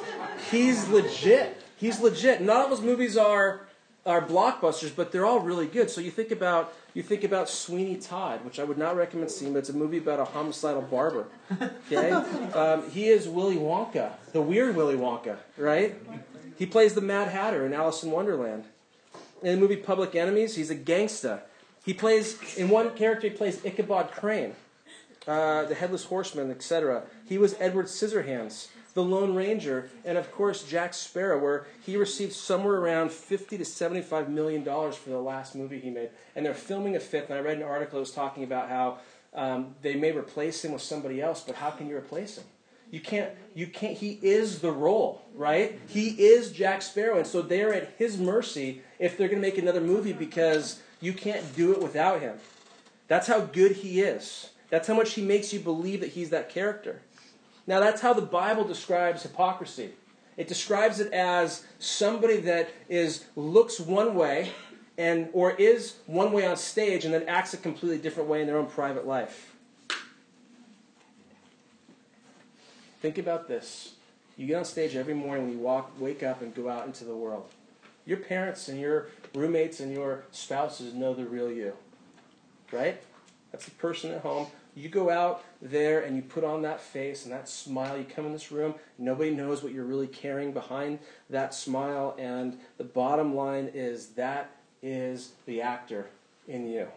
he's 0.50 0.86
legit. 0.88 1.61
He's 1.82 1.98
legit. 1.98 2.40
Not 2.40 2.58
all 2.58 2.68
his 2.70 2.80
movies 2.80 3.16
are 3.16 3.66
are 4.06 4.24
blockbusters, 4.24 4.94
but 4.94 5.10
they're 5.10 5.26
all 5.26 5.40
really 5.40 5.66
good. 5.66 5.90
So 5.90 6.00
you 6.00 6.12
think 6.12 6.30
about 6.30 6.72
you 6.94 7.02
think 7.02 7.24
about 7.24 7.48
Sweeney 7.48 7.96
Todd, 7.96 8.44
which 8.44 8.60
I 8.60 8.64
would 8.64 8.78
not 8.78 8.94
recommend 8.94 9.32
seeing, 9.32 9.52
but 9.52 9.60
it's 9.60 9.68
a 9.68 9.72
movie 9.72 9.98
about 9.98 10.20
a 10.20 10.24
homicidal 10.24 10.82
barber. 10.82 11.26
Okay, 11.86 12.10
um, 12.54 12.88
he 12.90 13.08
is 13.08 13.28
Willy 13.28 13.56
Wonka, 13.56 14.12
the 14.32 14.40
weird 14.40 14.76
Willy 14.76 14.94
Wonka, 14.94 15.38
right? 15.56 15.96
He 16.56 16.66
plays 16.66 16.94
the 16.94 17.00
Mad 17.00 17.26
Hatter 17.26 17.66
in 17.66 17.74
Alice 17.74 18.04
in 18.04 18.12
Wonderland. 18.12 18.64
In 19.42 19.56
the 19.56 19.60
movie 19.60 19.76
Public 19.76 20.14
Enemies, 20.14 20.54
he's 20.54 20.70
a 20.70 20.76
gangsta. 20.76 21.40
He 21.84 21.92
plays 21.92 22.56
in 22.56 22.68
one 22.68 22.94
character. 22.94 23.28
He 23.28 23.34
plays 23.34 23.64
Ichabod 23.64 24.12
Crane, 24.12 24.54
uh, 25.26 25.64
the 25.64 25.74
Headless 25.74 26.04
Horseman, 26.04 26.52
etc. 26.52 27.02
He 27.28 27.38
was 27.38 27.56
Edward 27.58 27.86
Scissorhands 27.86 28.68
the 28.94 29.02
Lone 29.02 29.34
Ranger, 29.34 29.90
and 30.04 30.18
of 30.18 30.30
course 30.32 30.64
Jack 30.64 30.94
Sparrow, 30.94 31.38
where 31.38 31.66
he 31.84 31.96
received 31.96 32.32
somewhere 32.32 32.76
around 32.76 33.10
50 33.10 33.58
to 33.58 33.64
75 33.64 34.28
million 34.28 34.64
dollars 34.64 34.96
for 34.96 35.10
the 35.10 35.18
last 35.18 35.54
movie 35.54 35.80
he 35.80 35.90
made. 35.90 36.10
And 36.36 36.44
they're 36.44 36.54
filming 36.54 36.96
a 36.96 37.00
fifth. 37.00 37.30
And 37.30 37.38
I 37.38 37.42
read 37.42 37.56
an 37.56 37.62
article 37.62 37.96
that 37.96 38.00
was 38.00 38.12
talking 38.12 38.44
about 38.44 38.68
how 38.68 38.98
um, 39.34 39.74
they 39.82 39.94
may 39.94 40.12
replace 40.12 40.64
him 40.64 40.72
with 40.72 40.82
somebody 40.82 41.20
else, 41.20 41.42
but 41.42 41.56
how 41.56 41.70
can 41.70 41.88
you 41.88 41.96
replace 41.96 42.36
him? 42.36 42.44
You 42.90 43.00
can't. 43.00 43.30
You 43.54 43.66
can't. 43.66 43.96
He 43.96 44.18
is 44.20 44.58
the 44.58 44.70
role, 44.70 45.22
right? 45.34 45.80
He 45.88 46.10
is 46.10 46.52
Jack 46.52 46.82
Sparrow, 46.82 47.16
and 47.16 47.26
so 47.26 47.40
they're 47.40 47.72
at 47.72 47.94
his 47.96 48.18
mercy 48.18 48.82
if 48.98 49.16
they're 49.16 49.28
going 49.28 49.40
to 49.40 49.48
make 49.48 49.56
another 49.56 49.80
movie 49.80 50.12
because 50.12 50.82
you 51.00 51.14
can't 51.14 51.56
do 51.56 51.72
it 51.72 51.80
without 51.80 52.20
him. 52.20 52.36
That's 53.08 53.26
how 53.26 53.40
good 53.40 53.72
he 53.72 54.02
is. 54.02 54.50
That's 54.68 54.88
how 54.88 54.94
much 54.94 55.14
he 55.14 55.22
makes 55.22 55.54
you 55.54 55.60
believe 55.60 56.00
that 56.00 56.10
he's 56.10 56.30
that 56.30 56.50
character. 56.50 57.00
Now, 57.66 57.80
that's 57.80 58.00
how 58.00 58.12
the 58.12 58.22
Bible 58.22 58.64
describes 58.64 59.22
hypocrisy. 59.22 59.90
It 60.36 60.48
describes 60.48 60.98
it 60.98 61.12
as 61.12 61.64
somebody 61.78 62.38
that 62.38 62.70
is 62.88 63.24
looks 63.36 63.78
one 63.78 64.14
way 64.14 64.52
and 64.98 65.28
or 65.32 65.52
is 65.52 65.96
one 66.06 66.32
way 66.32 66.46
on 66.46 66.56
stage 66.56 67.04
and 67.04 67.12
then 67.12 67.24
acts 67.28 67.54
a 67.54 67.56
completely 67.56 67.98
different 67.98 68.28
way 68.28 68.40
in 68.40 68.46
their 68.46 68.58
own 68.58 68.66
private 68.66 69.06
life. 69.06 69.54
Think 73.00 73.18
about 73.18 73.48
this. 73.48 73.94
You 74.36 74.46
get 74.46 74.56
on 74.56 74.64
stage 74.64 74.96
every 74.96 75.14
morning 75.14 75.46
when 75.46 75.58
you 75.58 75.58
walk, 75.58 75.92
wake 75.98 76.22
up, 76.22 76.40
and 76.40 76.54
go 76.54 76.68
out 76.68 76.86
into 76.86 77.04
the 77.04 77.14
world. 77.14 77.46
Your 78.06 78.18
parents 78.18 78.68
and 78.68 78.80
your 78.80 79.08
roommates 79.34 79.80
and 79.80 79.92
your 79.92 80.24
spouses 80.30 80.94
know 80.94 81.12
the 81.12 81.24
real 81.24 81.50
you. 81.50 81.74
Right? 82.70 83.02
That's 83.50 83.64
the 83.66 83.72
person 83.72 84.12
at 84.12 84.22
home. 84.22 84.46
You 84.74 84.88
go 84.88 85.10
out 85.10 85.44
there 85.60 86.00
and 86.00 86.16
you 86.16 86.22
put 86.22 86.44
on 86.44 86.62
that 86.62 86.80
face 86.80 87.24
and 87.24 87.32
that 87.32 87.48
smile. 87.48 87.98
You 87.98 88.04
come 88.04 88.24
in 88.24 88.32
this 88.32 88.50
room, 88.50 88.74
nobody 88.98 89.30
knows 89.30 89.62
what 89.62 89.72
you're 89.72 89.84
really 89.84 90.06
carrying 90.06 90.52
behind 90.52 90.98
that 91.28 91.54
smile. 91.54 92.16
And 92.18 92.58
the 92.78 92.84
bottom 92.84 93.34
line 93.34 93.70
is 93.74 94.08
that 94.10 94.50
is 94.82 95.32
the 95.46 95.60
actor 95.60 96.06
in 96.48 96.66
you. 96.66 96.88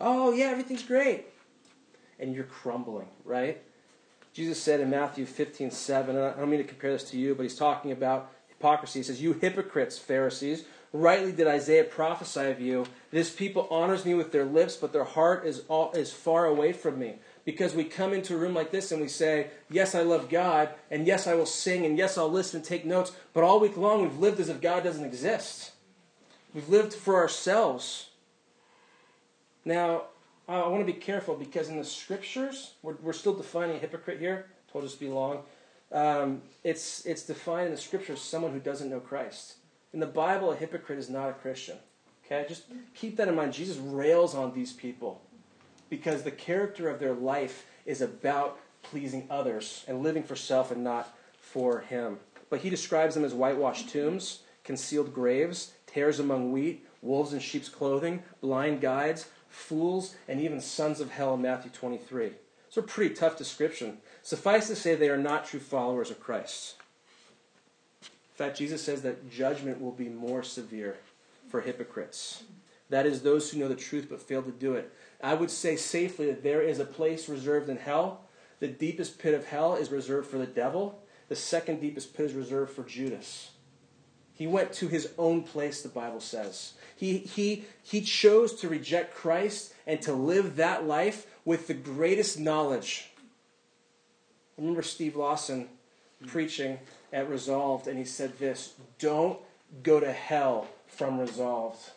Oh, 0.00 0.32
yeah, 0.32 0.46
everything's 0.46 0.82
great. 0.82 1.26
And 2.18 2.34
you're 2.34 2.44
crumbling, 2.44 3.08
right? 3.24 3.60
Jesus 4.32 4.60
said 4.60 4.80
in 4.80 4.90
Matthew 4.90 5.26
15, 5.26 5.70
7, 5.70 6.16
I 6.16 6.32
don't 6.32 6.50
mean 6.50 6.58
to 6.58 6.66
compare 6.66 6.92
this 6.92 7.10
to 7.10 7.18
you, 7.18 7.34
but 7.34 7.42
he's 7.42 7.56
talking 7.56 7.92
about 7.92 8.32
hypocrisy. 8.48 9.00
He 9.00 9.02
says, 9.04 9.22
You 9.22 9.34
hypocrites, 9.34 9.98
Pharisees, 9.98 10.64
rightly 10.92 11.32
did 11.32 11.46
Isaiah 11.46 11.84
prophesy 11.84 12.50
of 12.50 12.60
you. 12.60 12.86
This 13.14 13.30
people 13.30 13.68
honors 13.70 14.04
me 14.04 14.14
with 14.14 14.32
their 14.32 14.44
lips, 14.44 14.74
but 14.74 14.92
their 14.92 15.04
heart 15.04 15.46
is, 15.46 15.62
all, 15.68 15.92
is 15.92 16.12
far 16.12 16.46
away 16.46 16.72
from 16.72 16.98
me. 16.98 17.14
Because 17.44 17.72
we 17.72 17.84
come 17.84 18.12
into 18.12 18.34
a 18.34 18.36
room 18.36 18.54
like 18.54 18.72
this 18.72 18.90
and 18.90 19.00
we 19.00 19.06
say, 19.06 19.50
Yes, 19.70 19.94
I 19.94 20.02
love 20.02 20.28
God, 20.28 20.70
and 20.90 21.06
yes, 21.06 21.28
I 21.28 21.34
will 21.34 21.46
sing, 21.46 21.86
and 21.86 21.96
yes, 21.96 22.18
I'll 22.18 22.28
listen 22.28 22.56
and 22.56 22.66
take 22.66 22.84
notes, 22.84 23.12
but 23.32 23.44
all 23.44 23.60
week 23.60 23.76
long 23.76 24.02
we've 24.02 24.18
lived 24.18 24.40
as 24.40 24.48
if 24.48 24.60
God 24.60 24.82
doesn't 24.82 25.04
exist. 25.04 25.70
We've 26.52 26.68
lived 26.68 26.92
for 26.92 27.14
ourselves. 27.14 28.08
Now, 29.64 30.06
I 30.48 30.66
want 30.66 30.84
to 30.84 30.92
be 30.92 30.98
careful 30.98 31.36
because 31.36 31.68
in 31.68 31.78
the 31.78 31.84
scriptures, 31.84 32.72
we're, 32.82 32.96
we're 33.00 33.12
still 33.12 33.34
defining 33.34 33.76
a 33.76 33.78
hypocrite 33.78 34.18
here. 34.18 34.46
Told 34.72 34.84
us 34.84 34.94
to 34.94 34.98
be 34.98 35.08
long. 35.08 35.44
Um, 35.92 36.42
it's, 36.64 37.06
it's 37.06 37.22
defined 37.22 37.66
in 37.66 37.70
the 37.70 37.80
scriptures 37.80 38.20
someone 38.20 38.50
who 38.50 38.58
doesn't 38.58 38.90
know 38.90 38.98
Christ. 38.98 39.58
In 39.92 40.00
the 40.00 40.06
Bible, 40.06 40.50
a 40.50 40.56
hypocrite 40.56 40.98
is 40.98 41.08
not 41.08 41.30
a 41.30 41.34
Christian. 41.34 41.76
Okay? 42.24 42.44
Just 42.48 42.64
keep 42.94 43.16
that 43.16 43.28
in 43.28 43.34
mind. 43.34 43.52
Jesus 43.52 43.76
rails 43.76 44.34
on 44.34 44.54
these 44.54 44.72
people 44.72 45.20
because 45.90 46.22
the 46.22 46.30
character 46.30 46.88
of 46.88 46.98
their 46.98 47.14
life 47.14 47.66
is 47.86 48.00
about 48.00 48.58
pleasing 48.82 49.26
others 49.30 49.84
and 49.88 50.02
living 50.02 50.22
for 50.22 50.36
self 50.36 50.70
and 50.70 50.84
not 50.84 51.16
for 51.38 51.80
him. 51.80 52.18
But 52.50 52.60
he 52.60 52.70
describes 52.70 53.14
them 53.14 53.24
as 53.24 53.34
whitewashed 53.34 53.88
tombs, 53.88 54.40
concealed 54.62 55.12
graves, 55.14 55.72
tares 55.86 56.20
among 56.20 56.52
wheat, 56.52 56.86
wolves 57.02 57.32
in 57.32 57.40
sheep's 57.40 57.68
clothing, 57.68 58.22
blind 58.40 58.80
guides, 58.80 59.28
fools, 59.48 60.14
and 60.28 60.40
even 60.40 60.60
sons 60.60 61.00
of 61.00 61.10
hell 61.10 61.34
in 61.34 61.42
Matthew 61.42 61.70
23. 61.70 62.32
It's 62.66 62.76
a 62.76 62.82
pretty 62.82 63.14
tough 63.14 63.36
description. 63.36 63.98
Suffice 64.22 64.66
to 64.68 64.76
say, 64.76 64.94
they 64.94 65.10
are 65.10 65.16
not 65.16 65.44
true 65.44 65.60
followers 65.60 66.10
of 66.10 66.20
Christ. 66.20 66.76
In 68.02 68.08
fact, 68.36 68.58
Jesus 68.58 68.82
says 68.82 69.02
that 69.02 69.30
judgment 69.30 69.80
will 69.80 69.92
be 69.92 70.08
more 70.08 70.42
severe 70.42 70.96
for 71.54 71.60
hypocrites. 71.60 72.42
That 72.90 73.06
is, 73.06 73.22
those 73.22 73.48
who 73.48 73.60
know 73.60 73.68
the 73.68 73.76
truth 73.76 74.08
but 74.10 74.20
fail 74.20 74.42
to 74.42 74.50
do 74.50 74.74
it. 74.74 74.92
I 75.22 75.34
would 75.34 75.52
say 75.52 75.76
safely 75.76 76.26
that 76.26 76.42
there 76.42 76.60
is 76.60 76.80
a 76.80 76.84
place 76.84 77.28
reserved 77.28 77.68
in 77.68 77.76
hell. 77.76 78.22
The 78.58 78.66
deepest 78.66 79.20
pit 79.20 79.34
of 79.34 79.46
hell 79.46 79.76
is 79.76 79.92
reserved 79.92 80.28
for 80.28 80.36
the 80.36 80.48
devil. 80.48 81.00
The 81.28 81.36
second 81.36 81.80
deepest 81.80 82.16
pit 82.16 82.26
is 82.26 82.32
reserved 82.32 82.72
for 82.72 82.82
Judas. 82.82 83.52
He 84.32 84.48
went 84.48 84.72
to 84.72 84.88
his 84.88 85.12
own 85.16 85.44
place, 85.44 85.80
the 85.80 85.88
Bible 85.88 86.18
says. 86.18 86.72
He, 86.96 87.18
he, 87.18 87.66
he 87.84 88.00
chose 88.00 88.54
to 88.54 88.68
reject 88.68 89.14
Christ 89.14 89.74
and 89.86 90.02
to 90.02 90.12
live 90.12 90.56
that 90.56 90.88
life 90.88 91.28
with 91.44 91.68
the 91.68 91.74
greatest 91.74 92.40
knowledge. 92.40 93.12
I 94.58 94.60
remember 94.60 94.82
Steve 94.82 95.14
Lawson 95.14 95.68
preaching 96.26 96.80
at 97.12 97.30
Resolved, 97.30 97.86
and 97.86 97.96
he 97.96 98.04
said 98.04 98.40
this 98.40 98.74
Don't 98.98 99.38
go 99.84 100.00
to 100.00 100.10
hell 100.12 100.66
from 100.94 101.20
Resolved. 101.20 101.90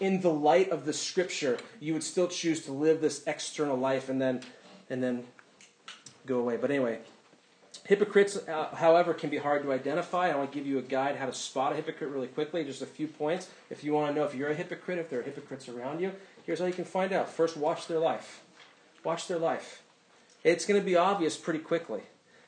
In 0.00 0.20
the 0.20 0.32
light 0.32 0.70
of 0.70 0.84
the 0.84 0.92
scripture, 0.92 1.58
you 1.80 1.92
would 1.92 2.02
still 2.02 2.28
choose 2.28 2.64
to 2.66 2.72
live 2.72 3.00
this 3.00 3.26
external 3.26 3.76
life 3.76 4.08
and 4.08 4.20
then, 4.20 4.42
and 4.90 5.02
then 5.02 5.24
go 6.26 6.38
away. 6.38 6.56
But 6.56 6.70
anyway, 6.70 6.98
Hypocrites, 7.86 8.38
uh, 8.48 8.74
however, 8.74 9.12
can 9.12 9.28
be 9.28 9.36
hard 9.36 9.62
to 9.62 9.72
identify. 9.72 10.30
I 10.30 10.36
want 10.36 10.50
to 10.50 10.58
give 10.58 10.66
you 10.66 10.78
a 10.78 10.82
guide 10.82 11.16
how 11.16 11.26
to 11.26 11.34
spot 11.34 11.72
a 11.72 11.76
hypocrite 11.76 12.10
really 12.10 12.28
quickly, 12.28 12.64
just 12.64 12.80
a 12.80 12.86
few 12.86 13.06
points. 13.06 13.50
If 13.68 13.84
you 13.84 13.92
want 13.92 14.08
to 14.08 14.18
know 14.18 14.24
if 14.24 14.34
you're 14.34 14.48
a 14.48 14.54
hypocrite, 14.54 14.98
if 14.98 15.10
there 15.10 15.20
are 15.20 15.22
hypocrites 15.22 15.68
around 15.68 16.00
you, 16.00 16.12
here's 16.46 16.60
how 16.60 16.66
you 16.66 16.72
can 16.72 16.86
find 16.86 17.12
out. 17.12 17.28
First, 17.28 17.58
watch 17.58 17.86
their 17.86 17.98
life. 17.98 18.42
Watch 19.04 19.28
their 19.28 19.38
life. 19.38 19.82
It's 20.42 20.64
going 20.64 20.80
to 20.80 20.84
be 20.84 20.96
obvious 20.96 21.36
pretty 21.36 21.58
quickly. 21.58 22.00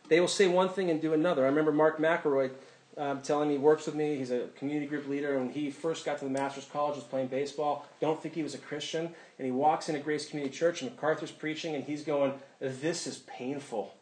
They 0.08 0.20
will 0.20 0.28
say 0.28 0.46
one 0.46 0.70
thing 0.70 0.90
and 0.90 1.02
do 1.02 1.12
another. 1.12 1.44
I 1.44 1.48
remember 1.48 1.72
Mark 1.72 1.98
McElroy 1.98 2.52
um, 2.96 3.20
telling 3.20 3.48
me 3.48 3.54
he 3.54 3.60
works 3.60 3.86
with 3.86 3.94
me. 3.94 4.16
He's 4.16 4.30
a 4.30 4.48
community 4.56 4.86
group 4.86 5.06
leader. 5.06 5.38
When 5.38 5.50
he 5.50 5.70
first 5.70 6.04
got 6.04 6.18
to 6.18 6.24
the 6.24 6.30
Master's 6.30 6.64
College, 6.64 6.96
was 6.96 7.04
playing 7.04 7.28
baseball. 7.28 7.86
Don't 8.00 8.22
think 8.22 8.34
he 8.34 8.42
was 8.42 8.54
a 8.54 8.58
Christian. 8.58 9.10
And 9.38 9.46
he 9.46 9.52
walks 9.52 9.88
into 9.88 10.00
Grace 10.00 10.28
Community 10.28 10.56
Church, 10.56 10.82
and 10.82 10.90
MacArthur's 10.90 11.30
preaching, 11.30 11.74
and 11.74 11.84
he's 11.84 12.02
going, 12.02 12.34
"This 12.60 13.06
is 13.06 13.18
painful." 13.18 13.94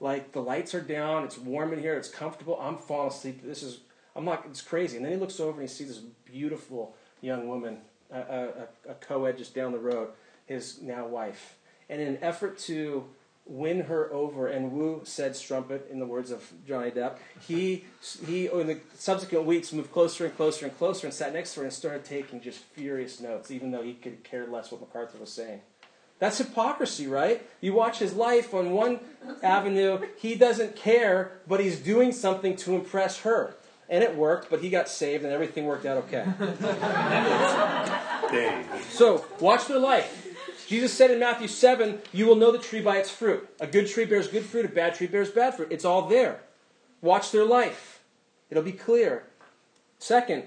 Like 0.00 0.32
the 0.32 0.40
lights 0.40 0.74
are 0.74 0.80
down, 0.80 1.24
it's 1.24 1.36
warm 1.36 1.74
in 1.74 1.78
here, 1.78 1.94
it's 1.94 2.08
comfortable. 2.08 2.58
I'm 2.60 2.78
falling 2.78 3.08
asleep. 3.08 3.42
This 3.44 3.62
is, 3.62 3.80
I'm 4.16 4.24
not, 4.24 4.46
it's 4.48 4.62
crazy. 4.62 4.96
And 4.96 5.04
then 5.04 5.12
he 5.12 5.18
looks 5.18 5.38
over 5.38 5.60
and 5.60 5.68
he 5.68 5.74
sees 5.74 5.88
this 5.88 5.98
beautiful 6.24 6.96
young 7.20 7.48
woman, 7.48 7.78
a, 8.10 8.18
a, 8.18 8.48
a 8.88 8.94
co-ed 8.94 9.36
just 9.36 9.54
down 9.54 9.72
the 9.72 9.78
road, 9.78 10.08
his 10.46 10.80
now 10.80 11.06
wife. 11.06 11.56
And 11.90 12.00
in 12.00 12.08
an 12.08 12.18
effort 12.22 12.56
to 12.60 13.04
win 13.50 13.80
her 13.82 14.12
over 14.12 14.46
and 14.46 14.70
woo 14.72 15.00
said 15.04 15.34
strumpet, 15.34 15.88
in 15.90 15.98
the 15.98 16.06
words 16.06 16.30
of 16.30 16.52
Johnny 16.66 16.90
Depp, 16.92 17.16
he, 17.46 17.84
he 18.24 18.46
in 18.46 18.68
the 18.68 18.78
subsequent 18.94 19.44
weeks 19.44 19.72
moved 19.72 19.92
closer 19.92 20.24
and 20.24 20.36
closer 20.36 20.66
and 20.66 20.78
closer 20.78 21.06
and 21.06 21.12
sat 21.12 21.32
next 21.32 21.54
to 21.54 21.60
her 21.60 21.64
and 21.64 21.72
started 21.72 22.04
taking 22.04 22.40
just 22.40 22.60
furious 22.60 23.20
notes, 23.20 23.50
even 23.50 23.72
though 23.72 23.82
he 23.82 23.94
could 23.94 24.22
care 24.22 24.46
less 24.46 24.70
what 24.70 24.80
MacArthur 24.80 25.18
was 25.18 25.32
saying. 25.32 25.60
That's 26.20 26.38
hypocrisy, 26.38 27.08
right? 27.08 27.44
You 27.60 27.72
watch 27.72 27.98
his 27.98 28.14
life 28.14 28.54
on 28.54 28.70
one 28.70 29.00
avenue, 29.42 30.06
he 30.18 30.36
doesn't 30.36 30.76
care, 30.76 31.40
but 31.48 31.60
he's 31.60 31.80
doing 31.80 32.12
something 32.12 32.56
to 32.56 32.74
impress 32.74 33.20
her. 33.20 33.56
And 33.88 34.04
it 34.04 34.14
worked, 34.14 34.48
but 34.50 34.60
he 34.60 34.70
got 34.70 34.88
saved 34.88 35.24
and 35.24 35.32
everything 35.32 35.64
worked 35.64 35.86
out 35.86 35.96
okay. 36.04 36.24
so, 38.90 39.24
watch 39.40 39.66
their 39.66 39.80
life. 39.80 40.29
Jesus 40.70 40.92
said 40.92 41.10
in 41.10 41.18
Matthew 41.18 41.48
7, 41.48 41.98
You 42.12 42.26
will 42.26 42.36
know 42.36 42.52
the 42.52 42.58
tree 42.58 42.80
by 42.80 42.98
its 42.98 43.10
fruit. 43.10 43.48
A 43.58 43.66
good 43.66 43.88
tree 43.88 44.04
bears 44.04 44.28
good 44.28 44.44
fruit, 44.44 44.64
a 44.64 44.68
bad 44.68 44.94
tree 44.94 45.08
bears 45.08 45.28
bad 45.28 45.56
fruit. 45.56 45.66
It's 45.72 45.84
all 45.84 46.06
there. 46.08 46.42
Watch 47.02 47.32
their 47.32 47.44
life, 47.44 48.04
it'll 48.50 48.62
be 48.62 48.70
clear. 48.70 49.24
Second, 49.98 50.44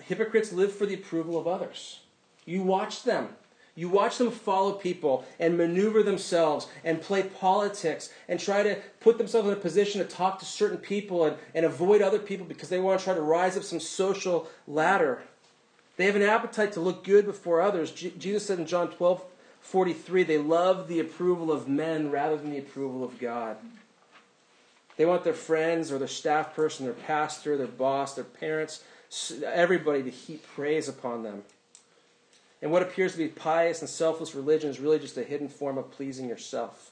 hypocrites 0.00 0.52
live 0.52 0.72
for 0.72 0.86
the 0.86 0.94
approval 0.94 1.38
of 1.38 1.46
others. 1.46 2.00
You 2.44 2.62
watch 2.62 3.04
them. 3.04 3.28
You 3.76 3.88
watch 3.88 4.18
them 4.18 4.32
follow 4.32 4.72
people 4.72 5.24
and 5.38 5.56
maneuver 5.56 6.02
themselves 6.02 6.66
and 6.82 7.00
play 7.00 7.22
politics 7.22 8.10
and 8.28 8.40
try 8.40 8.64
to 8.64 8.76
put 8.98 9.18
themselves 9.18 9.46
in 9.46 9.54
a 9.54 9.56
position 9.56 10.00
to 10.00 10.08
talk 10.08 10.40
to 10.40 10.44
certain 10.44 10.78
people 10.78 11.26
and, 11.26 11.36
and 11.54 11.64
avoid 11.64 12.02
other 12.02 12.18
people 12.18 12.44
because 12.44 12.70
they 12.70 12.80
want 12.80 12.98
to 12.98 13.04
try 13.04 13.14
to 13.14 13.22
rise 13.22 13.56
up 13.56 13.62
some 13.62 13.78
social 13.78 14.48
ladder. 14.66 15.22
They 15.96 16.06
have 16.06 16.16
an 16.16 16.22
appetite 16.22 16.72
to 16.72 16.80
look 16.80 17.04
good 17.04 17.24
before 17.24 17.60
others. 17.60 17.92
Jesus 17.92 18.46
said 18.46 18.58
in 18.58 18.66
John 18.66 18.90
12 18.90 19.22
43, 19.60 20.24
they 20.24 20.38
love 20.38 20.88
the 20.88 21.00
approval 21.00 21.52
of 21.52 21.68
men 21.68 22.10
rather 22.10 22.36
than 22.36 22.50
the 22.50 22.58
approval 22.58 23.04
of 23.04 23.18
God. 23.18 23.56
They 24.96 25.06
want 25.06 25.24
their 25.24 25.32
friends 25.32 25.90
or 25.90 25.98
their 25.98 26.08
staff 26.08 26.54
person, 26.54 26.84
their 26.84 26.94
pastor, 26.94 27.56
their 27.56 27.66
boss, 27.66 28.14
their 28.14 28.24
parents, 28.24 28.82
everybody 29.44 30.02
to 30.02 30.10
heap 30.10 30.46
praise 30.54 30.88
upon 30.88 31.22
them. 31.22 31.42
And 32.62 32.70
what 32.70 32.82
appears 32.82 33.12
to 33.12 33.18
be 33.18 33.28
pious 33.28 33.80
and 33.80 33.88
selfless 33.88 34.34
religion 34.34 34.68
is 34.68 34.80
really 34.80 34.98
just 34.98 35.16
a 35.16 35.24
hidden 35.24 35.48
form 35.48 35.78
of 35.78 35.90
pleasing 35.90 36.28
yourself. 36.28 36.90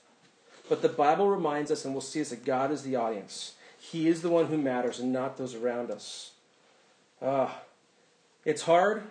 But 0.68 0.82
the 0.82 0.88
Bible 0.88 1.28
reminds 1.28 1.70
us, 1.70 1.84
and 1.84 1.94
we'll 1.94 2.00
see 2.00 2.20
this, 2.20 2.30
that 2.30 2.44
God 2.44 2.70
is 2.70 2.82
the 2.82 2.96
audience. 2.96 3.54
He 3.78 4.08
is 4.08 4.22
the 4.22 4.30
one 4.30 4.46
who 4.46 4.58
matters 4.58 4.98
and 4.98 5.12
not 5.12 5.36
those 5.36 5.54
around 5.54 5.90
us. 5.90 6.32
Uh, 7.20 7.48
it's 8.44 8.62
hard. 8.62 9.02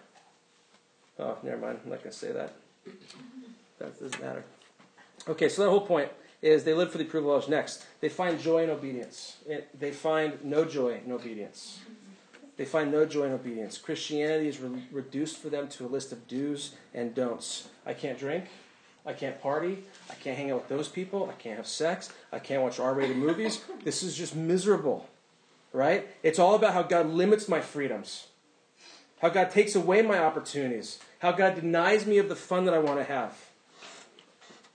Oh, 1.20 1.38
never 1.44 1.58
mind. 1.58 1.80
I'm 1.84 1.92
not 1.92 2.00
going 2.00 2.12
to 2.12 2.18
say 2.18 2.32
that. 2.32 2.54
That 3.80 4.00
doesn't 4.00 4.22
matter. 4.22 4.44
Okay, 5.28 5.50
so 5.50 5.64
the 5.64 5.70
whole 5.70 5.82
point 5.82 6.10
is 6.42 6.64
they 6.64 6.74
live 6.74 6.92
for 6.92 6.98
the 6.98 7.04
approval 7.04 7.32
of 7.32 7.38
others. 7.38 7.50
Next, 7.50 7.86
they 8.00 8.10
find 8.10 8.40
joy 8.40 8.64
in 8.64 8.70
obedience. 8.70 9.38
It, 9.48 9.78
they 9.80 9.92
find 9.92 10.44
no 10.44 10.66
joy 10.66 11.02
in 11.04 11.12
obedience. 11.12 11.80
They 12.58 12.66
find 12.66 12.92
no 12.92 13.06
joy 13.06 13.24
in 13.26 13.34
obedience. 13.34 13.78
Christianity 13.78 14.48
is 14.48 14.60
re- 14.60 14.84
reduced 14.92 15.38
for 15.38 15.50
them 15.50 15.68
to 15.70 15.86
a 15.86 15.88
list 15.88 16.12
of 16.12 16.28
do's 16.28 16.74
and 16.94 17.14
don'ts. 17.14 17.68
I 17.86 17.94
can't 17.94 18.18
drink. 18.18 18.46
I 19.06 19.14
can't 19.14 19.40
party. 19.42 19.84
I 20.10 20.16
can't 20.16 20.38
hang 20.38 20.52
out 20.52 20.62
with 20.62 20.68
those 20.70 20.88
people. 20.88 21.30
I 21.30 21.42
can't 21.42 21.58
have 21.58 21.68
sex. 21.68 22.12
I 22.32 22.40
can't 22.40 22.62
watch 22.64 22.80
R 22.80 22.94
rated 22.94 23.18
movies. 23.18 23.64
This 23.84 24.04
is 24.04 24.18
just 24.18 24.36
miserable. 24.36 25.08
right? 25.74 26.08
It's 26.24 26.40
all 26.40 26.56
about 26.56 26.74
how 26.74 26.84
God 26.84 27.08
limits 27.08 27.48
my 27.48 27.62
freedoms, 27.62 28.28
how 29.22 29.30
God 29.30 29.52
takes 29.52 29.76
away 29.76 30.02
my 30.02 30.20
opportunities, 30.20 31.00
how 31.20 31.32
God 31.32 31.56
denies 31.56 32.06
me 32.06 32.18
of 32.18 32.30
the 32.30 32.36
fun 32.36 32.66
that 32.66 32.74
I 32.74 32.80
want 32.80 33.00
to 33.00 33.04
have. 33.04 33.47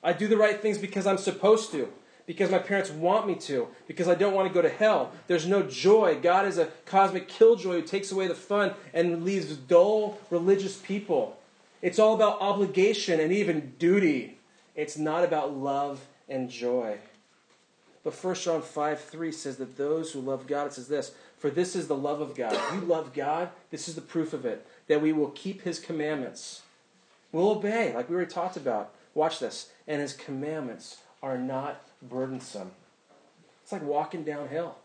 I 0.02 0.12
do 0.12 0.26
the 0.26 0.36
right 0.36 0.60
things 0.60 0.78
because 0.78 1.06
I'm 1.06 1.18
supposed 1.18 1.70
to, 1.72 1.92
because 2.26 2.50
my 2.50 2.58
parents 2.58 2.90
want 2.90 3.26
me 3.26 3.34
to, 3.36 3.68
because 3.86 4.08
I 4.08 4.14
don't 4.14 4.34
want 4.34 4.48
to 4.48 4.54
go 4.54 4.62
to 4.62 4.68
hell. 4.68 5.12
There's 5.28 5.46
no 5.46 5.62
joy. 5.62 6.18
God 6.20 6.46
is 6.46 6.58
a 6.58 6.66
cosmic 6.84 7.28
killjoy 7.28 7.80
who 7.80 7.82
takes 7.82 8.10
away 8.10 8.26
the 8.26 8.34
fun 8.34 8.74
and 8.92 9.24
leaves 9.24 9.56
dull 9.56 10.18
religious 10.30 10.76
people. 10.76 11.38
It's 11.82 11.98
all 11.98 12.14
about 12.14 12.40
obligation 12.40 13.20
and 13.20 13.32
even 13.32 13.74
duty. 13.78 14.38
It's 14.74 14.96
not 14.96 15.24
about 15.24 15.56
love 15.56 16.06
and 16.28 16.48
joy. 16.48 16.98
But 18.04 18.14
1 18.14 18.34
John 18.36 18.62
5 18.62 19.00
3 19.00 19.32
says 19.32 19.56
that 19.58 19.76
those 19.76 20.12
who 20.12 20.20
love 20.20 20.46
God, 20.46 20.68
it 20.68 20.72
says 20.72 20.88
this, 20.88 21.12
for 21.38 21.50
this 21.50 21.76
is 21.76 21.88
the 21.88 21.96
love 21.96 22.20
of 22.20 22.34
God. 22.34 22.56
You 22.72 22.80
love 22.80 23.12
God, 23.12 23.50
this 23.70 23.88
is 23.88 23.94
the 23.94 24.00
proof 24.00 24.32
of 24.32 24.44
it, 24.44 24.66
that 24.86 25.02
we 25.02 25.12
will 25.12 25.30
keep 25.30 25.62
his 25.62 25.78
commandments. 25.78 26.62
We'll 27.30 27.50
obey, 27.50 27.94
like 27.94 28.08
we 28.08 28.16
already 28.16 28.30
talked 28.30 28.56
about. 28.56 28.92
Watch 29.14 29.38
this. 29.40 29.70
And 29.86 30.00
his 30.00 30.14
commandments 30.14 30.98
are 31.22 31.38
not 31.38 31.82
burdensome. 32.02 32.72
It's 33.62 33.72
like 33.72 33.82
walking 33.82 34.24
downhill. 34.24 34.76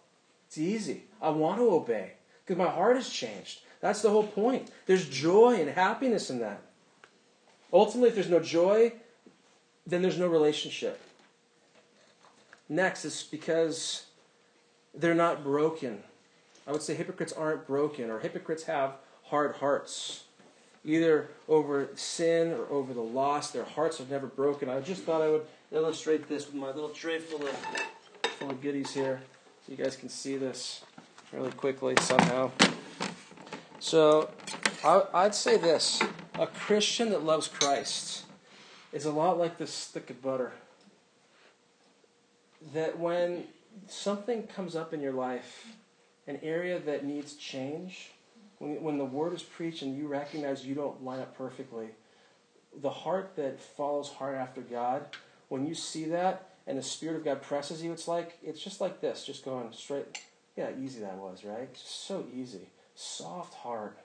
It's 0.47 0.57
easy. 0.57 1.03
I 1.21 1.29
want 1.29 1.59
to 1.59 1.69
obey 1.69 2.13
because 2.45 2.57
my 2.57 2.69
heart 2.69 2.95
has 2.95 3.09
changed. 3.09 3.61
That's 3.81 4.01
the 4.01 4.09
whole 4.09 4.25
point. 4.25 4.71
There's 4.85 5.07
joy 5.07 5.55
and 5.55 5.69
happiness 5.69 6.29
in 6.29 6.39
that. 6.39 6.61
Ultimately, 7.71 8.09
if 8.09 8.15
there's 8.15 8.29
no 8.29 8.39
joy, 8.39 8.93
then 9.85 10.01
there's 10.01 10.17
no 10.17 10.27
relationship. 10.27 11.01
Next 12.69 13.05
is 13.05 13.23
because 13.23 14.05
they're 14.93 15.13
not 15.13 15.43
broken. 15.43 16.03
I 16.65 16.71
would 16.71 16.81
say 16.81 16.95
hypocrites 16.95 17.33
aren't 17.33 17.67
broken, 17.67 18.09
or 18.09 18.19
hypocrites 18.19 18.63
have 18.63 18.95
hard 19.23 19.55
hearts, 19.57 20.23
either 20.87 21.27
over 21.47 21.89
sin 21.95 22.53
or 22.53 22.65
over 22.71 22.93
the 22.93 23.01
loss. 23.01 23.51
Their 23.51 23.65
hearts 23.65 24.01
are 24.01 24.05
never 24.09 24.25
broken. 24.25 24.69
I 24.69 24.79
just 24.79 25.03
thought 25.03 25.21
I 25.21 25.29
would 25.29 25.45
illustrate 25.71 26.27
this 26.27 26.45
with 26.47 26.55
my 26.55 26.67
little 26.67 26.89
tray 26.89 27.19
full 27.19 27.45
of 27.45 27.55
full 28.39 28.49
of 28.49 28.61
goodies 28.61 28.93
here, 28.93 29.21
so 29.65 29.71
you 29.71 29.77
guys 29.77 29.95
can 29.95 30.09
see 30.09 30.37
this 30.37 30.83
really 31.33 31.51
quickly 31.51 31.95
somehow. 32.01 32.51
So, 33.79 34.29
I'd 34.83 35.35
say 35.35 35.57
this: 35.57 36.01
a 36.35 36.47
Christian 36.47 37.09
that 37.09 37.23
loves 37.23 37.47
Christ 37.47 38.23
is 38.93 39.05
a 39.05 39.11
lot 39.11 39.37
like 39.37 39.57
this 39.57 39.73
stick 39.73 40.09
of 40.09 40.21
butter 40.21 40.53
that 42.73 42.97
when 42.97 43.43
something 43.87 44.47
comes 44.47 44.75
up 44.75 44.93
in 44.93 45.01
your 45.01 45.13
life, 45.13 45.67
an 46.27 46.39
area 46.41 46.79
that 46.79 47.05
needs 47.05 47.33
change, 47.33 48.11
when, 48.59 48.81
when 48.81 48.97
the 48.97 49.05
word 49.05 49.33
is 49.33 49.43
preached 49.43 49.81
and 49.81 49.97
you 49.97 50.07
recognize 50.07 50.65
you 50.65 50.75
don't 50.75 51.03
line 51.03 51.19
up 51.19 51.37
perfectly, 51.37 51.87
the 52.81 52.89
heart 52.89 53.35
that 53.35 53.59
follows 53.59 54.09
hard 54.09 54.35
after 54.35 54.61
God, 54.61 55.07
when 55.49 55.65
you 55.65 55.75
see 55.75 56.05
that 56.05 56.49
and 56.65 56.77
the 56.77 56.83
Spirit 56.83 57.17
of 57.17 57.25
God 57.25 57.41
presses 57.41 57.81
you, 57.83 57.91
it's 57.91 58.07
like, 58.07 58.37
it's 58.43 58.61
just 58.61 58.81
like 58.81 59.01
this, 59.01 59.25
just 59.25 59.45
going 59.45 59.71
straight. 59.73 60.19
Yeah, 60.55 60.69
easy 60.79 61.01
that 61.01 61.17
was, 61.17 61.43
right? 61.43 61.73
Just 61.73 62.05
so 62.07 62.25
easy. 62.33 62.69
Soft 62.95 63.53
heart. 63.53 63.97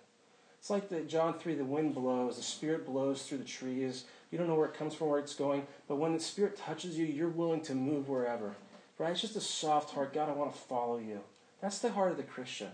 It's 0.58 0.70
like 0.70 0.88
the 0.88 1.00
John 1.00 1.38
3, 1.38 1.54
the 1.54 1.64
wind 1.64 1.94
blows, 1.94 2.36
the 2.36 2.42
Spirit 2.42 2.86
blows 2.86 3.22
through 3.22 3.38
the 3.38 3.44
trees, 3.44 4.04
you 4.30 4.38
don't 4.38 4.46
know 4.46 4.54
where 4.54 4.68
it 4.68 4.74
comes 4.74 4.94
from, 4.94 5.08
where 5.08 5.18
it's 5.18 5.34
going. 5.34 5.66
But 5.88 5.96
when 5.96 6.14
the 6.14 6.20
Spirit 6.20 6.56
touches 6.56 6.96
you, 6.96 7.04
you're 7.04 7.28
willing 7.28 7.60
to 7.62 7.74
move 7.74 8.08
wherever. 8.08 8.54
Right? 8.98 9.10
It's 9.10 9.20
just 9.20 9.36
a 9.36 9.40
soft 9.40 9.90
heart. 9.90 10.14
God, 10.14 10.28
I 10.28 10.32
want 10.32 10.52
to 10.52 10.58
follow 10.58 10.98
you. 10.98 11.20
That's 11.60 11.80
the 11.80 11.90
heart 11.90 12.12
of 12.12 12.16
the 12.16 12.22
Christian. 12.22 12.68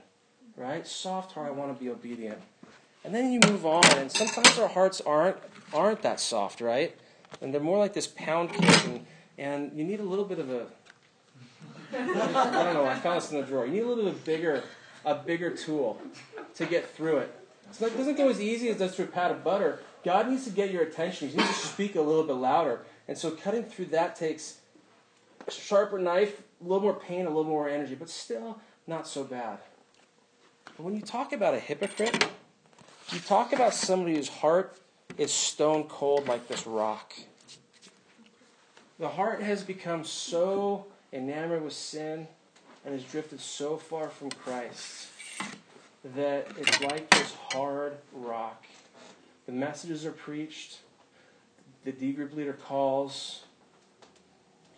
Right? 0.58 0.86
Soft 0.86 1.32
heart, 1.32 1.46
I 1.46 1.50
want 1.52 1.76
to 1.76 1.82
be 1.82 1.88
obedient. 1.90 2.38
And 3.04 3.14
then 3.14 3.32
you 3.32 3.40
move 3.46 3.64
on, 3.64 3.84
and 3.96 4.10
sometimes 4.10 4.58
our 4.58 4.68
hearts 4.68 5.00
aren't 5.00 5.36
aren't 5.72 6.02
that 6.02 6.18
soft, 6.18 6.60
right? 6.60 6.94
And 7.40 7.54
they're 7.54 7.60
more 7.60 7.78
like 7.78 7.92
this 7.92 8.06
pound 8.06 8.52
cake, 8.52 8.84
and, 8.86 9.06
and 9.38 9.78
you 9.78 9.84
need 9.84 10.00
a 10.00 10.04
little 10.04 10.24
bit 10.24 10.38
of 10.38 10.50
a 10.50 10.66
I 11.92 12.64
don't 12.64 12.74
know, 12.74 12.84
I 12.84 12.96
found 12.96 13.22
this 13.22 13.30
in 13.32 13.40
the 13.40 13.46
drawer. 13.46 13.64
You 13.64 13.72
need 13.72 13.82
a 13.82 13.86
little 13.86 14.04
bit 14.04 14.14
of 14.14 14.24
bigger 14.24 14.62
a 15.04 15.14
bigger 15.14 15.50
tool 15.50 16.00
to 16.56 16.66
get 16.66 16.90
through 16.94 17.18
it. 17.18 17.34
So 17.70 17.86
it 17.86 17.96
doesn't 17.96 18.16
go 18.16 18.28
as 18.28 18.40
easy 18.40 18.68
as 18.68 18.78
does 18.78 18.96
through 18.96 19.06
a 19.06 19.08
pat 19.08 19.30
of 19.30 19.44
butter, 19.44 19.80
God 20.04 20.28
needs 20.28 20.44
to 20.44 20.50
get 20.50 20.70
your 20.70 20.82
attention. 20.82 21.28
He 21.28 21.36
needs 21.36 21.60
to 21.60 21.66
speak 21.66 21.96
a 21.96 22.00
little 22.00 22.24
bit 22.24 22.34
louder. 22.34 22.80
And 23.06 23.16
so 23.16 23.30
cutting 23.30 23.64
through 23.64 23.86
that 23.86 24.16
takes 24.16 24.58
a 25.46 25.50
sharper 25.50 25.98
knife, 25.98 26.42
a 26.60 26.64
little 26.64 26.82
more 26.82 26.94
pain, 26.94 27.26
a 27.26 27.28
little 27.28 27.44
more 27.44 27.68
energy, 27.68 27.94
but 27.94 28.08
still 28.08 28.58
not 28.86 29.06
so 29.06 29.24
bad. 29.24 29.58
But 30.78 30.84
when 30.84 30.94
you 30.94 31.02
talk 31.02 31.32
about 31.32 31.54
a 31.54 31.58
hypocrite, 31.58 32.28
you 33.10 33.18
talk 33.18 33.52
about 33.52 33.74
somebody 33.74 34.14
whose 34.14 34.28
heart 34.28 34.78
is 35.18 35.32
stone 35.32 35.84
cold 35.84 36.28
like 36.28 36.46
this 36.46 36.66
rock. 36.66 37.12
The 39.00 39.08
heart 39.08 39.42
has 39.42 39.64
become 39.64 40.04
so 40.04 40.86
enamored 41.12 41.64
with 41.64 41.72
sin 41.72 42.28
and 42.84 42.94
has 42.94 43.02
drifted 43.02 43.40
so 43.40 43.76
far 43.76 44.08
from 44.08 44.30
Christ 44.30 45.08
that 46.14 46.46
it's 46.56 46.80
like 46.80 47.10
this 47.10 47.34
hard 47.50 47.98
rock 48.12 48.64
the 49.48 49.54
messages 49.54 50.04
are 50.04 50.12
preached. 50.12 50.80
The 51.86 51.90
D 51.90 52.12
group 52.12 52.34
leader 52.34 52.52
calls. 52.52 53.44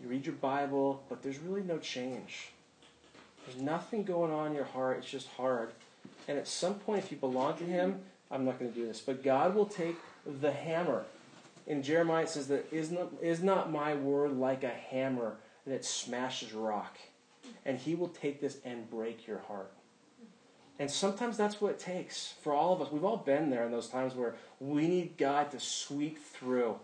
You 0.01 0.07
read 0.07 0.25
your 0.25 0.37
Bible, 0.37 1.03
but 1.09 1.25
there's 1.25 1.41
really 1.41 1.65
no 1.65 1.79
change. 1.79 2.53
There's 3.45 3.61
nothing 3.61 4.05
going 4.05 4.31
on 4.31 4.47
in 4.47 4.55
your 4.55 4.65
heart. 4.65 4.99
It's 4.99 5.11
just 5.11 5.27
hard. 5.31 5.73
And 6.29 6.39
at 6.39 6.49
some 6.49 6.75
point, 6.75 7.05
if 7.05 7.11
you 7.11 7.17
belong 7.17 7.57
to 7.59 7.65
Him, 7.65 8.01
I'm 8.31 8.45
not 8.45 8.59
going 8.59 8.73
to 8.73 8.79
do 8.79 8.87
this, 8.87 9.01
but 9.01 9.23
God 9.23 9.55
will 9.55 9.67
take 9.67 9.97
the 10.41 10.53
hammer. 10.53 11.05
In 11.67 11.83
Jeremiah, 11.83 12.25
it 12.25 12.29
says 12.29 12.49
that 12.49 12.73
is 12.73 12.91
not, 12.91 13.13
is 13.21 13.43
not 13.43 13.71
my 13.71 13.95
word 13.95 14.33
like 14.33 14.65
a 14.65 14.69
hammer 14.69 15.37
that 15.67 15.85
smashes 15.85 16.53
rock? 16.53 16.99
And 17.65 17.79
He 17.79 17.95
will 17.95 18.09
take 18.09 18.41
this 18.41 18.59
and 18.65 18.89
break 18.91 19.27
your 19.27 19.39
heart. 19.39 19.73
And 20.79 20.91
sometimes 20.91 21.37
that's 21.37 21.61
what 21.61 21.73
it 21.73 21.79
takes 21.79 22.33
for 22.43 22.55
all 22.55 22.73
of 22.73 22.81
us. 22.81 22.91
We've 22.91 23.05
all 23.05 23.19
been 23.19 23.51
there 23.51 23.67
in 23.67 23.71
those 23.71 23.89
times 23.89 24.15
where 24.15 24.35
we 24.61 24.89
need 24.89 25.19
God 25.19 25.51
to 25.51 25.61
sweep 25.61 26.19
through 26.19 26.77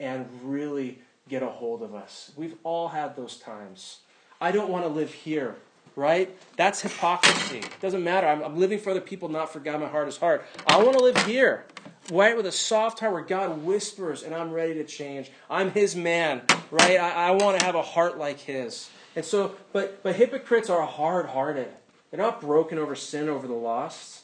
and 0.00 0.28
really 0.42 0.98
get 1.28 1.44
a 1.44 1.48
hold 1.48 1.82
of 1.82 1.94
us. 1.94 2.32
We've 2.36 2.56
all 2.64 2.88
had 2.88 3.14
those 3.14 3.36
times. 3.36 4.00
I 4.40 4.50
don't 4.50 4.70
want 4.70 4.84
to 4.84 4.88
live 4.88 5.12
here, 5.12 5.54
right? 5.96 6.36
That's 6.56 6.80
hypocrisy. 6.80 7.58
It 7.58 7.80
doesn't 7.80 8.02
matter. 8.02 8.26
I'm, 8.26 8.42
I'm 8.42 8.58
living 8.58 8.78
for 8.78 8.90
other 8.90 9.00
people, 9.00 9.28
not 9.28 9.52
for 9.52 9.60
God. 9.60 9.80
My 9.80 9.88
heart 9.88 10.08
is 10.08 10.16
hard. 10.16 10.42
I 10.66 10.82
want 10.82 10.96
to 10.98 11.04
live 11.04 11.16
here, 11.24 11.64
right? 12.10 12.36
With 12.36 12.46
a 12.46 12.52
soft 12.52 13.00
heart 13.00 13.12
where 13.12 13.22
God 13.22 13.64
whispers 13.64 14.22
and 14.22 14.34
I'm 14.34 14.52
ready 14.52 14.74
to 14.74 14.84
change. 14.84 15.30
I'm 15.48 15.70
His 15.70 15.94
man, 15.94 16.42
right? 16.70 16.98
I, 16.98 17.28
I 17.28 17.30
want 17.32 17.58
to 17.60 17.64
have 17.64 17.74
a 17.74 17.82
heart 17.82 18.18
like 18.18 18.40
His. 18.40 18.90
And 19.16 19.24
so, 19.24 19.54
but, 19.72 20.02
but 20.02 20.16
hypocrites 20.16 20.68
are 20.68 20.84
hard 20.84 21.26
hearted. 21.26 21.68
They're 22.10 22.20
not 22.20 22.40
broken 22.40 22.78
over 22.78 22.94
sin, 22.94 23.28
over 23.28 23.46
the 23.46 23.54
lost. 23.54 24.22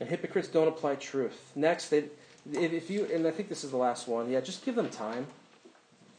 And 0.00 0.08
hypocrites 0.08 0.48
don't 0.48 0.68
apply 0.68 0.96
truth. 0.96 1.52
Next, 1.54 1.88
they, 1.88 2.04
if 2.52 2.90
you, 2.90 3.06
and 3.06 3.26
I 3.26 3.30
think 3.30 3.48
this 3.48 3.64
is 3.64 3.70
the 3.70 3.76
last 3.76 4.08
one, 4.08 4.30
yeah, 4.30 4.40
just 4.40 4.64
give 4.64 4.74
them 4.74 4.90
time. 4.90 5.26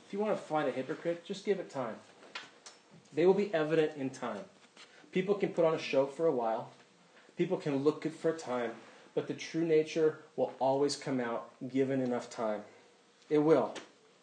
If 0.07 0.13
you 0.13 0.19
want 0.19 0.35
to 0.35 0.41
find 0.41 0.67
a 0.67 0.71
hypocrite, 0.71 1.25
just 1.25 1.45
give 1.45 1.59
it 1.59 1.69
time. 1.69 1.95
They 3.15 3.25
will 3.25 3.33
be 3.33 3.53
evident 3.53 3.93
in 3.97 4.09
time. 4.09 4.41
People 5.11 5.35
can 5.35 5.49
put 5.49 5.65
on 5.65 5.73
a 5.73 5.79
show 5.79 6.05
for 6.05 6.27
a 6.27 6.31
while, 6.31 6.69
people 7.37 7.57
can 7.57 7.83
look 7.83 8.01
good 8.01 8.13
for 8.13 8.31
a 8.31 8.37
time, 8.37 8.71
but 9.13 9.27
the 9.27 9.33
true 9.33 9.65
nature 9.65 10.19
will 10.35 10.53
always 10.59 10.95
come 10.95 11.19
out 11.19 11.49
given 11.71 12.01
enough 12.01 12.29
time. 12.29 12.61
It 13.29 13.39
will. 13.39 13.73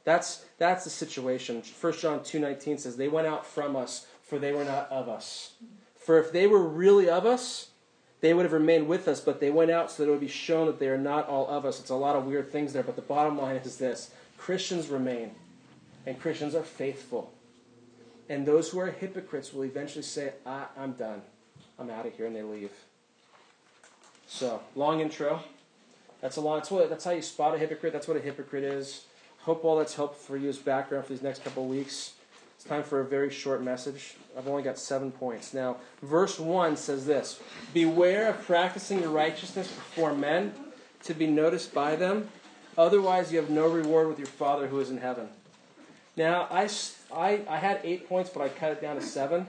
That's, 0.05 0.45
that's 0.59 0.85
the 0.85 0.91
situation. 0.91 1.63
1 1.81 1.93
John 1.95 2.21
2.19 2.21 2.81
says, 2.81 2.97
They 2.97 3.09
went 3.09 3.27
out 3.27 3.47
from 3.47 3.77
us 3.77 4.07
for 4.33 4.39
they 4.39 4.53
were 4.55 4.65
not 4.65 4.91
of 4.91 5.11
us. 5.11 5.53
For 5.95 6.19
if 6.19 6.33
they 6.33 6.47
were 6.47 6.67
really 6.67 7.07
of 7.07 7.27
us, 7.27 7.69
they 8.23 8.33
would 8.33 8.47
have 8.47 8.55
remained 8.55 8.89
with 8.89 9.07
us, 9.07 9.21
but 9.21 9.41
they 9.41 9.51
went 9.51 9.71
out 9.71 9.91
so 9.91 10.03
that 10.03 10.09
it 10.09 10.11
would 10.11 10.21
be 10.21 10.27
shown 10.27 10.69
that 10.69 10.79
they 10.79 10.89
are 10.89 10.97
not 10.97 11.29
all 11.29 11.47
of 11.49 11.67
us. 11.67 11.79
It's 11.81 11.91
a 11.91 11.95
lot 11.95 12.17
of 12.17 12.25
weird 12.25 12.51
things 12.51 12.73
there, 12.73 12.83
but 12.83 12.97
the 12.97 13.03
bottom 13.03 13.37
line 13.37 13.57
is 13.57 13.77
this 13.77 14.11
Christians 14.39 14.89
remain, 14.89 15.33
and 16.07 16.19
Christians 16.19 16.55
are 16.55 16.63
faithful. 16.63 17.31
And 18.33 18.47
those 18.47 18.71
who 18.71 18.79
are 18.81 18.91
hypocrites 18.91 19.53
will 19.53 19.67
eventually 19.67 20.03
say, 20.03 20.33
ah, 20.47 20.71
I'm 20.79 20.93
done. 20.93 21.21
I'm 21.79 21.91
out 21.91 22.07
of 22.07 22.15
here, 22.15 22.25
and 22.25 22.35
they 22.35 22.43
leave. 22.43 22.71
So, 24.27 24.63
long 24.75 25.01
intro. 25.01 25.41
That's 26.23 26.39
a 26.39 26.41
long. 26.41 26.57
That's 26.57 26.71
what. 26.71 26.89
That's 26.89 27.05
how 27.05 27.11
you 27.11 27.21
spot 27.21 27.55
a 27.55 27.59
hypocrite. 27.59 27.93
That's 27.93 28.09
what 28.09 28.17
a 28.17 28.21
hypocrite 28.21 28.65
is. 28.65 29.05
Hope 29.41 29.67
all 29.67 29.77
that's 29.77 29.95
helpful 29.97 30.19
for 30.19 30.39
you 30.39 30.49
as 30.49 30.57
background 30.57 31.05
for 31.05 31.13
these 31.13 31.21
next 31.21 31.45
couple 31.45 31.67
weeks. 31.67 32.15
It's 32.55 32.65
time 32.65 32.83
for 32.83 33.01
a 33.01 33.05
very 33.05 33.29
short 33.29 33.63
message. 33.63 34.15
I've 34.39 34.49
only 34.49 34.63
got 34.63 34.79
seven 34.79 35.13
points. 35.13 35.53
Now, 35.53 35.77
verse 36.01 36.41
1 36.41 36.79
says 36.79 37.05
this 37.05 37.39
Beware 37.75 38.31
of 38.31 38.43
practicing 38.47 39.01
your 39.01 39.11
righteousness 39.11 39.69
before 39.69 40.15
men 40.15 40.55
to 41.05 41.13
be 41.13 41.27
noticed 41.27 41.75
by 41.75 41.97
them, 41.97 42.31
otherwise, 42.79 43.31
you 43.31 43.39
have 43.39 43.51
no 43.51 43.69
reward 43.69 44.09
with 44.09 44.19
your 44.19 44.27
Father 44.27 44.69
who 44.69 44.81
is 44.81 44.89
in 44.89 44.97
heaven. 44.97 45.29
Now, 46.17 46.47
I, 46.51 46.69
I, 47.15 47.41
I 47.49 47.57
had 47.59 47.81
eight 47.85 48.09
points, 48.09 48.31
but 48.31 48.43
I 48.43 48.49
cut 48.49 48.73
it 48.73 48.81
down 48.81 48.97
to 48.97 49.03
seven. 49.03 49.47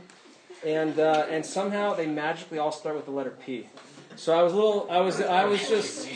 and 0.66 0.99
uh, 0.99 1.26
and 1.30 1.45
somehow 1.45 1.93
they 1.93 2.05
magically 2.07 2.57
all 2.57 2.72
start 2.72 2.95
with 2.95 3.05
the 3.05 3.11
letter 3.11 3.32
P. 3.45 3.68
So 4.16 4.38
I 4.38 4.43
was 4.43 4.53
a 4.53 4.55
little, 4.55 4.88
I 4.91 4.99
was, 4.99 5.20
I 5.22 5.45
was 5.45 5.68
just, 5.68 6.07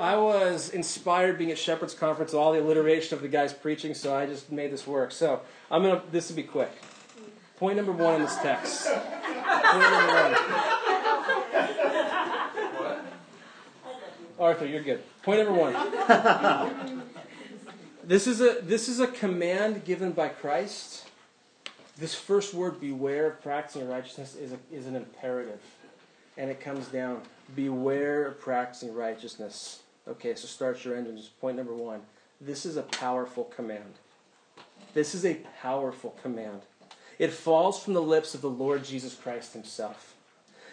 I 0.00 0.16
was 0.16 0.70
inspired 0.70 1.38
being 1.38 1.52
at 1.52 1.58
Shepherd's 1.58 1.94
Conference, 1.94 2.34
all 2.34 2.52
the 2.52 2.60
alliteration 2.60 3.14
of 3.16 3.22
the 3.22 3.28
guys 3.28 3.52
preaching. 3.52 3.94
So 3.94 4.12
I 4.14 4.26
just 4.26 4.50
made 4.50 4.72
this 4.72 4.86
work. 4.88 5.12
So 5.12 5.40
I'm 5.70 5.82
gonna, 5.82 6.02
this 6.10 6.28
will 6.28 6.36
be 6.36 6.42
quick. 6.42 6.72
Point 7.56 7.76
number 7.76 7.92
one 7.92 8.16
in 8.16 8.22
this 8.22 8.36
text. 8.38 8.86
Point 8.88 9.80
number 9.90 10.12
one. 10.12 10.34
Arthur, 14.40 14.66
you're 14.66 14.82
good. 14.82 15.02
Point 15.22 15.44
number 15.44 15.52
one. 15.52 15.74
This 18.06 18.26
is 18.26 18.42
a 18.42 18.58
this 18.60 18.88
is 18.88 19.00
a 19.00 19.06
command 19.06 19.86
given 19.86 20.12
by 20.12 20.28
Christ. 20.28 21.06
This 21.96 22.14
first 22.14 22.52
word, 22.52 22.78
beware 22.78 23.28
of 23.28 23.40
practicing 23.40 23.88
righteousness, 23.88 24.34
is, 24.34 24.52
a, 24.52 24.58
is 24.70 24.86
an 24.86 24.94
imperative. 24.94 25.60
And 26.36 26.50
it 26.50 26.60
comes 26.60 26.88
down, 26.88 27.22
beware 27.54 28.26
of 28.26 28.40
practicing 28.40 28.92
righteousness. 28.92 29.80
Okay, 30.06 30.34
so 30.34 30.46
start 30.46 30.84
your 30.84 30.96
engines. 30.96 31.28
Point 31.40 31.56
number 31.56 31.72
one. 31.72 32.02
This 32.40 32.66
is 32.66 32.76
a 32.76 32.82
powerful 32.82 33.44
command. 33.44 33.94
This 34.92 35.14
is 35.14 35.24
a 35.24 35.38
powerful 35.62 36.14
command. 36.20 36.60
It 37.18 37.32
falls 37.32 37.82
from 37.82 37.94
the 37.94 38.02
lips 38.02 38.34
of 38.34 38.42
the 38.42 38.50
Lord 38.50 38.84
Jesus 38.84 39.14
Christ 39.14 39.54
himself. 39.54 40.14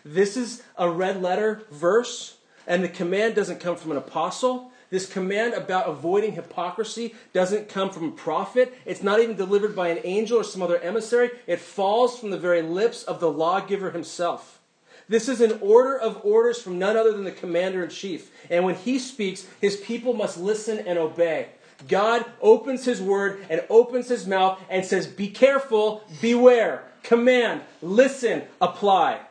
This 0.04 0.36
is 0.36 0.64
a 0.78 0.90
red 0.90 1.22
letter 1.22 1.64
verse, 1.72 2.38
and 2.68 2.84
the 2.84 2.90
command 2.90 3.36
doesn't 3.36 3.60
come 3.60 3.78
from 3.78 3.92
an 3.92 3.98
apostle. 3.98 4.72
This 4.92 5.12
command 5.12 5.54
about 5.54 5.88
avoiding 5.88 6.34
hypocrisy 6.34 7.16
doesn't 7.32 7.70
come 7.70 7.90
from 7.90 8.10
a 8.10 8.12
prophet. 8.12 8.78
It's 8.86 9.02
not 9.02 9.22
even 9.22 9.38
delivered 9.38 9.74
by 9.74 9.88
an 9.88 10.02
angel 10.04 10.40
or 10.40 10.44
some 10.44 10.62
other 10.62 10.78
emissary. 10.80 11.32
It 11.48 11.60
falls 11.60 12.20
from 12.20 12.30
the 12.30 12.38
very 12.38 12.62
lips 12.62 13.04
of 13.04 13.22
the 13.22 13.32
lawgiver 13.32 13.92
himself. 13.92 14.60
This 15.08 15.30
is 15.30 15.40
an 15.40 15.60
order 15.62 15.98
of 15.98 16.20
orders 16.26 16.62
from 16.62 16.78
none 16.78 16.98
other 16.98 17.14
than 17.14 17.24
the 17.24 17.32
commander 17.32 17.84
in 17.84 17.90
chief. 17.90 18.32
And 18.50 18.66
when 18.66 18.76
he 18.76 19.00
speaks, 19.00 19.48
his 19.62 19.78
people 19.78 20.14
must 20.14 20.38
listen 20.38 20.80
and 20.80 21.00
obey. 21.00 21.48
God 21.88 22.26
opens 22.42 22.84
his 22.84 23.02
word 23.02 23.46
and 23.50 23.64
opens 23.70 24.10
his 24.10 24.28
mouth 24.28 24.60
and 24.70 24.86
says, 24.86 25.08
Be 25.08 25.30
careful, 25.30 26.04
beware, 26.22 26.84
command, 27.02 27.62
listen, 27.82 28.44
apply. 28.60 29.22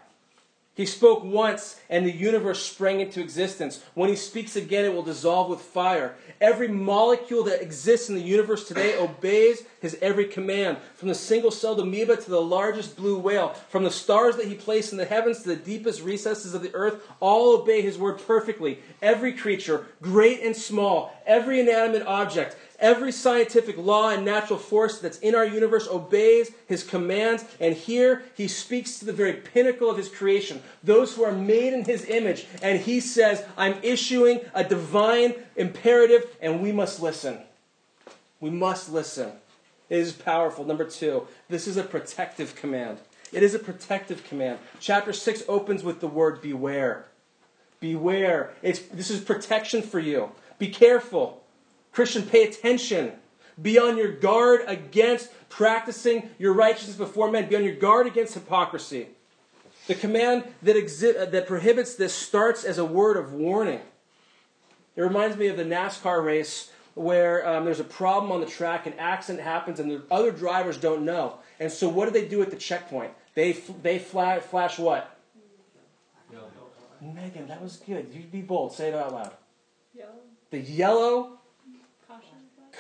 He 0.81 0.87
spoke 0.87 1.22
once, 1.22 1.78
and 1.91 2.07
the 2.07 2.11
universe 2.11 2.64
sprang 2.64 3.01
into 3.01 3.20
existence. 3.20 3.85
When 3.93 4.09
he 4.09 4.16
speaks 4.16 4.57
again, 4.57 4.87
it 4.87 4.95
will 4.95 5.03
dissolve 5.03 5.51
with 5.51 5.61
fire. 5.61 6.14
Every 6.41 6.68
molecule 6.68 7.45
that 7.45 7.61
exists 7.61 8.09
in 8.09 8.14
the 8.14 8.22
universe 8.22 8.66
today 8.66 8.97
obeys 8.97 9.62
his 9.83 9.99
every 10.01 10.24
command, 10.24 10.78
from 10.95 11.09
the 11.09 11.14
single 11.14 11.51
celled 11.51 11.81
amoeba 11.81 12.16
to 12.16 12.31
the 12.31 12.41
largest 12.41 12.97
blue 12.97 13.18
whale, 13.18 13.51
from 13.68 13.85
the 13.85 13.91
stars 13.91 14.37
that 14.37 14.49
he 14.49 14.55
placed 14.55 14.93
in 14.93 14.97
the 14.97 15.05
heavens 15.05 15.43
to 15.43 15.51
the 15.51 15.57
deepest 15.57 16.03
recesses 16.03 16.55
of 16.55 16.62
the 16.62 16.74
earth, 16.74 17.07
all 17.20 17.61
obey 17.61 17.83
his 17.83 17.99
word 17.99 18.18
perfectly. 18.26 18.78
Every 19.03 19.35
creature, 19.35 19.87
great 20.01 20.41
and 20.41 20.57
small, 20.57 21.14
every 21.26 21.61
inanimate 21.61 22.07
object, 22.07 22.57
Every 22.81 23.12
scientific 23.12 23.76
law 23.76 24.09
and 24.09 24.24
natural 24.24 24.59
force 24.59 25.01
that's 25.01 25.18
in 25.18 25.35
our 25.35 25.45
universe 25.45 25.87
obeys 25.87 26.51
his 26.66 26.83
commands, 26.83 27.45
and 27.61 27.74
here 27.74 28.22
he 28.35 28.49
speaks 28.49 28.99
to 28.99 29.05
the 29.05 29.12
very 29.12 29.35
pinnacle 29.35 29.91
of 29.91 29.99
his 29.99 30.09
creation, 30.09 30.62
those 30.83 31.14
who 31.14 31.22
are 31.22 31.33
made 31.33 31.74
in 31.74 31.85
his 31.85 32.07
image, 32.07 32.47
and 32.62 32.81
he 32.81 32.99
says, 33.01 33.45
I'm 33.59 33.76
issuing 33.83 34.41
a 34.55 34.64
divine 34.64 35.35
imperative, 35.57 36.35
and 36.41 36.62
we 36.62 36.72
must 36.72 37.03
listen. 37.03 37.39
We 38.41 38.49
must 38.49 38.91
listen. 38.91 39.33
It 39.91 39.99
is 39.99 40.12
powerful. 40.12 40.64
Number 40.64 40.85
two, 40.85 41.26
this 41.51 41.66
is 41.66 41.76
a 41.76 41.83
protective 41.83 42.55
command. 42.57 42.99
It 43.33 43.43
is 43.43 43.55
a 43.55 43.59
protective 43.59 44.24
command. 44.24 44.59
Chapter 44.81 45.12
6 45.12 45.45
opens 45.49 45.83
with 45.83 46.01
the 46.01 46.07
word 46.07 46.41
beware. 46.41 47.05
Beware. 47.78 48.55
It's, 48.62 48.81
this 48.81 49.11
is 49.11 49.20
protection 49.20 49.83
for 49.83 49.99
you. 49.99 50.33
Be 50.59 50.68
careful. 50.68 51.43
Christian, 51.93 52.22
pay 52.22 52.45
attention. 52.45 53.12
Be 53.61 53.78
on 53.78 53.97
your 53.97 54.12
guard 54.12 54.62
against 54.66 55.30
practicing 55.49 56.30
your 56.38 56.53
righteousness 56.53 56.97
before 56.97 57.30
men. 57.30 57.49
Be 57.49 57.57
on 57.57 57.64
your 57.64 57.74
guard 57.74 58.07
against 58.07 58.34
hypocrisy. 58.34 59.09
The 59.86 59.95
command 59.95 60.45
that, 60.62 60.76
exi- 60.76 61.30
that 61.30 61.47
prohibits 61.47 61.95
this 61.95 62.14
starts 62.14 62.64
as 62.64 62.78
a 62.78 62.84
word 62.84 63.16
of 63.16 63.32
warning. 63.32 63.80
It 64.97 65.03
reminds 65.03 65.36
me 65.36 65.49
of 65.49 65.57
the 65.57 65.64
NASCAR 65.64 66.24
race 66.24 66.70
where 66.95 67.49
um, 67.49 67.64
there's 67.64 67.80
a 67.80 67.84
problem 67.84 68.32
on 68.32 68.41
the 68.41 68.47
track, 68.47 68.86
an 68.86 68.95
accident 68.99 69.43
happens, 69.43 69.80
and 69.80 69.91
the 69.91 70.03
other 70.11 70.30
drivers 70.30 70.76
don't 70.76 71.05
know. 71.05 71.38
And 71.59 71.70
so, 71.70 71.88
what 71.88 72.07
do 72.07 72.11
they 72.11 72.26
do 72.26 72.43
at 72.43 72.51
the 72.51 72.57
checkpoint? 72.57 73.12
They, 73.34 73.53
they 73.82 73.99
flash, 73.99 74.43
flash 74.43 74.78
what? 74.78 75.16
Yellow. 76.32 76.51
Megan, 77.01 77.47
that 77.49 77.62
was 77.62 77.76
good. 77.76 78.09
You 78.12 78.22
be 78.22 78.43
bold. 78.43 78.72
Say 78.72 78.88
it 78.88 78.95
out 78.95 79.12
loud. 79.12 79.32
Yellow. 79.95 80.11
The 80.51 80.59
yellow 80.59 81.39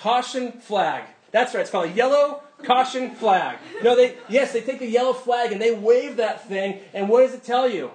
caution 0.00 0.52
flag. 0.52 1.04
That's 1.30 1.54
right. 1.54 1.60
It's 1.60 1.70
called 1.70 1.90
a 1.90 1.92
yellow 1.92 2.42
caution 2.64 3.14
flag. 3.14 3.58
No, 3.82 3.94
they 3.94 4.16
yes, 4.28 4.52
they 4.52 4.60
take 4.60 4.80
a 4.80 4.86
yellow 4.86 5.12
flag 5.12 5.52
and 5.52 5.60
they 5.60 5.74
wave 5.74 6.16
that 6.16 6.48
thing. 6.48 6.80
And 6.92 7.08
what 7.08 7.20
does 7.22 7.34
it 7.34 7.44
tell 7.44 7.68
you? 7.68 7.90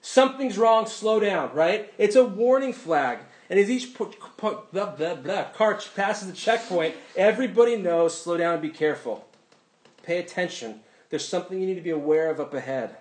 Something's 0.00 0.58
wrong. 0.58 0.86
Slow 0.86 1.18
down. 1.20 1.54
Right? 1.54 1.92
It's 1.98 2.16
a 2.16 2.24
warning 2.24 2.72
flag. 2.72 3.20
And 3.50 3.58
as 3.58 3.70
each 3.70 3.96
blah, 3.96 4.60
blah, 4.70 5.14
blah, 5.14 5.44
car 5.54 5.80
passes 5.96 6.28
the 6.28 6.36
checkpoint, 6.36 6.94
everybody 7.16 7.76
knows. 7.76 8.20
Slow 8.20 8.36
down 8.36 8.52
and 8.54 8.62
be 8.62 8.68
careful. 8.68 9.26
Pay 10.02 10.18
attention. 10.18 10.80
There's 11.08 11.26
something 11.26 11.58
you 11.58 11.66
need 11.66 11.76
to 11.76 11.80
be 11.80 11.90
aware 11.90 12.30
of 12.30 12.40
up 12.40 12.52
ahead. 12.52 12.96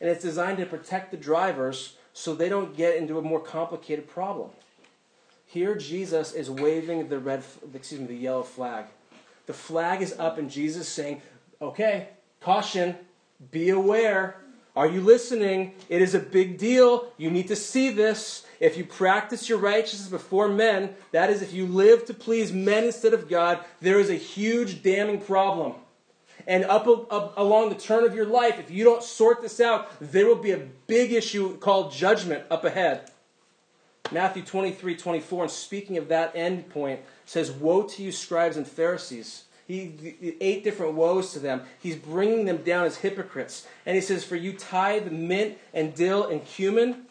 And 0.00 0.10
it's 0.10 0.22
designed 0.22 0.58
to 0.58 0.66
protect 0.66 1.10
the 1.10 1.16
drivers 1.16 1.96
so 2.12 2.34
they 2.34 2.50
don't 2.50 2.76
get 2.76 2.96
into 2.96 3.18
a 3.18 3.22
more 3.22 3.40
complicated 3.40 4.08
problem. 4.08 4.50
Here, 5.50 5.74
Jesus 5.74 6.34
is 6.34 6.50
waving 6.50 7.08
the 7.08 7.18
red, 7.18 7.42
excuse 7.74 8.02
me, 8.02 8.06
the 8.06 8.14
yellow 8.14 8.42
flag. 8.42 8.84
The 9.46 9.54
flag 9.54 10.02
is 10.02 10.14
up, 10.18 10.36
and 10.36 10.50
Jesus 10.50 10.82
is 10.82 10.92
saying, 10.92 11.22
"Okay, 11.62 12.08
caution, 12.42 12.96
be 13.50 13.70
aware. 13.70 14.36
Are 14.76 14.86
you 14.86 15.00
listening? 15.00 15.74
It 15.88 16.02
is 16.02 16.14
a 16.14 16.18
big 16.18 16.58
deal. 16.58 17.10
You 17.16 17.30
need 17.30 17.48
to 17.48 17.56
see 17.56 17.88
this. 17.88 18.44
If 18.60 18.76
you 18.76 18.84
practice 18.84 19.48
your 19.48 19.56
righteousness 19.56 20.08
before 20.08 20.48
men, 20.48 20.94
that 21.12 21.30
is, 21.30 21.40
if 21.40 21.54
you 21.54 21.64
live 21.66 22.04
to 22.04 22.14
please 22.14 22.52
men 22.52 22.84
instead 22.84 23.14
of 23.14 23.26
God, 23.26 23.64
there 23.80 23.98
is 23.98 24.10
a 24.10 24.16
huge 24.16 24.82
damning 24.82 25.18
problem." 25.18 25.76
And 26.46 26.64
up, 26.64 26.86
up, 26.86 27.32
along 27.38 27.70
the 27.70 27.74
turn 27.74 28.04
of 28.04 28.14
your 28.14 28.26
life, 28.26 28.58
if 28.58 28.70
you 28.70 28.84
don't 28.84 29.02
sort 29.02 29.40
this 29.40 29.60
out, 29.60 29.88
there 29.98 30.26
will 30.26 30.36
be 30.36 30.52
a 30.52 30.68
big 30.86 31.10
issue 31.10 31.56
called 31.56 31.90
judgment 31.92 32.44
up 32.50 32.66
ahead. 32.66 33.10
Matthew 34.10 34.42
23, 34.42 34.96
24, 34.96 35.42
and 35.44 35.52
speaking 35.52 35.96
of 35.98 36.08
that 36.08 36.34
end 36.34 36.70
point, 36.70 37.00
says, 37.26 37.50
Woe 37.50 37.82
to 37.82 38.02
you, 38.02 38.12
scribes 38.12 38.56
and 38.56 38.66
Pharisees. 38.66 39.44
He, 39.66 40.36
eight 40.40 40.64
different 40.64 40.94
woes 40.94 41.34
to 41.34 41.38
them. 41.38 41.62
He's 41.78 41.96
bringing 41.96 42.46
them 42.46 42.58
down 42.58 42.86
as 42.86 42.96
hypocrites. 42.96 43.66
And 43.84 43.94
he 43.94 44.00
says, 44.00 44.24
For 44.24 44.34
you 44.34 44.54
tithe 44.54 45.12
mint 45.12 45.58
and 45.74 45.94
dill 45.94 46.26
and 46.26 46.42
cumin. 46.44 47.04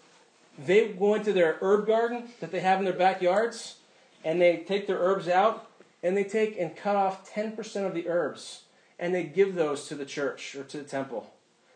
They 0.57 0.87
go 0.87 1.13
into 1.13 1.33
their 1.33 1.57
herb 1.61 1.85
garden 1.85 2.29
that 2.39 2.51
they 2.51 2.61
have 2.61 2.79
in 2.79 2.85
their 2.85 2.93
backyards, 2.93 3.75
and 4.23 4.41
they 4.41 4.57
take 4.57 4.87
their 4.87 4.97
herbs 4.97 5.27
out, 5.27 5.69
and 6.01 6.17
they 6.17 6.23
take 6.23 6.57
and 6.59 6.75
cut 6.75 6.95
off 6.95 7.31
10% 7.31 7.85
of 7.85 7.93
the 7.93 8.09
herbs, 8.09 8.63
and 8.97 9.13
they 9.13 9.21
give 9.21 9.53
those 9.53 9.87
to 9.87 9.95
the 9.95 10.05
church 10.05 10.55
or 10.55 10.63
to 10.63 10.77
the 10.77 10.83
temple. 10.83 11.31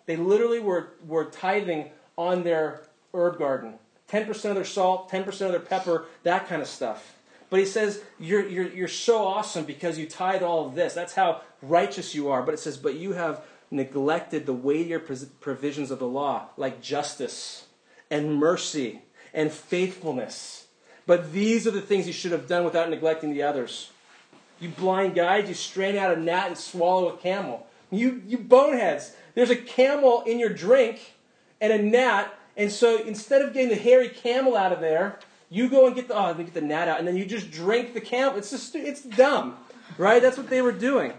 They 0.07 0.15
literally 0.15 0.59
were, 0.59 0.93
were 1.05 1.25
tithing 1.25 1.91
on 2.17 2.43
their 2.43 2.87
herb 3.13 3.37
garden. 3.37 3.75
10% 4.11 4.45
of 4.45 4.55
their 4.55 4.65
salt, 4.65 5.09
10% 5.09 5.27
of 5.27 5.51
their 5.51 5.59
pepper, 5.59 6.05
that 6.23 6.47
kind 6.47 6.61
of 6.61 6.67
stuff. 6.67 7.15
But 7.49 7.59
he 7.59 7.65
says, 7.65 8.01
you're, 8.19 8.47
you're, 8.47 8.69
you're 8.69 8.87
so 8.87 9.25
awesome 9.25 9.65
because 9.65 9.97
you 9.97 10.07
tithe 10.07 10.41
all 10.41 10.67
of 10.67 10.75
this. 10.75 10.93
That's 10.93 11.13
how 11.13 11.41
righteous 11.61 12.15
you 12.15 12.29
are. 12.29 12.41
But 12.41 12.53
it 12.53 12.59
says, 12.59 12.77
But 12.77 12.95
you 12.95 13.13
have 13.13 13.43
neglected 13.69 14.45
the 14.45 14.53
weightier 14.53 14.99
provisions 14.99 15.91
of 15.91 15.99
the 15.99 16.07
law, 16.07 16.47
like 16.57 16.81
justice 16.81 17.65
and 18.09 18.35
mercy 18.35 19.01
and 19.33 19.51
faithfulness. 19.51 20.65
But 21.05 21.31
these 21.31 21.65
are 21.65 21.71
the 21.71 21.81
things 21.81 22.07
you 22.07 22.13
should 22.13 22.31
have 22.31 22.47
done 22.47 22.63
without 22.63 22.89
neglecting 22.89 23.33
the 23.33 23.43
others. 23.43 23.91
You 24.59 24.69
blind 24.69 25.15
guides, 25.15 25.49
you 25.49 25.55
strain 25.55 25.95
out 25.95 26.15
a 26.15 26.19
gnat 26.19 26.47
and 26.47 26.57
swallow 26.57 27.09
a 27.09 27.17
camel. 27.17 27.65
You, 27.89 28.21
you 28.25 28.37
boneheads, 28.37 29.13
there's 29.33 29.49
a 29.49 29.55
camel 29.55 30.21
in 30.21 30.39
your 30.39 30.49
drink 30.49 31.15
and 31.59 31.73
a 31.73 31.81
gnat 31.81 32.33
and 32.57 32.71
so 32.71 33.01
instead 33.03 33.41
of 33.41 33.53
getting 33.53 33.69
the 33.69 33.75
hairy 33.75 34.09
camel 34.09 34.55
out 34.55 34.71
of 34.71 34.79
there, 34.79 35.19
you 35.49 35.69
go 35.69 35.85
and 35.85 35.95
get 35.95 36.07
the 36.07 36.15
oh, 36.15 36.33
get 36.33 36.53
the 36.53 36.61
gnat 36.61 36.87
out, 36.87 36.99
and 36.99 37.07
then 37.07 37.17
you 37.17 37.25
just 37.25 37.51
drink 37.51 37.93
the 37.93 38.01
camel. 38.01 38.37
It's 38.37 38.51
just 38.51 38.75
it's 38.75 39.01
dumb, 39.01 39.57
right? 39.97 40.21
That's 40.21 40.37
what 40.37 40.49
they 40.49 40.61
were 40.61 40.71
doing. 40.71 41.13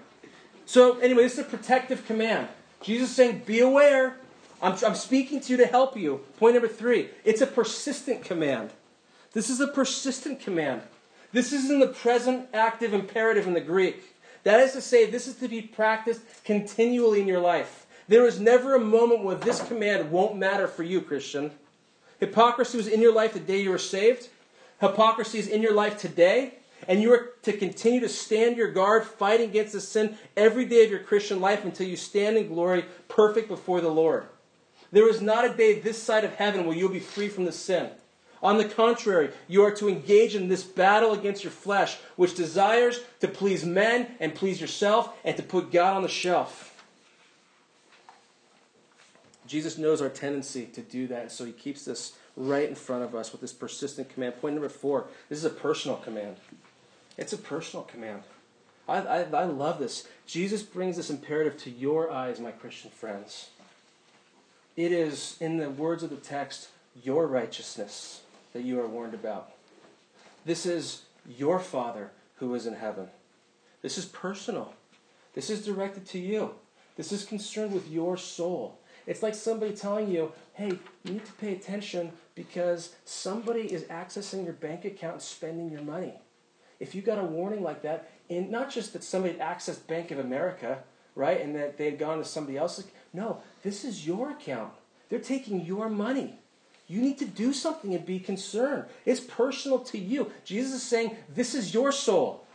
So 0.67 0.99
anyway, 0.99 1.25
this 1.25 1.35
is 1.35 1.41
a 1.41 1.45
protective 1.45 2.07
command. 2.07 2.49
Jesus 2.81 3.11
is 3.11 3.17
saying, 3.17 3.43
"Be 3.47 3.61
aware. 3.61 4.17
I'm, 4.61 4.77
I'm 4.85 4.95
speaking 4.95 5.41
to 5.41 5.53
you 5.53 5.57
to 5.59 5.67
help 5.67 5.97
you." 5.97 6.21
Point 6.39 6.55
number 6.55 6.69
three: 6.69 7.11
it's 7.25 7.41
a 7.41 7.47
persistent 7.47 8.25
command. 8.25 8.71
This 9.33 9.49
is 9.49 9.61
a 9.61 9.69
persistent 9.69 10.41
command. 10.41 10.83
This 11.33 11.53
is 11.53 11.71
in 11.71 11.81
the 11.81 11.89
present 11.89 12.49
active 12.53 12.93
imperative 12.93 13.47
in 13.47 13.55
the 13.55 13.61
Greek. 13.61 14.15
That 14.45 14.61
is 14.61 14.73
to 14.73 14.81
say, 14.81 15.07
this 15.07 15.27
is 15.27 15.37
to 15.37 15.49
be 15.49 15.63
practiced 15.63 16.21
continually 16.45 17.21
in 17.21 17.29
your 17.29 17.41
life. 17.41 17.82
There 18.09 18.27
is 18.27 18.41
never 18.41 18.75
a 18.75 18.81
moment 18.81 19.23
where 19.23 19.37
this 19.37 19.63
command 19.63 20.11
won't 20.11 20.37
matter 20.37 20.67
for 20.67 20.83
you, 20.83 21.01
Christian. 21.01 21.53
Hypocrisy 22.21 22.77
was 22.77 22.89
in 22.89 23.01
your 23.01 23.15
life 23.15 23.33
the 23.33 23.41
day 23.41 23.63
you 23.63 23.71
were 23.71 23.79
saved. 23.79 24.29
Hypocrisy 24.81 25.39
is 25.39 25.49
in 25.49 25.63
your 25.63 25.75
life 25.75 25.99
today. 25.99 26.55
And 26.89 27.01
you 27.01 27.13
are 27.13 27.31
to 27.43 27.53
continue 27.53 28.01
to 28.01 28.09
stand 28.09 28.57
your 28.57 28.73
guard, 28.73 29.05
fighting 29.05 29.51
against 29.51 29.73
the 29.73 29.81
sin 29.81 30.17
every 30.37 30.65
day 30.65 30.85
of 30.85 30.91
your 30.91 31.01
Christian 31.01 31.41
life 31.41 31.65
until 31.65 31.87
you 31.87 31.97
stand 31.97 32.37
in 32.37 32.49
glory, 32.49 32.85
perfect 33.09 33.49
before 33.49 33.81
the 33.81 33.89
Lord. 33.89 34.25
There 34.91 35.09
is 35.09 35.23
not 35.23 35.45
a 35.45 35.55
day 35.55 35.79
this 35.79 36.03
side 36.03 36.25
of 36.25 36.35
heaven 36.35 36.67
where 36.67 36.77
you'll 36.77 36.91
be 36.91 37.01
free 37.01 37.29
from 37.29 37.45
the 37.45 37.53
sin. 37.53 37.91
On 38.43 38.59
the 38.59 38.65
contrary, 38.65 39.31
you 39.47 39.63
are 39.63 39.71
to 39.77 39.89
engage 39.89 40.35
in 40.35 40.49
this 40.49 40.65
battle 40.65 41.13
against 41.13 41.45
your 41.45 41.53
flesh, 41.53 41.99
which 42.17 42.35
desires 42.35 43.01
to 43.21 43.29
please 43.29 43.65
men 43.65 44.09
and 44.19 44.35
please 44.35 44.61
yourself 44.61 45.17
and 45.25 45.37
to 45.37 45.43
put 45.43 45.71
God 45.71 45.97
on 45.97 46.03
the 46.03 46.09
shelf. 46.09 46.72
Jesus 49.53 49.77
knows 49.77 50.01
our 50.01 50.09
tendency 50.09 50.65
to 50.65 50.81
do 50.81 51.07
that, 51.09 51.31
so 51.31 51.45
he 51.45 51.53
keeps 51.53 51.85
this 51.85 52.15
right 52.39 52.67
in 52.67 52.75
front 52.75 53.05
of 53.05 53.15
us 53.15 53.33
with 53.33 53.43
this 53.43 53.53
persistent 53.53 54.09
command. 54.09 54.41
Point 54.41 54.55
number 54.55 54.71
four 54.71 55.09
this 55.29 55.39
is 55.39 55.45
a 55.45 55.51
personal 55.51 55.99
command. 55.99 56.37
It's 57.19 57.35
a 57.35 57.37
personal 57.37 57.85
command. 57.85 58.23
I, 58.89 59.01
I, 59.01 59.19
I 59.25 59.45
love 59.45 59.79
this. 59.79 60.09
Jesus 60.27 60.63
brings 60.63 60.97
this 60.97 61.11
imperative 61.11 61.59
to 61.59 61.71
your 61.71 62.11
eyes, 62.11 62.41
my 62.41 62.51
Christian 62.51 62.91
friends. 62.91 63.51
It 64.75 64.91
is, 64.91 65.37
in 65.39 65.59
the 65.59 65.69
words 65.69 66.03
of 66.03 66.09
the 66.09 66.17
text, 66.17 66.69
your 67.03 67.27
righteousness 67.27 68.23
that 68.55 68.63
you 68.63 68.81
are 68.81 68.89
warned 68.89 69.13
about. 69.13 69.53
This 70.47 70.65
is 70.65 71.03
your 71.29 71.59
Father 71.59 72.11
who 72.37 72.55
is 72.55 72.67
in 72.67 72.77
heaven. 72.77 73.09
This 73.83 73.99
is 73.99 74.07
personal. 74.07 74.73
This 75.35 75.51
is 75.51 75.63
directed 75.63 76.07
to 76.07 76.19
you. 76.19 76.55
This 76.97 77.13
is 77.13 77.27
concerned 77.27 77.75
with 77.75 77.91
your 77.91 78.17
soul. 78.17 78.79
It's 79.07 79.23
like 79.23 79.35
somebody 79.35 79.73
telling 79.73 80.11
you, 80.11 80.33
hey, 80.55 80.79
you 81.05 81.13
need 81.13 81.25
to 81.25 81.33
pay 81.33 81.53
attention 81.53 82.13
because 82.35 82.95
somebody 83.05 83.73
is 83.73 83.83
accessing 83.85 84.45
your 84.45 84.55
bank 84.55 84.85
account 84.85 85.15
and 85.15 85.23
spending 85.23 85.71
your 85.71 85.83
money. 85.83 86.15
If 86.81 86.95
you 86.95 87.03
got 87.03 87.19
a 87.19 87.25
warning 87.25 87.63
like 87.63 87.83
that, 87.83 88.11
and 88.29 88.51
not 88.51 88.71
just 88.71 88.93
that 88.93 89.05
somebody 89.05 89.35
accessed 89.35 89.87
Bank 89.87 90.11
of 90.11 90.19
America, 90.19 90.79
right, 91.15 91.41
and 91.41 91.55
that 91.55 91.77
they 91.77 91.87
had 91.87 91.99
gone 91.99 92.19
to 92.19 92.25
somebody 92.25 92.57
else's, 92.57 92.87
no, 93.13 93.41
this 93.63 93.85
is 93.85 94.07
your 94.07 94.31
account. 94.31 94.73
They're 95.09 95.21
taking 95.21 95.65
your 95.65 95.89
money. 95.89 96.39
You 96.89 97.01
need 97.01 97.19
to 97.19 97.25
do 97.25 97.53
something 97.53 97.95
and 97.95 98.05
be 98.05 98.19
concerned. 98.19 98.87
It's 99.05 99.21
personal 99.21 99.79
to 99.81 99.99
you. 99.99 100.33
Jesus 100.45 100.75
is 100.75 100.83
saying, 100.83 101.17
This 101.29 101.55
is 101.55 101.73
your 101.73 101.93
soul, 101.93 102.47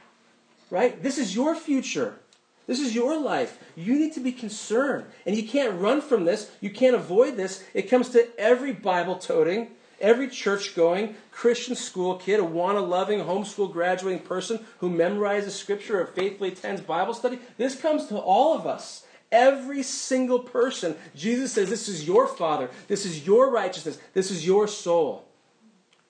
right? 0.70 1.02
This 1.02 1.18
is 1.18 1.36
your 1.36 1.56
future. 1.56 2.20
This 2.68 2.82
is 2.82 2.94
your 2.94 3.20
life. 3.20 3.58
You 3.76 3.98
need 3.98 4.14
to 4.14 4.20
be 4.20 4.34
concerned. 4.34 5.06
And 5.26 5.36
you 5.36 5.48
can't 5.48 5.80
run 5.80 6.02
from 6.02 6.26
this. 6.26 6.52
You 6.60 6.70
can't 6.70 6.96
avoid 6.96 7.38
this. 7.38 7.64
It 7.74 7.90
comes 7.90 8.10
to 8.10 8.28
every 8.38 8.74
Bible 8.74 9.16
toting, 9.16 9.70
every 10.02 10.28
church 10.28 10.76
going, 10.76 11.16
Christian 11.32 11.76
school 11.76 12.16
kid, 12.16 12.42
AWANA 12.42 12.88
loving, 12.88 13.20
homeschool 13.20 13.72
graduating 13.72 14.20
person 14.20 14.66
who 14.80 14.90
memorizes 14.90 15.52
scripture 15.52 16.02
or 16.02 16.08
faithfully 16.08 16.50
attends 16.50 16.82
Bible 16.82 17.14
study. 17.14 17.40
This 17.58 17.80
comes 17.80 18.08
to 18.08 18.18
all 18.18 18.58
of 18.58 18.68
us. 18.68 19.06
Every 19.32 19.84
single 19.84 20.40
person, 20.40 20.96
Jesus 21.16 21.54
says, 21.54 21.70
This 21.70 21.88
is 21.88 22.06
your 22.06 22.28
Father. 22.28 22.70
This 22.88 23.06
is 23.06 23.26
your 23.26 23.50
righteousness. 23.50 23.98
This 24.14 24.30
is 24.30 24.46
your 24.46 24.68
soul. 24.68 25.26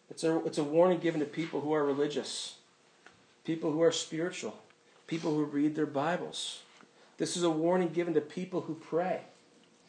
It's 0.09 0.23
a, 0.23 0.43
it's 0.45 0.57
a 0.57 0.63
warning 0.63 0.99
given 0.99 1.19
to 1.19 1.25
people 1.25 1.61
who 1.61 1.73
are 1.73 1.83
religious, 1.83 2.55
people 3.43 3.71
who 3.71 3.81
are 3.81 3.91
spiritual, 3.91 4.57
people 5.07 5.33
who 5.33 5.45
read 5.45 5.75
their 5.75 5.85
Bibles. 5.85 6.61
This 7.17 7.35
is 7.35 7.43
a 7.43 7.49
warning 7.49 7.89
given 7.89 8.13
to 8.13 8.21
people 8.21 8.61
who 8.61 8.75
pray. 8.75 9.21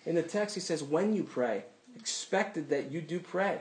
In 0.07 0.15
the 0.15 0.23
text, 0.23 0.55
he 0.55 0.61
says, 0.61 0.83
When 0.83 1.15
you 1.15 1.25
pray, 1.25 1.65
expected 1.97 2.71
that 2.71 2.91
you 2.91 3.03
do 3.03 3.21
pray. 3.21 3.59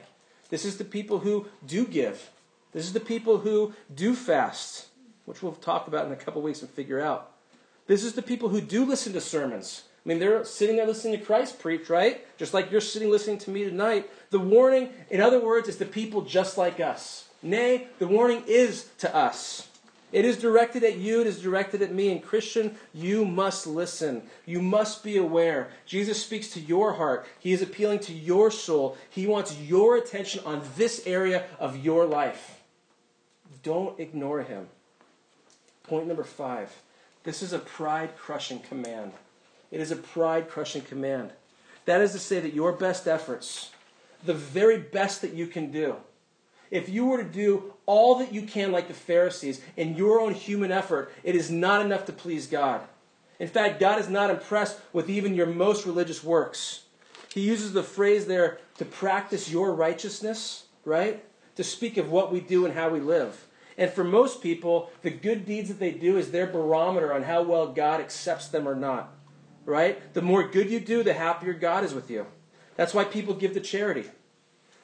This 0.49 0.64
is 0.64 0.78
the 0.78 0.86
people 0.86 1.20
who 1.20 1.47
do 1.66 1.86
give. 1.86 2.30
This 2.72 2.86
is 2.86 2.93
the 2.93 2.99
people 2.99 3.39
who 3.39 3.74
do 3.93 4.16
fast, 4.16 4.88
which 5.26 5.41
we'll 5.41 5.53
talk 5.53 5.88
about 5.88 6.05
in 6.05 6.12
a 6.12 6.16
couple 6.16 6.41
weeks 6.41 6.62
and 6.62 6.70
figure 6.70 7.01
out. 7.01 7.32
This 7.88 8.03
is 8.03 8.14
the 8.14 8.22
people 8.22 8.49
who 8.49 8.62
do 8.62 8.86
listen 8.86 9.14
to 9.14 9.22
sermons. 9.22 9.84
I 10.05 10.10
mean, 10.10 10.20
they're 10.20 10.45
sitting 10.45 10.78
there 10.78 10.86
listening 10.86 11.20
to 11.20 11.26
Christ 11.26 11.60
preach, 11.60 11.89
right? 11.89 12.26
Just 12.38 12.53
like 12.53 12.72
you're 12.72 12.80
sitting 12.80 13.10
listening 13.10 13.39
to 13.39 13.49
me 13.49 13.66
tonight. 13.66 14.10
The 14.30 14.39
warning, 14.39 14.89
in 15.10 15.20
other 15.20 15.39
words, 15.39 15.68
is 15.68 15.78
to 15.78 15.86
people 15.86 16.22
just 16.22 16.58
like 16.58 16.80
us. 16.80 17.28
Nay, 17.41 17.88
the 17.99 18.08
warning 18.08 18.43
is 18.47 18.89
to 18.99 19.14
us. 19.14 19.66
It 20.12 20.24
is 20.24 20.38
directed 20.38 20.84
at 20.84 20.97
you, 20.97 21.22
it 21.22 21.28
is 21.28 21.41
directed 21.41 21.82
at 21.82 21.93
me. 21.93 22.12
And 22.12 22.24
Christian, 22.24 22.76
you 22.93 23.26
must 23.26 23.68
listen. 23.68 24.24
You 24.45 24.62
must 24.62 25.03
be 25.03 25.18
aware. 25.18 25.70
Jesus 25.86 26.24
speaks 26.24 26.49
to 26.51 26.62
your 26.62 26.93
heart. 26.93 27.26
He 27.39 27.51
is 27.51 27.62
appealing 27.62 27.99
to 27.99 28.14
your 28.14 28.49
soul. 28.49 28.97
He 29.10 29.28
wants 29.28 29.58
your 29.60 29.97
attention 29.97 30.43
on 30.45 30.62
this 30.78 31.05
area 31.05 31.45
of 31.60 31.84
your 31.84 32.05
life. 32.05 32.62
Don't 33.64 33.99
ignore 33.99 34.43
him. 34.43 34.68
Point 35.84 36.08
number 36.08 36.24
five 36.24 36.72
this 37.24 37.43
is 37.43 37.51
a 37.51 37.60
pride 37.60 38.16
crushing 38.16 38.60
command. 38.60 39.12
It 39.70 39.82
is 39.82 39.91
a 39.91 39.97
pride 39.97 40.47
crushing 40.49 40.82
command. 40.82 41.32
That 41.84 41.99
is 41.99 42.14
to 42.14 42.20
say, 42.20 42.39
that 42.39 42.53
your 42.53 42.72
best 42.72 43.05
efforts, 43.05 43.72
the 44.24 44.34
very 44.34 44.78
best 44.78 45.22
that 45.22 45.34
you 45.34 45.47
can 45.47 45.70
do, 45.70 45.97
if 46.72 46.89
you 46.89 47.05
were 47.05 47.24
to 47.24 47.30
do 47.30 47.74
all 47.86 48.20
that 48.20 48.34
you 48.34 48.41
can, 48.43 48.72
like 48.72 48.88
the 48.88 48.93
Pharisees, 48.93 49.61
in 49.76 49.95
your 49.95 50.20
own 50.20 50.34
human 50.34 50.72
effort, 50.72 51.11
it 51.24 51.36
is 51.36 51.49
not 51.49 51.86
enough 51.86 52.05
to 52.05 52.13
please 52.13 52.47
God. 52.47 52.82
In 53.39 53.47
fact, 53.47 53.80
God 53.80 53.99
is 53.99 54.09
not 54.09 54.30
impressed 54.30 54.80
with 54.93 55.09
even 55.09 55.36
your 55.36 55.45
most 55.45 55.86
religious 55.86 56.24
works. 56.24 56.84
He 57.34 57.41
uses 57.41 57.74
the 57.74 57.84
phrase 57.84 58.26
there 58.26 58.57
to 58.78 58.86
practice 58.86 59.51
your 59.51 59.74
righteousness, 59.74 60.65
right? 60.86 61.24
To 61.55 61.63
speak 61.63 61.97
of 61.97 62.11
what 62.11 62.32
we 62.32 62.39
do 62.39 62.65
and 62.65 62.74
how 62.74 62.89
we 62.89 62.99
live. 62.99 63.45
And 63.78 63.91
for 63.91 64.03
most 64.03 64.41
people, 64.41 64.89
the 65.03 65.11
good 65.11 65.45
deeds 65.45 65.70
that 65.70 65.80
they 65.80 65.91
do 65.91 66.18
is 66.18 66.32
their 66.32 66.47
barometer 66.47 67.13
on 67.13 67.24
how 67.24 67.43
well 67.43 67.68
God 67.68 68.01
accepts 68.01 68.47
them 68.47 68.68
or 68.68 68.76
not. 68.76 69.13
Right? 69.65 70.13
The 70.13 70.22
more 70.22 70.47
good 70.47 70.72
you 70.72 70.80
do, 70.80 71.03
the 71.03 71.13
happier 71.13 71.53
God 71.53 71.84
is 71.84 71.93
with 71.93 72.09
you. 72.09 72.26
That's 72.76 72.93
why 72.93 73.03
people 73.03 73.34
give 73.34 73.53
to 73.53 73.59
charity. 73.59 74.05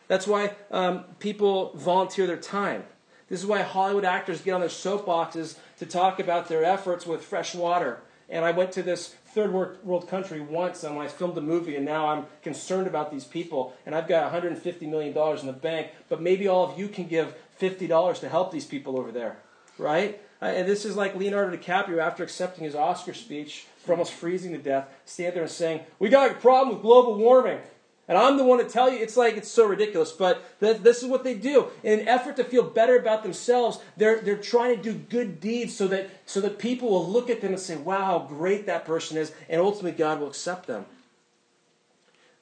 That's 0.08 0.28
why 0.28 0.56
um, 0.72 1.06
people 1.20 1.72
volunteer 1.76 2.28
their 2.28 2.38
time. 2.38 2.84
This 3.30 3.40
is 3.40 3.46
why 3.46 3.62
Hollywood 3.62 4.06
actors 4.06 4.42
get 4.42 4.54
on 4.54 4.60
their 4.60 4.70
soapboxes 4.70 5.58
to 5.80 5.86
talk 5.86 6.20
about 6.20 6.50
their 6.50 6.64
efforts 6.64 7.06
with 7.06 7.24
fresh 7.24 7.56
water. 7.56 8.02
And 8.30 8.46
I 8.46 8.52
went 8.52 8.72
to 8.74 8.84
this 8.84 9.16
third 9.34 9.52
world 9.52 10.08
country 10.08 10.40
once 10.40 10.84
and 10.84 10.96
when 10.96 11.06
I 11.06 11.10
filmed 11.10 11.38
a 11.38 11.42
movie, 11.42 11.76
and 11.76 11.86
now 11.86 12.08
I'm 12.08 12.26
concerned 12.42 12.88
about 12.88 13.12
these 13.12 13.26
people. 13.26 13.76
And 13.86 13.96
I've 13.96 14.08
got 14.08 14.32
$150 14.32 14.82
million 14.90 15.18
in 15.40 15.46
the 15.48 15.54
bank, 15.54 15.90
but 16.10 16.22
maybe 16.22 16.48
all 16.48 16.70
of 16.72 16.78
you 16.78 16.88
can 16.88 17.08
give 17.08 17.36
$50 17.60 18.20
to 18.20 18.30
help 18.30 18.52
these 18.52 18.66
people 18.66 18.98
over 18.98 19.12
there, 19.12 19.38
right? 19.78 20.22
And 20.42 20.68
this 20.68 20.84
is 20.84 20.96
like 20.96 21.16
Leonardo 21.16 21.56
DiCaprio 21.56 22.00
after 22.00 22.24
accepting 22.24 22.66
his 22.66 22.76
Oscar 22.76 23.14
speech 23.14 23.66
for 23.78 23.94
almost 23.94 24.14
freezing 24.14 24.52
to 24.52 24.58
death, 24.58 24.88
stand 25.06 25.36
there 25.36 25.44
and 25.44 25.52
saying, 25.52 25.82
We 26.00 26.10
got 26.10 26.32
a 26.32 26.34
problem 26.36 26.76
with 26.76 26.82
global 26.82 27.16
warming. 27.16 27.60
And 28.08 28.18
I'm 28.18 28.38
the 28.38 28.44
one 28.44 28.60
to 28.60 28.66
tell 28.66 28.92
you, 28.92 28.98
it's 29.00 29.16
like, 29.16 29.38
it's 29.38 29.48
so 29.50 29.66
ridiculous, 29.66 30.12
but 30.12 30.60
th- 30.60 30.82
this 30.82 31.02
is 31.02 31.08
what 31.08 31.24
they 31.24 31.36
do. 31.36 31.68
In 31.84 32.02
an 32.02 32.08
effort 32.08 32.36
to 32.36 32.44
feel 32.44 32.64
better 32.64 32.98
about 32.98 33.24
themselves, 33.24 33.80
they're, 33.96 34.20
they're 34.20 34.36
trying 34.36 34.76
to 34.76 34.84
do 34.84 34.94
good 34.94 35.40
deeds 35.40 35.74
so 35.74 35.88
that, 35.88 36.10
so 36.26 36.42
that 36.42 36.60
people 36.60 36.90
will 36.90 37.08
look 37.08 37.30
at 37.30 37.40
them 37.40 37.52
and 37.52 37.60
say, 37.60 37.78
wow, 37.78 38.04
how 38.04 38.20
great 38.20 38.66
that 38.66 38.84
person 38.84 39.18
is, 39.18 39.32
and 39.48 39.62
ultimately 39.62 39.98
God 39.98 40.20
will 40.20 40.28
accept 40.28 40.68
them. 40.68 40.86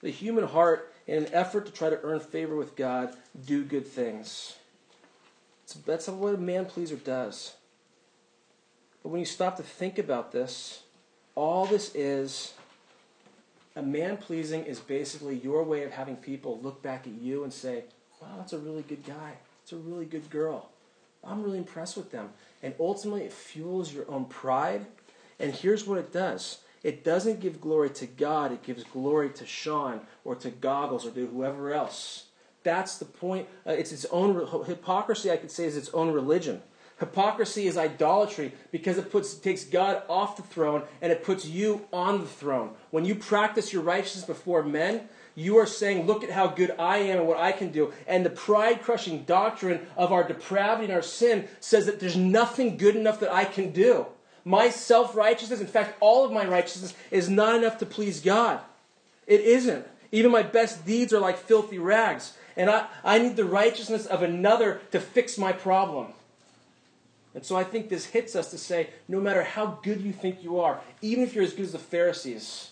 The 0.02 0.10
human 0.10 0.48
heart, 0.48 0.92
in 1.06 1.26
an 1.26 1.34
effort 1.34 1.68
to 1.68 1.72
try 1.72 1.92
to 1.92 2.00
earn 2.02 2.20
favor 2.20 2.56
with 2.56 2.76
God, 2.76 3.14
do 3.46 3.64
good 3.64 3.86
things. 3.86 4.56
That's 5.86 6.08
what 6.08 6.34
a 6.34 6.38
man 6.38 6.66
pleaser 6.66 6.96
does. 6.96 7.54
But 9.04 9.10
when 9.10 9.20
you 9.20 9.26
stop 9.26 9.58
to 9.58 9.64
think 9.64 10.00
about 10.00 10.32
this, 10.32 10.84
all 11.36 11.66
this 11.66 11.94
is 11.96 12.54
a 13.76 13.82
man 13.82 14.18
pleasing 14.18 14.66
is 14.66 14.80
basically 14.80 15.38
your 15.38 15.64
way 15.64 15.84
of 15.84 15.92
having 15.92 16.18
people 16.18 16.60
look 16.62 16.82
back 16.82 17.08
at 17.08 17.14
you 17.14 17.44
and 17.44 17.54
say, 17.54 17.86
wow, 18.22 18.36
that's 18.38 18.54
a 18.54 18.60
really 18.60 18.84
good 18.84 19.06
guy. 19.06 19.34
It's 19.64 19.72
a 19.72 19.78
really 19.78 20.06
good 20.06 20.30
girl. 20.30 20.70
I'm 21.24 21.44
really 21.44 21.58
impressed 21.58 21.98
with 21.98 22.12
them. 22.12 22.30
And 22.64 22.74
ultimately, 22.80 23.24
it 23.24 23.34
fuels 23.34 23.94
your 23.94 24.10
own 24.10 24.26
pride. 24.26 24.86
And 25.40 25.54
here's 25.54 25.86
what 25.86 25.98
it 25.98 26.12
does 26.12 26.60
it 26.84 27.04
doesn't 27.04 27.40
give 27.40 27.62
glory 27.62 27.92
to 27.92 28.08
God, 28.08 28.52
it 28.52 28.64
gives 28.64 28.84
glory 28.84 29.30
to 29.30 29.46
Sean 29.46 30.02
or 30.26 30.36
to 30.36 30.50
Goggles 30.50 31.06
or 31.06 31.12
to 31.12 31.28
whoever 31.28 31.74
else. 31.74 32.26
That's 32.64 32.98
the 32.98 33.06
point. 33.06 33.48
Uh, 33.66 33.72
it's 33.72 33.92
its 33.92 34.06
own 34.12 34.66
hypocrisy. 34.66 35.32
I 35.32 35.38
could 35.38 35.52
say 35.52 35.66
is 35.66 35.78
its 35.78 35.90
own 35.90 36.12
religion. 36.12 36.62
Hypocrisy 37.02 37.66
is 37.66 37.78
idolatry 37.78 38.52
because 38.72 39.00
it 39.00 39.12
puts 39.12 39.34
takes 39.34 39.64
God 39.66 40.04
off 40.08 40.38
the 40.38 40.44
throne 40.44 40.84
and 41.02 41.12
it 41.12 41.24
puts 41.24 41.48
you 41.48 41.88
on 41.92 42.22
the 42.22 42.28
throne. 42.28 42.76
When 42.92 43.06
you 43.06 43.16
practice 43.16 43.74
your 43.74 43.82
righteousness 43.82 44.24
before 44.24 44.62
men, 44.62 45.10
you 45.34 45.58
are 45.58 45.66
saying, 45.66 46.06
Look 46.06 46.24
at 46.24 46.30
how 46.30 46.46
good 46.46 46.76
I 46.78 47.00
am 47.00 47.18
and 47.18 47.28
what 47.28 47.40
I 47.40 47.54
can 47.54 47.72
do. 47.72 47.92
And 48.06 48.24
the 48.24 48.30
pride 48.30 48.84
crushing 48.84 49.24
doctrine 49.24 49.88
of 49.98 50.12
our 50.12 50.24
depravity 50.24 50.86
and 50.86 50.94
our 50.94 51.02
sin 51.02 51.48
says 51.60 51.88
that 51.88 52.00
there's 52.00 52.16
nothing 52.16 52.78
good 52.78 52.96
enough 52.96 53.20
that 53.22 53.34
I 53.34 53.46
can 53.46 53.72
do. 53.72 54.06
My 54.46 54.70
self 54.70 55.16
righteousness, 55.16 55.60
in 55.60 55.66
fact, 55.66 55.98
all 56.02 56.24
of 56.24 56.32
my 56.32 56.46
righteousness, 56.46 56.94
is 57.10 57.28
not 57.28 57.56
enough 57.56 57.80
to 57.80 57.88
please 57.88 58.22
God. 58.22 58.60
It 59.26 59.42
isn't. 59.42 59.88
Even 60.12 60.30
my 60.30 60.44
best 60.44 60.86
deeds 60.86 61.14
are 61.14 61.20
like 61.20 61.40
filthy 61.40 61.80
rags. 61.80 62.34
And 62.56 62.70
I, 62.70 62.86
I 63.04 63.18
need 63.18 63.38
the 63.38 63.46
righteousness 63.46 64.06
of 64.06 64.22
another 64.22 64.82
to 64.92 65.00
fix 65.00 65.40
my 65.40 65.52
problem. 65.52 66.14
And 67.34 67.46
so 67.46 67.56
I 67.56 67.64
think 67.64 67.90
this 67.90 68.06
hits 68.06 68.36
us 68.36 68.52
to 68.52 68.58
say 68.58 68.90
no 69.08 69.22
matter 69.22 69.44
how 69.44 69.80
good 69.84 70.02
you 70.02 70.12
think 70.12 70.44
you 70.44 70.60
are, 70.60 70.82
even 71.02 71.24
if 71.24 71.34
you're 71.34 71.44
as 71.44 71.54
good 71.54 71.66
as 71.66 71.72
the 71.72 71.80
Pharisees, 71.80 72.72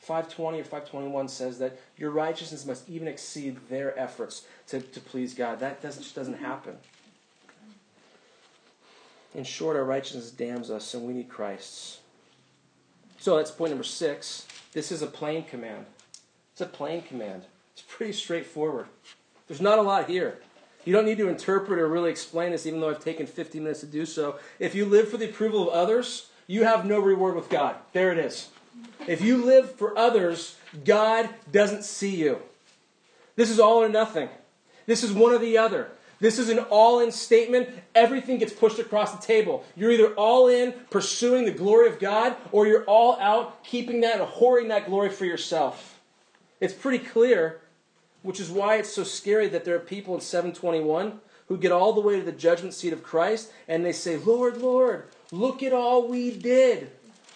520 0.00 0.60
or 0.60 0.64
521 0.64 1.28
says 1.28 1.58
that 1.58 1.78
your 1.98 2.10
righteousness 2.10 2.64
must 2.64 2.88
even 2.88 3.06
exceed 3.06 3.58
their 3.68 3.98
efforts 3.98 4.46
to, 4.68 4.80
to 4.80 5.00
please 5.00 5.34
God. 5.34 5.60
That 5.60 5.82
doesn't, 5.82 6.02
just 6.02 6.14
doesn't 6.14 6.34
mm-hmm. 6.34 6.44
happen. 6.44 6.76
In 9.34 9.44
short, 9.44 9.76
our 9.76 9.84
righteousness 9.84 10.30
damns 10.30 10.70
us, 10.70 10.94
and 10.94 11.06
we 11.06 11.12
need 11.12 11.28
Christ's. 11.28 12.00
So 13.18 13.36
that's 13.36 13.50
point 13.50 13.70
number 13.70 13.84
six. 13.84 14.46
This 14.72 14.90
is 14.90 15.02
a 15.02 15.06
plain 15.06 15.44
command. 15.44 15.84
It's 16.52 16.62
a 16.62 16.66
plain 16.66 17.02
command. 17.02 17.42
It's 17.74 17.82
pretty 17.82 18.14
straightforward. 18.14 18.86
There's 19.46 19.60
not 19.60 19.78
a 19.78 19.82
lot 19.82 20.08
here. 20.08 20.38
You 20.84 20.92
don't 20.92 21.04
need 21.04 21.18
to 21.18 21.28
interpret 21.28 21.78
or 21.78 21.88
really 21.88 22.10
explain 22.10 22.52
this, 22.52 22.66
even 22.66 22.80
though 22.80 22.90
I've 22.90 23.04
taken 23.04 23.26
50 23.26 23.60
minutes 23.60 23.80
to 23.80 23.86
do 23.86 24.06
so. 24.06 24.38
If 24.58 24.74
you 24.74 24.86
live 24.86 25.08
for 25.08 25.16
the 25.16 25.28
approval 25.28 25.62
of 25.62 25.68
others, 25.68 26.28
you 26.46 26.64
have 26.64 26.84
no 26.86 26.98
reward 26.98 27.36
with 27.36 27.48
God. 27.48 27.76
There 27.92 28.12
it 28.12 28.18
is. 28.18 28.48
If 29.06 29.20
you 29.20 29.44
live 29.44 29.74
for 29.74 29.96
others, 29.96 30.56
God 30.84 31.28
doesn't 31.50 31.84
see 31.84 32.16
you. 32.16 32.38
This 33.36 33.50
is 33.50 33.60
all 33.60 33.82
or 33.82 33.88
nothing. 33.88 34.28
This 34.86 35.04
is 35.04 35.12
one 35.12 35.32
or 35.32 35.38
the 35.38 35.58
other. 35.58 35.90
This 36.20 36.38
is 36.38 36.50
an 36.50 36.58
all 36.58 37.00
in 37.00 37.12
statement. 37.12 37.70
Everything 37.94 38.38
gets 38.38 38.52
pushed 38.52 38.78
across 38.78 39.14
the 39.14 39.26
table. 39.26 39.64
You're 39.74 39.90
either 39.90 40.12
all 40.14 40.48
in 40.48 40.74
pursuing 40.90 41.46
the 41.46 41.50
glory 41.50 41.88
of 41.88 41.98
God, 41.98 42.36
or 42.52 42.66
you're 42.66 42.84
all 42.84 43.18
out 43.20 43.64
keeping 43.64 44.02
that 44.02 44.20
and 44.20 44.24
hoarding 44.24 44.68
that 44.68 44.86
glory 44.86 45.08
for 45.08 45.24
yourself. 45.24 45.98
It's 46.60 46.74
pretty 46.74 46.98
clear, 46.98 47.60
which 48.22 48.40
is 48.40 48.50
why 48.50 48.76
it's 48.76 48.92
so 48.92 49.04
scary 49.04 49.48
that 49.48 49.64
there 49.64 49.76
are 49.76 49.80
people 49.80 50.14
in 50.14 50.20
721 50.20 51.20
who 51.48 51.56
get 51.56 51.72
all 51.72 51.92
the 51.92 52.00
way 52.00 52.18
to 52.18 52.24
the 52.24 52.32
judgment 52.32 52.74
seat 52.74 52.92
of 52.92 53.02
Christ 53.02 53.50
and 53.66 53.84
they 53.84 53.92
say, 53.92 54.16
Lord, 54.16 54.58
Lord, 54.58 55.08
look 55.32 55.62
at 55.62 55.72
all 55.72 56.08
we 56.08 56.30
did. 56.30 56.90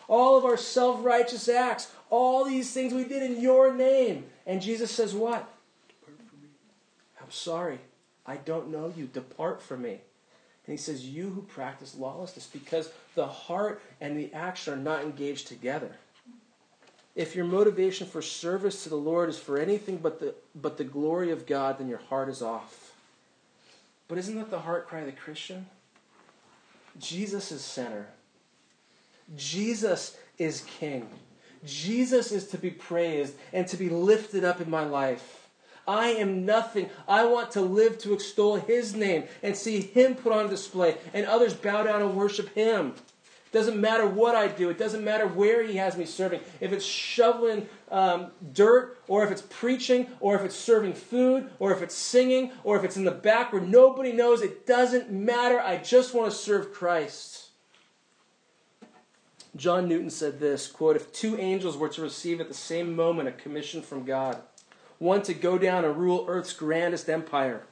All 0.09 0.37
of 0.37 0.45
our 0.45 0.57
self 0.57 1.05
righteous 1.05 1.49
acts, 1.49 1.91
all 2.11 2.45
these 2.45 2.73
things 2.73 2.93
we 2.93 3.05
did 3.05 3.23
in 3.23 3.41
your 3.41 3.73
name. 3.73 4.25
And 4.47 4.61
Jesus 4.61 4.91
says, 4.91 5.15
What? 5.15 5.49
I'm 7.21 7.31
sorry. 7.31 7.79
I 8.27 8.37
don't 8.37 8.71
know 8.71 8.93
you. 8.95 9.07
Depart 9.07 9.63
from 9.63 9.83
me. 9.83 10.01
And 10.67 10.73
he 10.73 10.77
says, 10.77 11.07
You 11.07 11.31
who 11.31 11.43
practice 11.43 11.97
lawlessness, 11.97 12.47
because 12.47 12.91
the 13.15 13.27
heart 13.27 13.83
and 14.01 14.17
the 14.17 14.33
action 14.33 14.75
are 14.75 14.79
not 14.79 15.03
engaged 15.03 15.49
together. 15.49 15.97
If 17.15 17.37
your 17.37 17.45
motivation 17.45 18.07
for 18.07 18.23
service 18.23 18.83
to 18.83 18.89
the 18.89 18.97
Lord 18.97 19.29
is 19.29 19.39
for 19.39 19.59
anything 19.59 19.99
but 19.99 20.19
the, 20.19 20.35
but 20.55 20.77
the 20.77 20.85
glory 20.85 21.31
of 21.31 21.47
God, 21.47 21.79
then 21.79 21.89
your 21.89 21.99
heart 21.99 22.29
is 22.29 22.43
off. 22.43 22.93
But 24.09 24.19
isn't 24.19 24.37
that 24.37 24.51
the 24.51 24.61
heart 24.61 24.89
cry 24.89 25.01
of 25.01 25.07
the 25.07 25.13
Christian? 25.13 25.67
Jesus 26.99 27.53
is 27.53 27.63
center. 27.63 28.07
Jesus 29.37 30.17
is 30.39 30.63
king. 30.79 31.09
Jesus 31.65 32.31
is 32.31 32.49
to 32.49 32.59
be 32.59 32.71
praised 32.71 33.35
and 33.53 33.67
to 33.69 33.77
be 33.77 33.89
lifted 33.89 34.45
up 34.45 34.61
in 34.61 34.69
my 34.69 34.85
life. 34.85 35.49
I 35.87 36.09
am 36.09 36.45
nothing. 36.45 36.89
I 37.07 37.25
want 37.27 37.53
to 37.53 37.61
live 37.61 37.99
to 37.99 38.15
extol 38.15 38.57
his 38.57 38.95
name 38.95 39.25
and 39.43 39.57
see 39.57 39.81
him 39.81 40.15
put 40.15 40.33
on 40.33 40.49
display 40.49 40.97
and 41.13 41.27
others 41.27 41.55
bow 41.55 41.83
down 41.85 42.03
and 42.03 42.15
worship 42.15 42.55
him. 42.55 42.95
Doesn't 43.55 43.81
matter 43.81 44.05
what 44.05 44.35
I 44.35 44.49
do. 44.49 44.69
It 44.69 44.79
doesn't 44.79 45.05
matter 45.05 45.29
where 45.29 45.63
he 45.63 45.77
has 45.77 45.97
me 45.97 46.07
serving. 46.07 46.41
If 46.61 46.73
it's 46.73 46.85
shoveling 46.85 47.69
um, 47.89 48.33
dirt, 48.53 48.99
or 49.07 49.23
if 49.25 49.31
it's 49.31 49.43
preaching, 49.43 50.09
or 50.19 50.35
if 50.35 50.43
it's 50.43 50.57
serving 50.57 50.95
food, 50.95 51.49
or 51.61 51.73
if 51.73 51.81
it's 51.81 51.95
singing, 51.95 52.51
or 52.65 52.77
if 52.77 52.83
it's 52.83 52.97
in 52.97 53.05
the 53.05 53.13
back 53.13 53.53
where 53.53 53.63
nobody 53.63 54.11
knows, 54.11 54.43
it 54.43 54.67
doesn't 54.67 55.13
matter. 55.13 55.61
I 55.61 55.77
just 55.77 56.15
want 56.15 56.33
to 56.33 56.37
serve 56.37 56.73
Christ. 56.75 57.51
John 59.55 59.89
Newton 59.89 60.11
said 60.11 60.41
this 60.41 60.67
quote, 60.67 60.97
If 60.97 61.13
two 61.13 61.39
angels 61.39 61.77
were 61.77 61.91
to 61.91 62.03
receive 62.03 62.41
at 62.41 62.49
the 62.49 62.55
same 62.55 62.97
moment 62.97 63.29
a 63.29 63.33
commission 63.33 63.83
from 63.83 64.05
God, 64.05 64.39
one 64.99 65.23
to 65.23 65.33
go 65.33 65.59
down 65.59 65.85
and 65.85 65.97
rule 65.97 66.25
earth's 66.27 66.53
grandest 66.53 67.09
empire, 67.09 67.63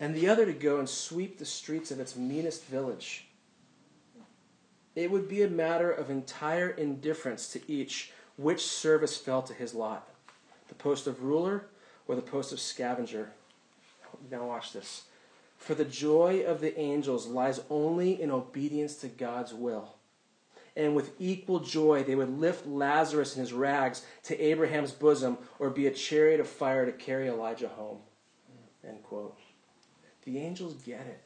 and 0.00 0.16
the 0.16 0.28
other 0.28 0.46
to 0.46 0.52
go 0.52 0.80
and 0.80 0.88
sweep 0.88 1.38
the 1.38 1.44
streets 1.44 1.92
of 1.92 2.00
its 2.00 2.16
meanest 2.16 2.64
village, 2.64 3.28
it 4.94 5.10
would 5.10 5.28
be 5.28 5.42
a 5.42 5.48
matter 5.48 5.90
of 5.90 6.10
entire 6.10 6.70
indifference 6.70 7.48
to 7.52 7.70
each 7.70 8.12
which 8.36 8.64
service 8.64 9.16
fell 9.16 9.42
to 9.42 9.54
his 9.54 9.74
lot 9.74 10.08
the 10.68 10.74
post 10.76 11.08
of 11.08 11.22
ruler 11.22 11.66
or 12.06 12.14
the 12.14 12.22
post 12.22 12.52
of 12.52 12.60
scavenger. 12.60 13.32
Now, 14.30 14.46
watch 14.46 14.72
this. 14.72 15.04
For 15.58 15.74
the 15.74 15.84
joy 15.84 16.44
of 16.46 16.60
the 16.60 16.78
angels 16.78 17.26
lies 17.26 17.60
only 17.68 18.20
in 18.20 18.30
obedience 18.30 18.94
to 18.96 19.08
God's 19.08 19.52
will. 19.52 19.96
And 20.76 20.94
with 20.94 21.12
equal 21.18 21.58
joy, 21.60 22.04
they 22.04 22.14
would 22.14 22.38
lift 22.38 22.66
Lazarus 22.66 23.34
in 23.34 23.40
his 23.40 23.52
rags 23.52 24.06
to 24.24 24.40
Abraham's 24.40 24.92
bosom 24.92 25.38
or 25.58 25.70
be 25.70 25.86
a 25.86 25.90
chariot 25.90 26.40
of 26.40 26.48
fire 26.48 26.86
to 26.86 26.92
carry 26.92 27.28
Elijah 27.28 27.68
home. 27.68 27.98
End 28.86 29.02
quote. 29.02 29.36
The 30.24 30.38
angels 30.38 30.74
get 30.74 31.00
it. 31.00 31.22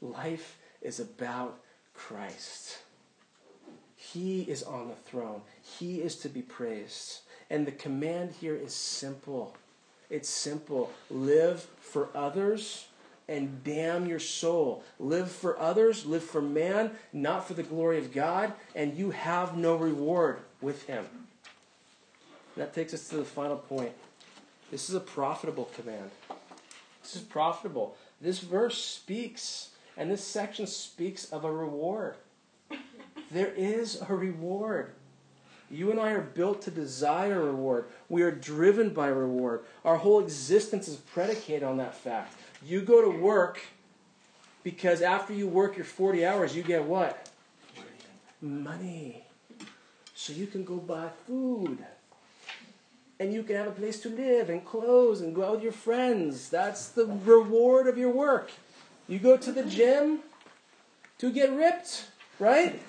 Life 0.00 0.58
is 0.80 0.98
about 0.98 1.60
Christ. 1.94 2.78
He 3.96 4.42
is 4.42 4.62
on 4.62 4.88
the 4.88 4.94
throne. 4.94 5.42
He 5.78 6.00
is 6.00 6.16
to 6.16 6.28
be 6.28 6.42
praised. 6.42 7.20
And 7.48 7.66
the 7.66 7.72
command 7.72 8.34
here 8.40 8.56
is 8.56 8.74
simple. 8.74 9.54
It's 10.10 10.28
simple. 10.28 10.90
Live 11.10 11.66
for 11.80 12.08
others 12.14 12.86
and 13.28 13.64
damn 13.64 14.06
your 14.06 14.18
soul. 14.18 14.82
Live 14.98 15.30
for 15.30 15.58
others, 15.58 16.04
live 16.04 16.22
for 16.22 16.42
man, 16.42 16.90
not 17.12 17.46
for 17.46 17.54
the 17.54 17.62
glory 17.62 17.98
of 17.98 18.12
God, 18.12 18.52
and 18.74 18.96
you 18.96 19.10
have 19.10 19.56
no 19.56 19.76
reward 19.76 20.40
with 20.60 20.86
him. 20.86 21.06
That 22.56 22.74
takes 22.74 22.92
us 22.92 23.08
to 23.08 23.16
the 23.16 23.24
final 23.24 23.56
point. 23.56 23.92
This 24.70 24.88
is 24.88 24.94
a 24.94 25.00
profitable 25.00 25.70
command. 25.74 26.10
This 27.02 27.16
is 27.16 27.22
profitable. 27.22 27.96
This 28.20 28.40
verse 28.40 28.82
speaks, 28.82 29.70
and 29.96 30.10
this 30.10 30.24
section 30.24 30.66
speaks 30.66 31.26
of 31.26 31.44
a 31.44 31.52
reward. 31.52 32.14
There 33.30 33.52
is 33.56 34.02
a 34.08 34.14
reward. 34.14 34.92
You 35.70 35.90
and 35.90 35.98
I 35.98 36.10
are 36.10 36.20
built 36.20 36.62
to 36.62 36.70
desire 36.70 37.42
reward. 37.42 37.86
We 38.10 38.22
are 38.22 38.30
driven 38.30 38.90
by 38.90 39.06
reward. 39.06 39.60
Our 39.84 39.96
whole 39.96 40.20
existence 40.20 40.86
is 40.86 40.96
predicated 40.96 41.62
on 41.62 41.78
that 41.78 41.94
fact. 41.94 42.34
You 42.62 42.82
go 42.82 43.00
to 43.00 43.18
work 43.18 43.60
because 44.62 45.00
after 45.00 45.32
you 45.32 45.48
work 45.48 45.76
your 45.76 45.86
40 45.86 46.26
hours, 46.26 46.54
you 46.54 46.62
get 46.62 46.84
what? 46.84 47.30
Money. 48.42 49.24
So 50.14 50.34
you 50.34 50.46
can 50.46 50.62
go 50.62 50.76
buy 50.76 51.08
food. 51.26 51.78
And 53.18 53.32
you 53.32 53.42
can 53.42 53.56
have 53.56 53.68
a 53.68 53.72
place 53.72 54.00
to 54.02 54.08
live 54.08 54.50
and 54.50 54.64
clothes 54.64 55.20
and 55.20 55.34
go 55.34 55.44
out 55.44 55.52
with 55.52 55.62
your 55.62 55.72
friends. 55.72 56.50
That's 56.50 56.88
the 56.88 57.06
reward 57.06 57.86
of 57.86 57.96
your 57.96 58.10
work. 58.10 58.50
You 59.08 59.18
go 59.18 59.36
to 59.36 59.52
the 59.52 59.64
gym 59.64 60.20
to 61.18 61.30
get 61.30 61.52
ripped, 61.52 62.06
right? 62.38 62.80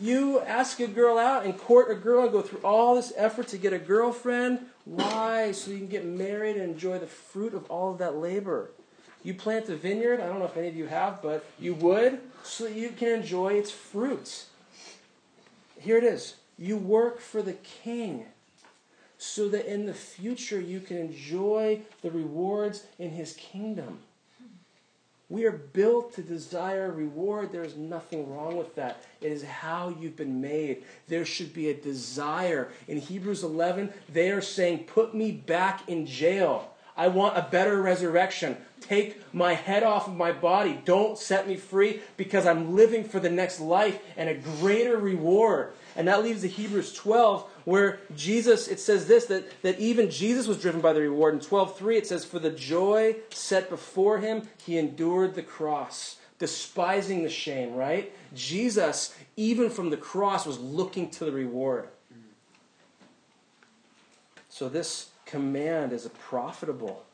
you 0.00 0.40
ask 0.40 0.80
a 0.80 0.86
girl 0.86 1.18
out 1.18 1.44
and 1.44 1.56
court 1.56 1.90
a 1.90 1.94
girl 1.94 2.24
and 2.24 2.32
go 2.32 2.42
through 2.42 2.60
all 2.60 2.96
this 2.96 3.12
effort 3.16 3.48
to 3.48 3.58
get 3.58 3.72
a 3.72 3.78
girlfriend. 3.78 4.60
Why? 4.84 5.52
So 5.52 5.70
you 5.70 5.78
can 5.78 5.88
get 5.88 6.04
married 6.04 6.56
and 6.56 6.72
enjoy 6.72 6.98
the 6.98 7.06
fruit 7.06 7.54
of 7.54 7.70
all 7.70 7.92
of 7.92 7.98
that 7.98 8.16
labor. 8.16 8.70
You 9.22 9.32
plant 9.34 9.68
a 9.70 9.76
vineyard, 9.76 10.20
I 10.20 10.26
don't 10.26 10.38
know 10.38 10.44
if 10.44 10.56
any 10.56 10.68
of 10.68 10.76
you 10.76 10.86
have, 10.86 11.22
but 11.22 11.46
you 11.58 11.74
would, 11.76 12.20
so 12.42 12.64
that 12.64 12.74
you 12.74 12.90
can 12.90 13.08
enjoy 13.08 13.54
its 13.54 13.70
fruits. 13.70 14.50
Here 15.80 15.96
it 15.96 16.04
is. 16.04 16.34
You 16.58 16.76
work 16.76 17.20
for 17.20 17.40
the 17.40 17.54
king 17.54 18.26
so 19.16 19.48
that 19.48 19.72
in 19.72 19.86
the 19.86 19.94
future 19.94 20.60
you 20.60 20.80
can 20.80 20.98
enjoy 20.98 21.80
the 22.02 22.10
rewards 22.10 22.84
in 22.98 23.10
his 23.10 23.32
kingdom. 23.32 24.00
We 25.30 25.46
are 25.46 25.52
built 25.52 26.14
to 26.14 26.22
desire 26.22 26.90
reward. 26.90 27.50
There 27.50 27.64
is 27.64 27.76
nothing 27.76 28.30
wrong 28.30 28.56
with 28.56 28.74
that. 28.74 29.02
It 29.22 29.32
is 29.32 29.42
how 29.42 29.88
you've 29.98 30.16
been 30.16 30.40
made. 30.40 30.84
There 31.08 31.24
should 31.24 31.54
be 31.54 31.70
a 31.70 31.74
desire. 31.74 32.70
In 32.88 32.98
Hebrews 32.98 33.42
11, 33.42 33.92
they 34.12 34.30
are 34.30 34.42
saying, 34.42 34.84
Put 34.84 35.14
me 35.14 35.32
back 35.32 35.88
in 35.88 36.06
jail. 36.06 36.70
I 36.96 37.08
want 37.08 37.36
a 37.36 37.48
better 37.50 37.80
resurrection. 37.80 38.56
Take 38.80 39.34
my 39.34 39.54
head 39.54 39.82
off 39.82 40.06
of 40.06 40.14
my 40.14 40.30
body. 40.30 40.80
Don't 40.84 41.18
set 41.18 41.48
me 41.48 41.56
free 41.56 42.00
because 42.16 42.46
I'm 42.46 42.76
living 42.76 43.02
for 43.02 43.18
the 43.18 43.30
next 43.30 43.60
life 43.60 43.98
and 44.16 44.28
a 44.28 44.34
greater 44.34 44.98
reward. 44.98 45.72
And 45.96 46.06
that 46.06 46.22
leaves 46.22 46.42
the 46.42 46.48
Hebrews 46.48 46.92
12, 46.92 47.48
where 47.64 48.00
Jesus, 48.14 48.68
it 48.68 48.78
says 48.78 49.06
this, 49.06 49.26
that, 49.26 49.62
that 49.62 49.78
even 49.78 50.10
Jesus 50.10 50.46
was 50.46 50.60
driven 50.60 50.80
by 50.80 50.92
the 50.92 51.00
reward. 51.00 51.34
In 51.34 51.40
12.3, 51.40 51.96
it 51.96 52.06
says, 52.06 52.24
For 52.24 52.38
the 52.38 52.50
joy 52.50 53.16
set 53.30 53.70
before 53.70 54.18
him, 54.18 54.48
he 54.64 54.78
endured 54.78 55.34
the 55.34 55.42
cross, 55.42 56.16
despising 56.38 57.22
the 57.22 57.30
shame, 57.30 57.74
right? 57.74 58.12
Jesus, 58.34 59.16
even 59.36 59.70
from 59.70 59.90
the 59.90 59.96
cross, 59.96 60.44
was 60.46 60.58
looking 60.58 61.10
to 61.10 61.24
the 61.24 61.32
reward. 61.32 61.88
So 64.48 64.68
this 64.68 65.08
command 65.24 65.92
is 65.92 66.08
profitable. 66.20 67.04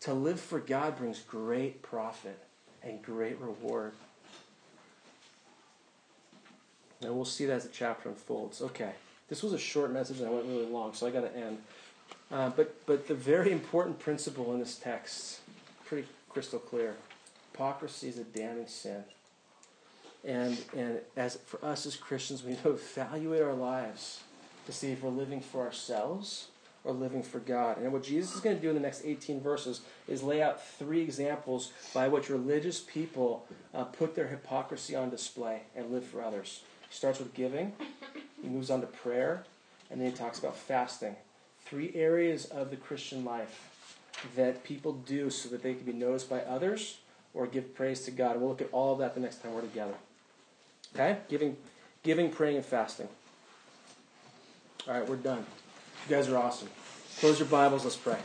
To 0.00 0.14
live 0.14 0.38
for 0.38 0.60
God 0.60 0.98
brings 0.98 1.20
great 1.20 1.82
profit 1.82 2.38
and 2.82 3.02
great 3.02 3.40
reward. 3.40 3.92
And 7.02 7.14
we'll 7.14 7.24
see 7.24 7.46
that 7.46 7.54
as 7.54 7.64
the 7.64 7.70
chapter 7.70 8.08
unfolds. 8.08 8.62
Okay. 8.62 8.92
This 9.28 9.42
was 9.42 9.52
a 9.52 9.58
short 9.58 9.92
message 9.92 10.20
and 10.20 10.28
I 10.28 10.30
went 10.30 10.46
really 10.46 10.66
long, 10.66 10.94
so 10.94 11.06
I 11.06 11.10
got 11.10 11.22
to 11.22 11.36
end. 11.36 11.58
Uh, 12.30 12.50
but, 12.50 12.86
but 12.86 13.08
the 13.08 13.14
very 13.14 13.52
important 13.52 13.98
principle 13.98 14.52
in 14.52 14.60
this 14.60 14.76
text, 14.76 15.40
pretty 15.84 16.06
crystal 16.28 16.58
clear 16.58 16.94
hypocrisy 17.52 18.08
is 18.08 18.18
a 18.18 18.24
damning 18.24 18.66
sin. 18.66 19.02
And, 20.24 20.58
and 20.76 21.00
as 21.16 21.36
for 21.46 21.64
us 21.64 21.86
as 21.86 21.96
Christians, 21.96 22.42
we 22.42 22.50
need 22.50 22.62
to 22.62 22.70
evaluate 22.70 23.42
our 23.42 23.54
lives 23.54 24.20
to 24.66 24.72
see 24.72 24.90
if 24.90 25.02
we're 25.02 25.10
living 25.10 25.40
for 25.40 25.64
ourselves 25.64 26.48
or 26.84 26.92
living 26.92 27.22
for 27.22 27.38
God. 27.38 27.78
And 27.78 27.92
what 27.92 28.02
Jesus 28.02 28.34
is 28.34 28.40
going 28.40 28.56
to 28.56 28.62
do 28.62 28.68
in 28.68 28.74
the 28.74 28.80
next 28.80 29.04
18 29.04 29.40
verses 29.40 29.80
is 30.08 30.22
lay 30.22 30.42
out 30.42 30.64
three 30.64 31.00
examples 31.00 31.72
by 31.94 32.08
which 32.08 32.28
religious 32.28 32.80
people 32.80 33.46
uh, 33.74 33.84
put 33.84 34.14
their 34.14 34.28
hypocrisy 34.28 34.94
on 34.94 35.10
display 35.10 35.62
and 35.74 35.90
live 35.90 36.04
for 36.04 36.22
others. 36.22 36.62
He 36.88 36.94
starts 36.94 37.18
with 37.18 37.34
giving, 37.34 37.72
he 38.42 38.48
moves 38.48 38.70
on 38.70 38.80
to 38.80 38.86
prayer, 38.86 39.44
and 39.90 40.00
then 40.00 40.10
he 40.10 40.16
talks 40.16 40.38
about 40.38 40.56
fasting. 40.56 41.16
Three 41.64 41.92
areas 41.94 42.46
of 42.46 42.70
the 42.70 42.76
Christian 42.76 43.24
life 43.24 43.70
that 44.34 44.64
people 44.64 44.92
do 44.92 45.30
so 45.30 45.48
that 45.48 45.62
they 45.62 45.74
can 45.74 45.84
be 45.84 45.92
noticed 45.92 46.30
by 46.30 46.40
others 46.40 46.98
or 47.34 47.46
give 47.46 47.74
praise 47.74 48.04
to 48.04 48.10
God. 48.10 48.38
We'll 48.38 48.48
look 48.48 48.62
at 48.62 48.68
all 48.72 48.92
of 48.92 48.98
that 49.00 49.14
the 49.14 49.20
next 49.20 49.42
time 49.42 49.54
we're 49.54 49.60
together. 49.60 49.94
Okay? 50.94 51.18
Giving, 51.28 51.56
giving, 52.02 52.30
praying, 52.30 52.56
and 52.56 52.64
fasting. 52.64 53.08
All 54.88 54.94
right, 54.94 55.08
we're 55.08 55.16
done. 55.16 55.44
You 56.08 56.16
guys 56.16 56.28
are 56.28 56.38
awesome. 56.38 56.68
Close 57.18 57.38
your 57.38 57.48
Bibles. 57.48 57.84
Let's 57.84 57.96
pray. 57.96 58.18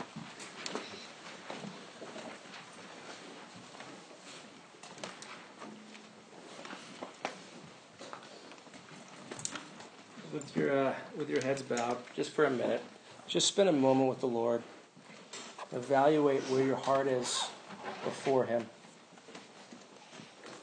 With 10.52 10.64
your 10.64 10.86
uh, 10.88 10.94
with 11.16 11.30
your 11.30 11.40
heads 11.40 11.62
bowed, 11.62 11.96
just 12.14 12.30
for 12.30 12.44
a 12.44 12.50
minute, 12.50 12.82
just 13.26 13.48
spend 13.48 13.70
a 13.70 13.72
moment 13.72 14.10
with 14.10 14.20
the 14.20 14.26
Lord. 14.26 14.62
Evaluate 15.72 16.42
where 16.42 16.62
your 16.62 16.76
heart 16.76 17.06
is 17.06 17.44
before 18.04 18.44
Him. 18.44 18.66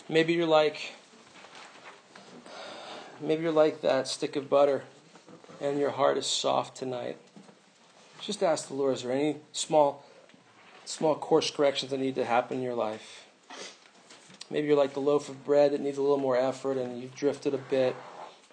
Maybe 0.08 0.34
you're 0.34 0.46
like 0.46 0.94
maybe 3.20 3.42
you're 3.42 3.52
like 3.52 3.82
that 3.82 4.08
stick 4.08 4.36
of 4.36 4.48
butter 4.48 4.84
and 5.60 5.80
your 5.80 5.90
heart 5.90 6.20
is 6.20 6.28
soft 6.28 6.78
tonight. 6.78 7.18
Just 8.22 8.44
ask 8.44 8.68
the 8.68 8.76
Lord, 8.76 8.94
is 8.94 9.02
there 9.02 9.12
any 9.12 9.38
small 9.54 10.06
small 10.86 11.16
course 11.16 11.50
corrections 11.50 11.90
that 11.90 12.00
need 12.00 12.14
to 12.14 12.26
happen 12.26 12.58
in 12.58 12.64
your 12.64 12.76
life? 12.76 13.26
Maybe 14.52 14.68
you're 14.68 14.78
like 14.78 14.94
the 14.94 15.00
loaf 15.00 15.30
of 15.30 15.44
bread 15.44 15.72
that 15.72 15.82
needs 15.82 15.98
a 15.98 16.02
little 16.02 16.18
more 16.18 16.38
effort 16.38 16.78
and 16.78 17.02
you've 17.02 17.16
drifted 17.16 17.56
a 17.56 17.58
bit. 17.58 17.96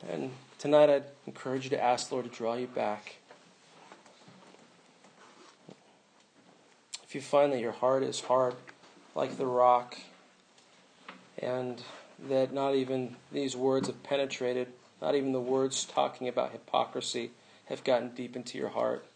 And 0.09 0.31
tonight 0.67 0.91
I'd 0.91 1.05
encourage 1.29 1.63
you 1.63 1.71
to 1.71 1.81
ask 1.81 2.09
the 2.09 2.17
Lord 2.17 2.29
to 2.29 2.37
draw 2.37 2.55
you 2.55 2.67
back. 2.67 3.19
If 7.05 7.15
you 7.15 7.21
find 7.21 7.53
that 7.53 7.61
your 7.61 7.71
heart 7.71 8.03
is 8.03 8.23
hard 8.23 8.57
like 9.15 9.37
the 9.37 9.47
rock, 9.47 9.97
and 11.39 11.81
that 12.29 12.53
not 12.53 12.75
even 12.75 13.15
these 13.31 13.55
words 13.55 13.87
have 13.87 14.03
penetrated, 14.03 14.67
not 15.01 15.15
even 15.15 15.31
the 15.31 15.41
words 15.41 15.85
talking 15.85 16.27
about 16.27 16.51
hypocrisy 16.51 17.31
have 17.67 17.85
gotten 17.85 18.09
deep 18.09 18.35
into 18.35 18.59
your 18.59 18.71
heart, 18.71 19.07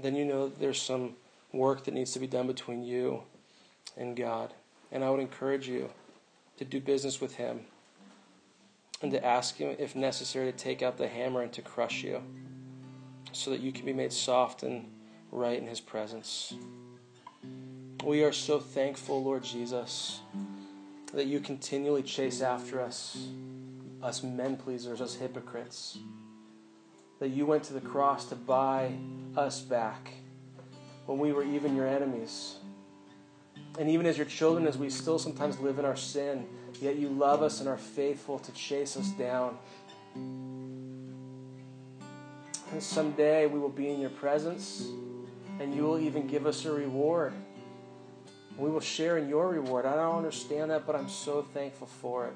then 0.00 0.16
you 0.16 0.24
know 0.24 0.48
there's 0.48 0.80
some 0.80 1.16
work 1.52 1.84
that 1.84 1.92
needs 1.92 2.12
to 2.12 2.18
be 2.20 2.26
done 2.26 2.46
between 2.46 2.82
you 2.82 3.20
and 3.98 4.16
God. 4.16 4.54
And 4.90 5.04
I 5.04 5.10
would 5.10 5.20
encourage 5.20 5.68
you 5.68 5.90
to 6.56 6.64
do 6.64 6.80
business 6.80 7.20
with 7.20 7.34
Him 7.34 7.66
and 9.02 9.10
to 9.12 9.24
ask 9.24 9.56
Him, 9.56 9.76
if 9.78 9.94
necessary, 9.94 10.50
to 10.50 10.56
take 10.56 10.82
out 10.82 10.96
the 10.96 11.08
hammer 11.08 11.42
and 11.42 11.52
to 11.52 11.62
crush 11.62 12.02
you 12.02 12.22
so 13.32 13.50
that 13.50 13.60
you 13.60 13.72
can 13.72 13.84
be 13.84 13.92
made 13.92 14.12
soft 14.12 14.62
and 14.62 14.86
right 15.30 15.58
in 15.58 15.66
His 15.66 15.80
presence. 15.80 16.54
We 18.04 18.24
are 18.24 18.32
so 18.32 18.58
thankful, 18.58 19.22
Lord 19.22 19.44
Jesus 19.44 20.20
that 21.14 21.26
you 21.26 21.40
continually 21.40 22.02
chase 22.02 22.42
after 22.42 22.80
us, 22.80 23.28
us 24.02 24.22
men 24.22 24.56
pleasers, 24.56 25.00
us 25.00 25.14
hypocrites. 25.14 25.98
That 27.18 27.28
you 27.28 27.46
went 27.46 27.64
to 27.64 27.72
the 27.72 27.80
cross 27.80 28.26
to 28.26 28.36
buy 28.36 28.92
us 29.36 29.60
back 29.60 30.12
when 31.06 31.18
we 31.18 31.32
were 31.32 31.42
even 31.42 31.74
your 31.74 31.88
enemies. 31.88 32.56
And 33.78 33.88
even 33.88 34.06
as 34.06 34.16
your 34.16 34.26
children, 34.26 34.66
as 34.66 34.76
we 34.76 34.90
still 34.90 35.18
sometimes 35.18 35.58
live 35.58 35.78
in 35.78 35.84
our 35.84 35.96
sin, 35.96 36.46
yet 36.80 36.96
you 36.96 37.08
love 37.08 37.42
us 37.42 37.60
and 37.60 37.68
are 37.68 37.76
faithful 37.76 38.38
to 38.38 38.52
chase 38.52 38.96
us 38.96 39.10
down. 39.10 39.58
And 42.72 42.82
someday 42.82 43.46
we 43.46 43.58
will 43.58 43.68
be 43.68 43.88
in 43.90 44.00
your 44.00 44.10
presence, 44.10 44.86
and 45.60 45.74
you 45.74 45.82
will 45.82 45.98
even 45.98 46.26
give 46.26 46.46
us 46.46 46.64
a 46.64 46.72
reward. 46.72 47.32
We 48.56 48.70
will 48.70 48.80
share 48.80 49.18
in 49.18 49.28
your 49.28 49.48
reward. 49.48 49.86
I 49.86 49.94
don't 49.94 50.16
understand 50.16 50.70
that, 50.70 50.84
but 50.86 50.96
I'm 50.96 51.08
so 51.08 51.42
thankful 51.42 51.86
for 51.86 52.26
it. 52.26 52.34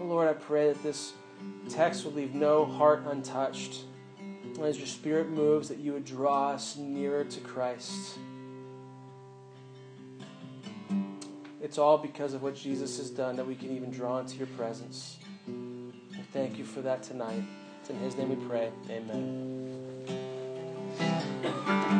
Lord, 0.00 0.28
I 0.28 0.32
pray 0.34 0.68
that 0.72 0.82
this 0.82 1.12
text 1.70 2.04
would 2.04 2.14
leave 2.14 2.34
no 2.34 2.64
heart 2.64 3.04
untouched. 3.06 3.84
As 4.62 4.76
your 4.78 4.86
Spirit 4.86 5.30
moves, 5.30 5.68
that 5.68 5.78
you 5.78 5.92
would 5.92 6.04
draw 6.04 6.50
us 6.50 6.76
nearer 6.76 7.24
to 7.24 7.40
Christ. 7.40 8.18
It's 11.64 11.78
all 11.78 11.96
because 11.96 12.34
of 12.34 12.42
what 12.42 12.54
Jesus 12.54 12.98
has 12.98 13.08
done 13.08 13.36
that 13.36 13.46
we 13.46 13.54
can 13.54 13.74
even 13.74 13.90
draw 13.90 14.18
into 14.18 14.36
your 14.36 14.48
presence. 14.48 15.16
And 15.46 15.94
thank 16.30 16.58
you 16.58 16.64
for 16.64 16.82
that 16.82 17.02
tonight. 17.02 17.42
It's 17.80 17.88
in 17.88 17.98
his 18.00 18.16
name 18.16 18.28
we 18.28 18.36
pray. 18.46 18.70
Amen. 18.90 19.54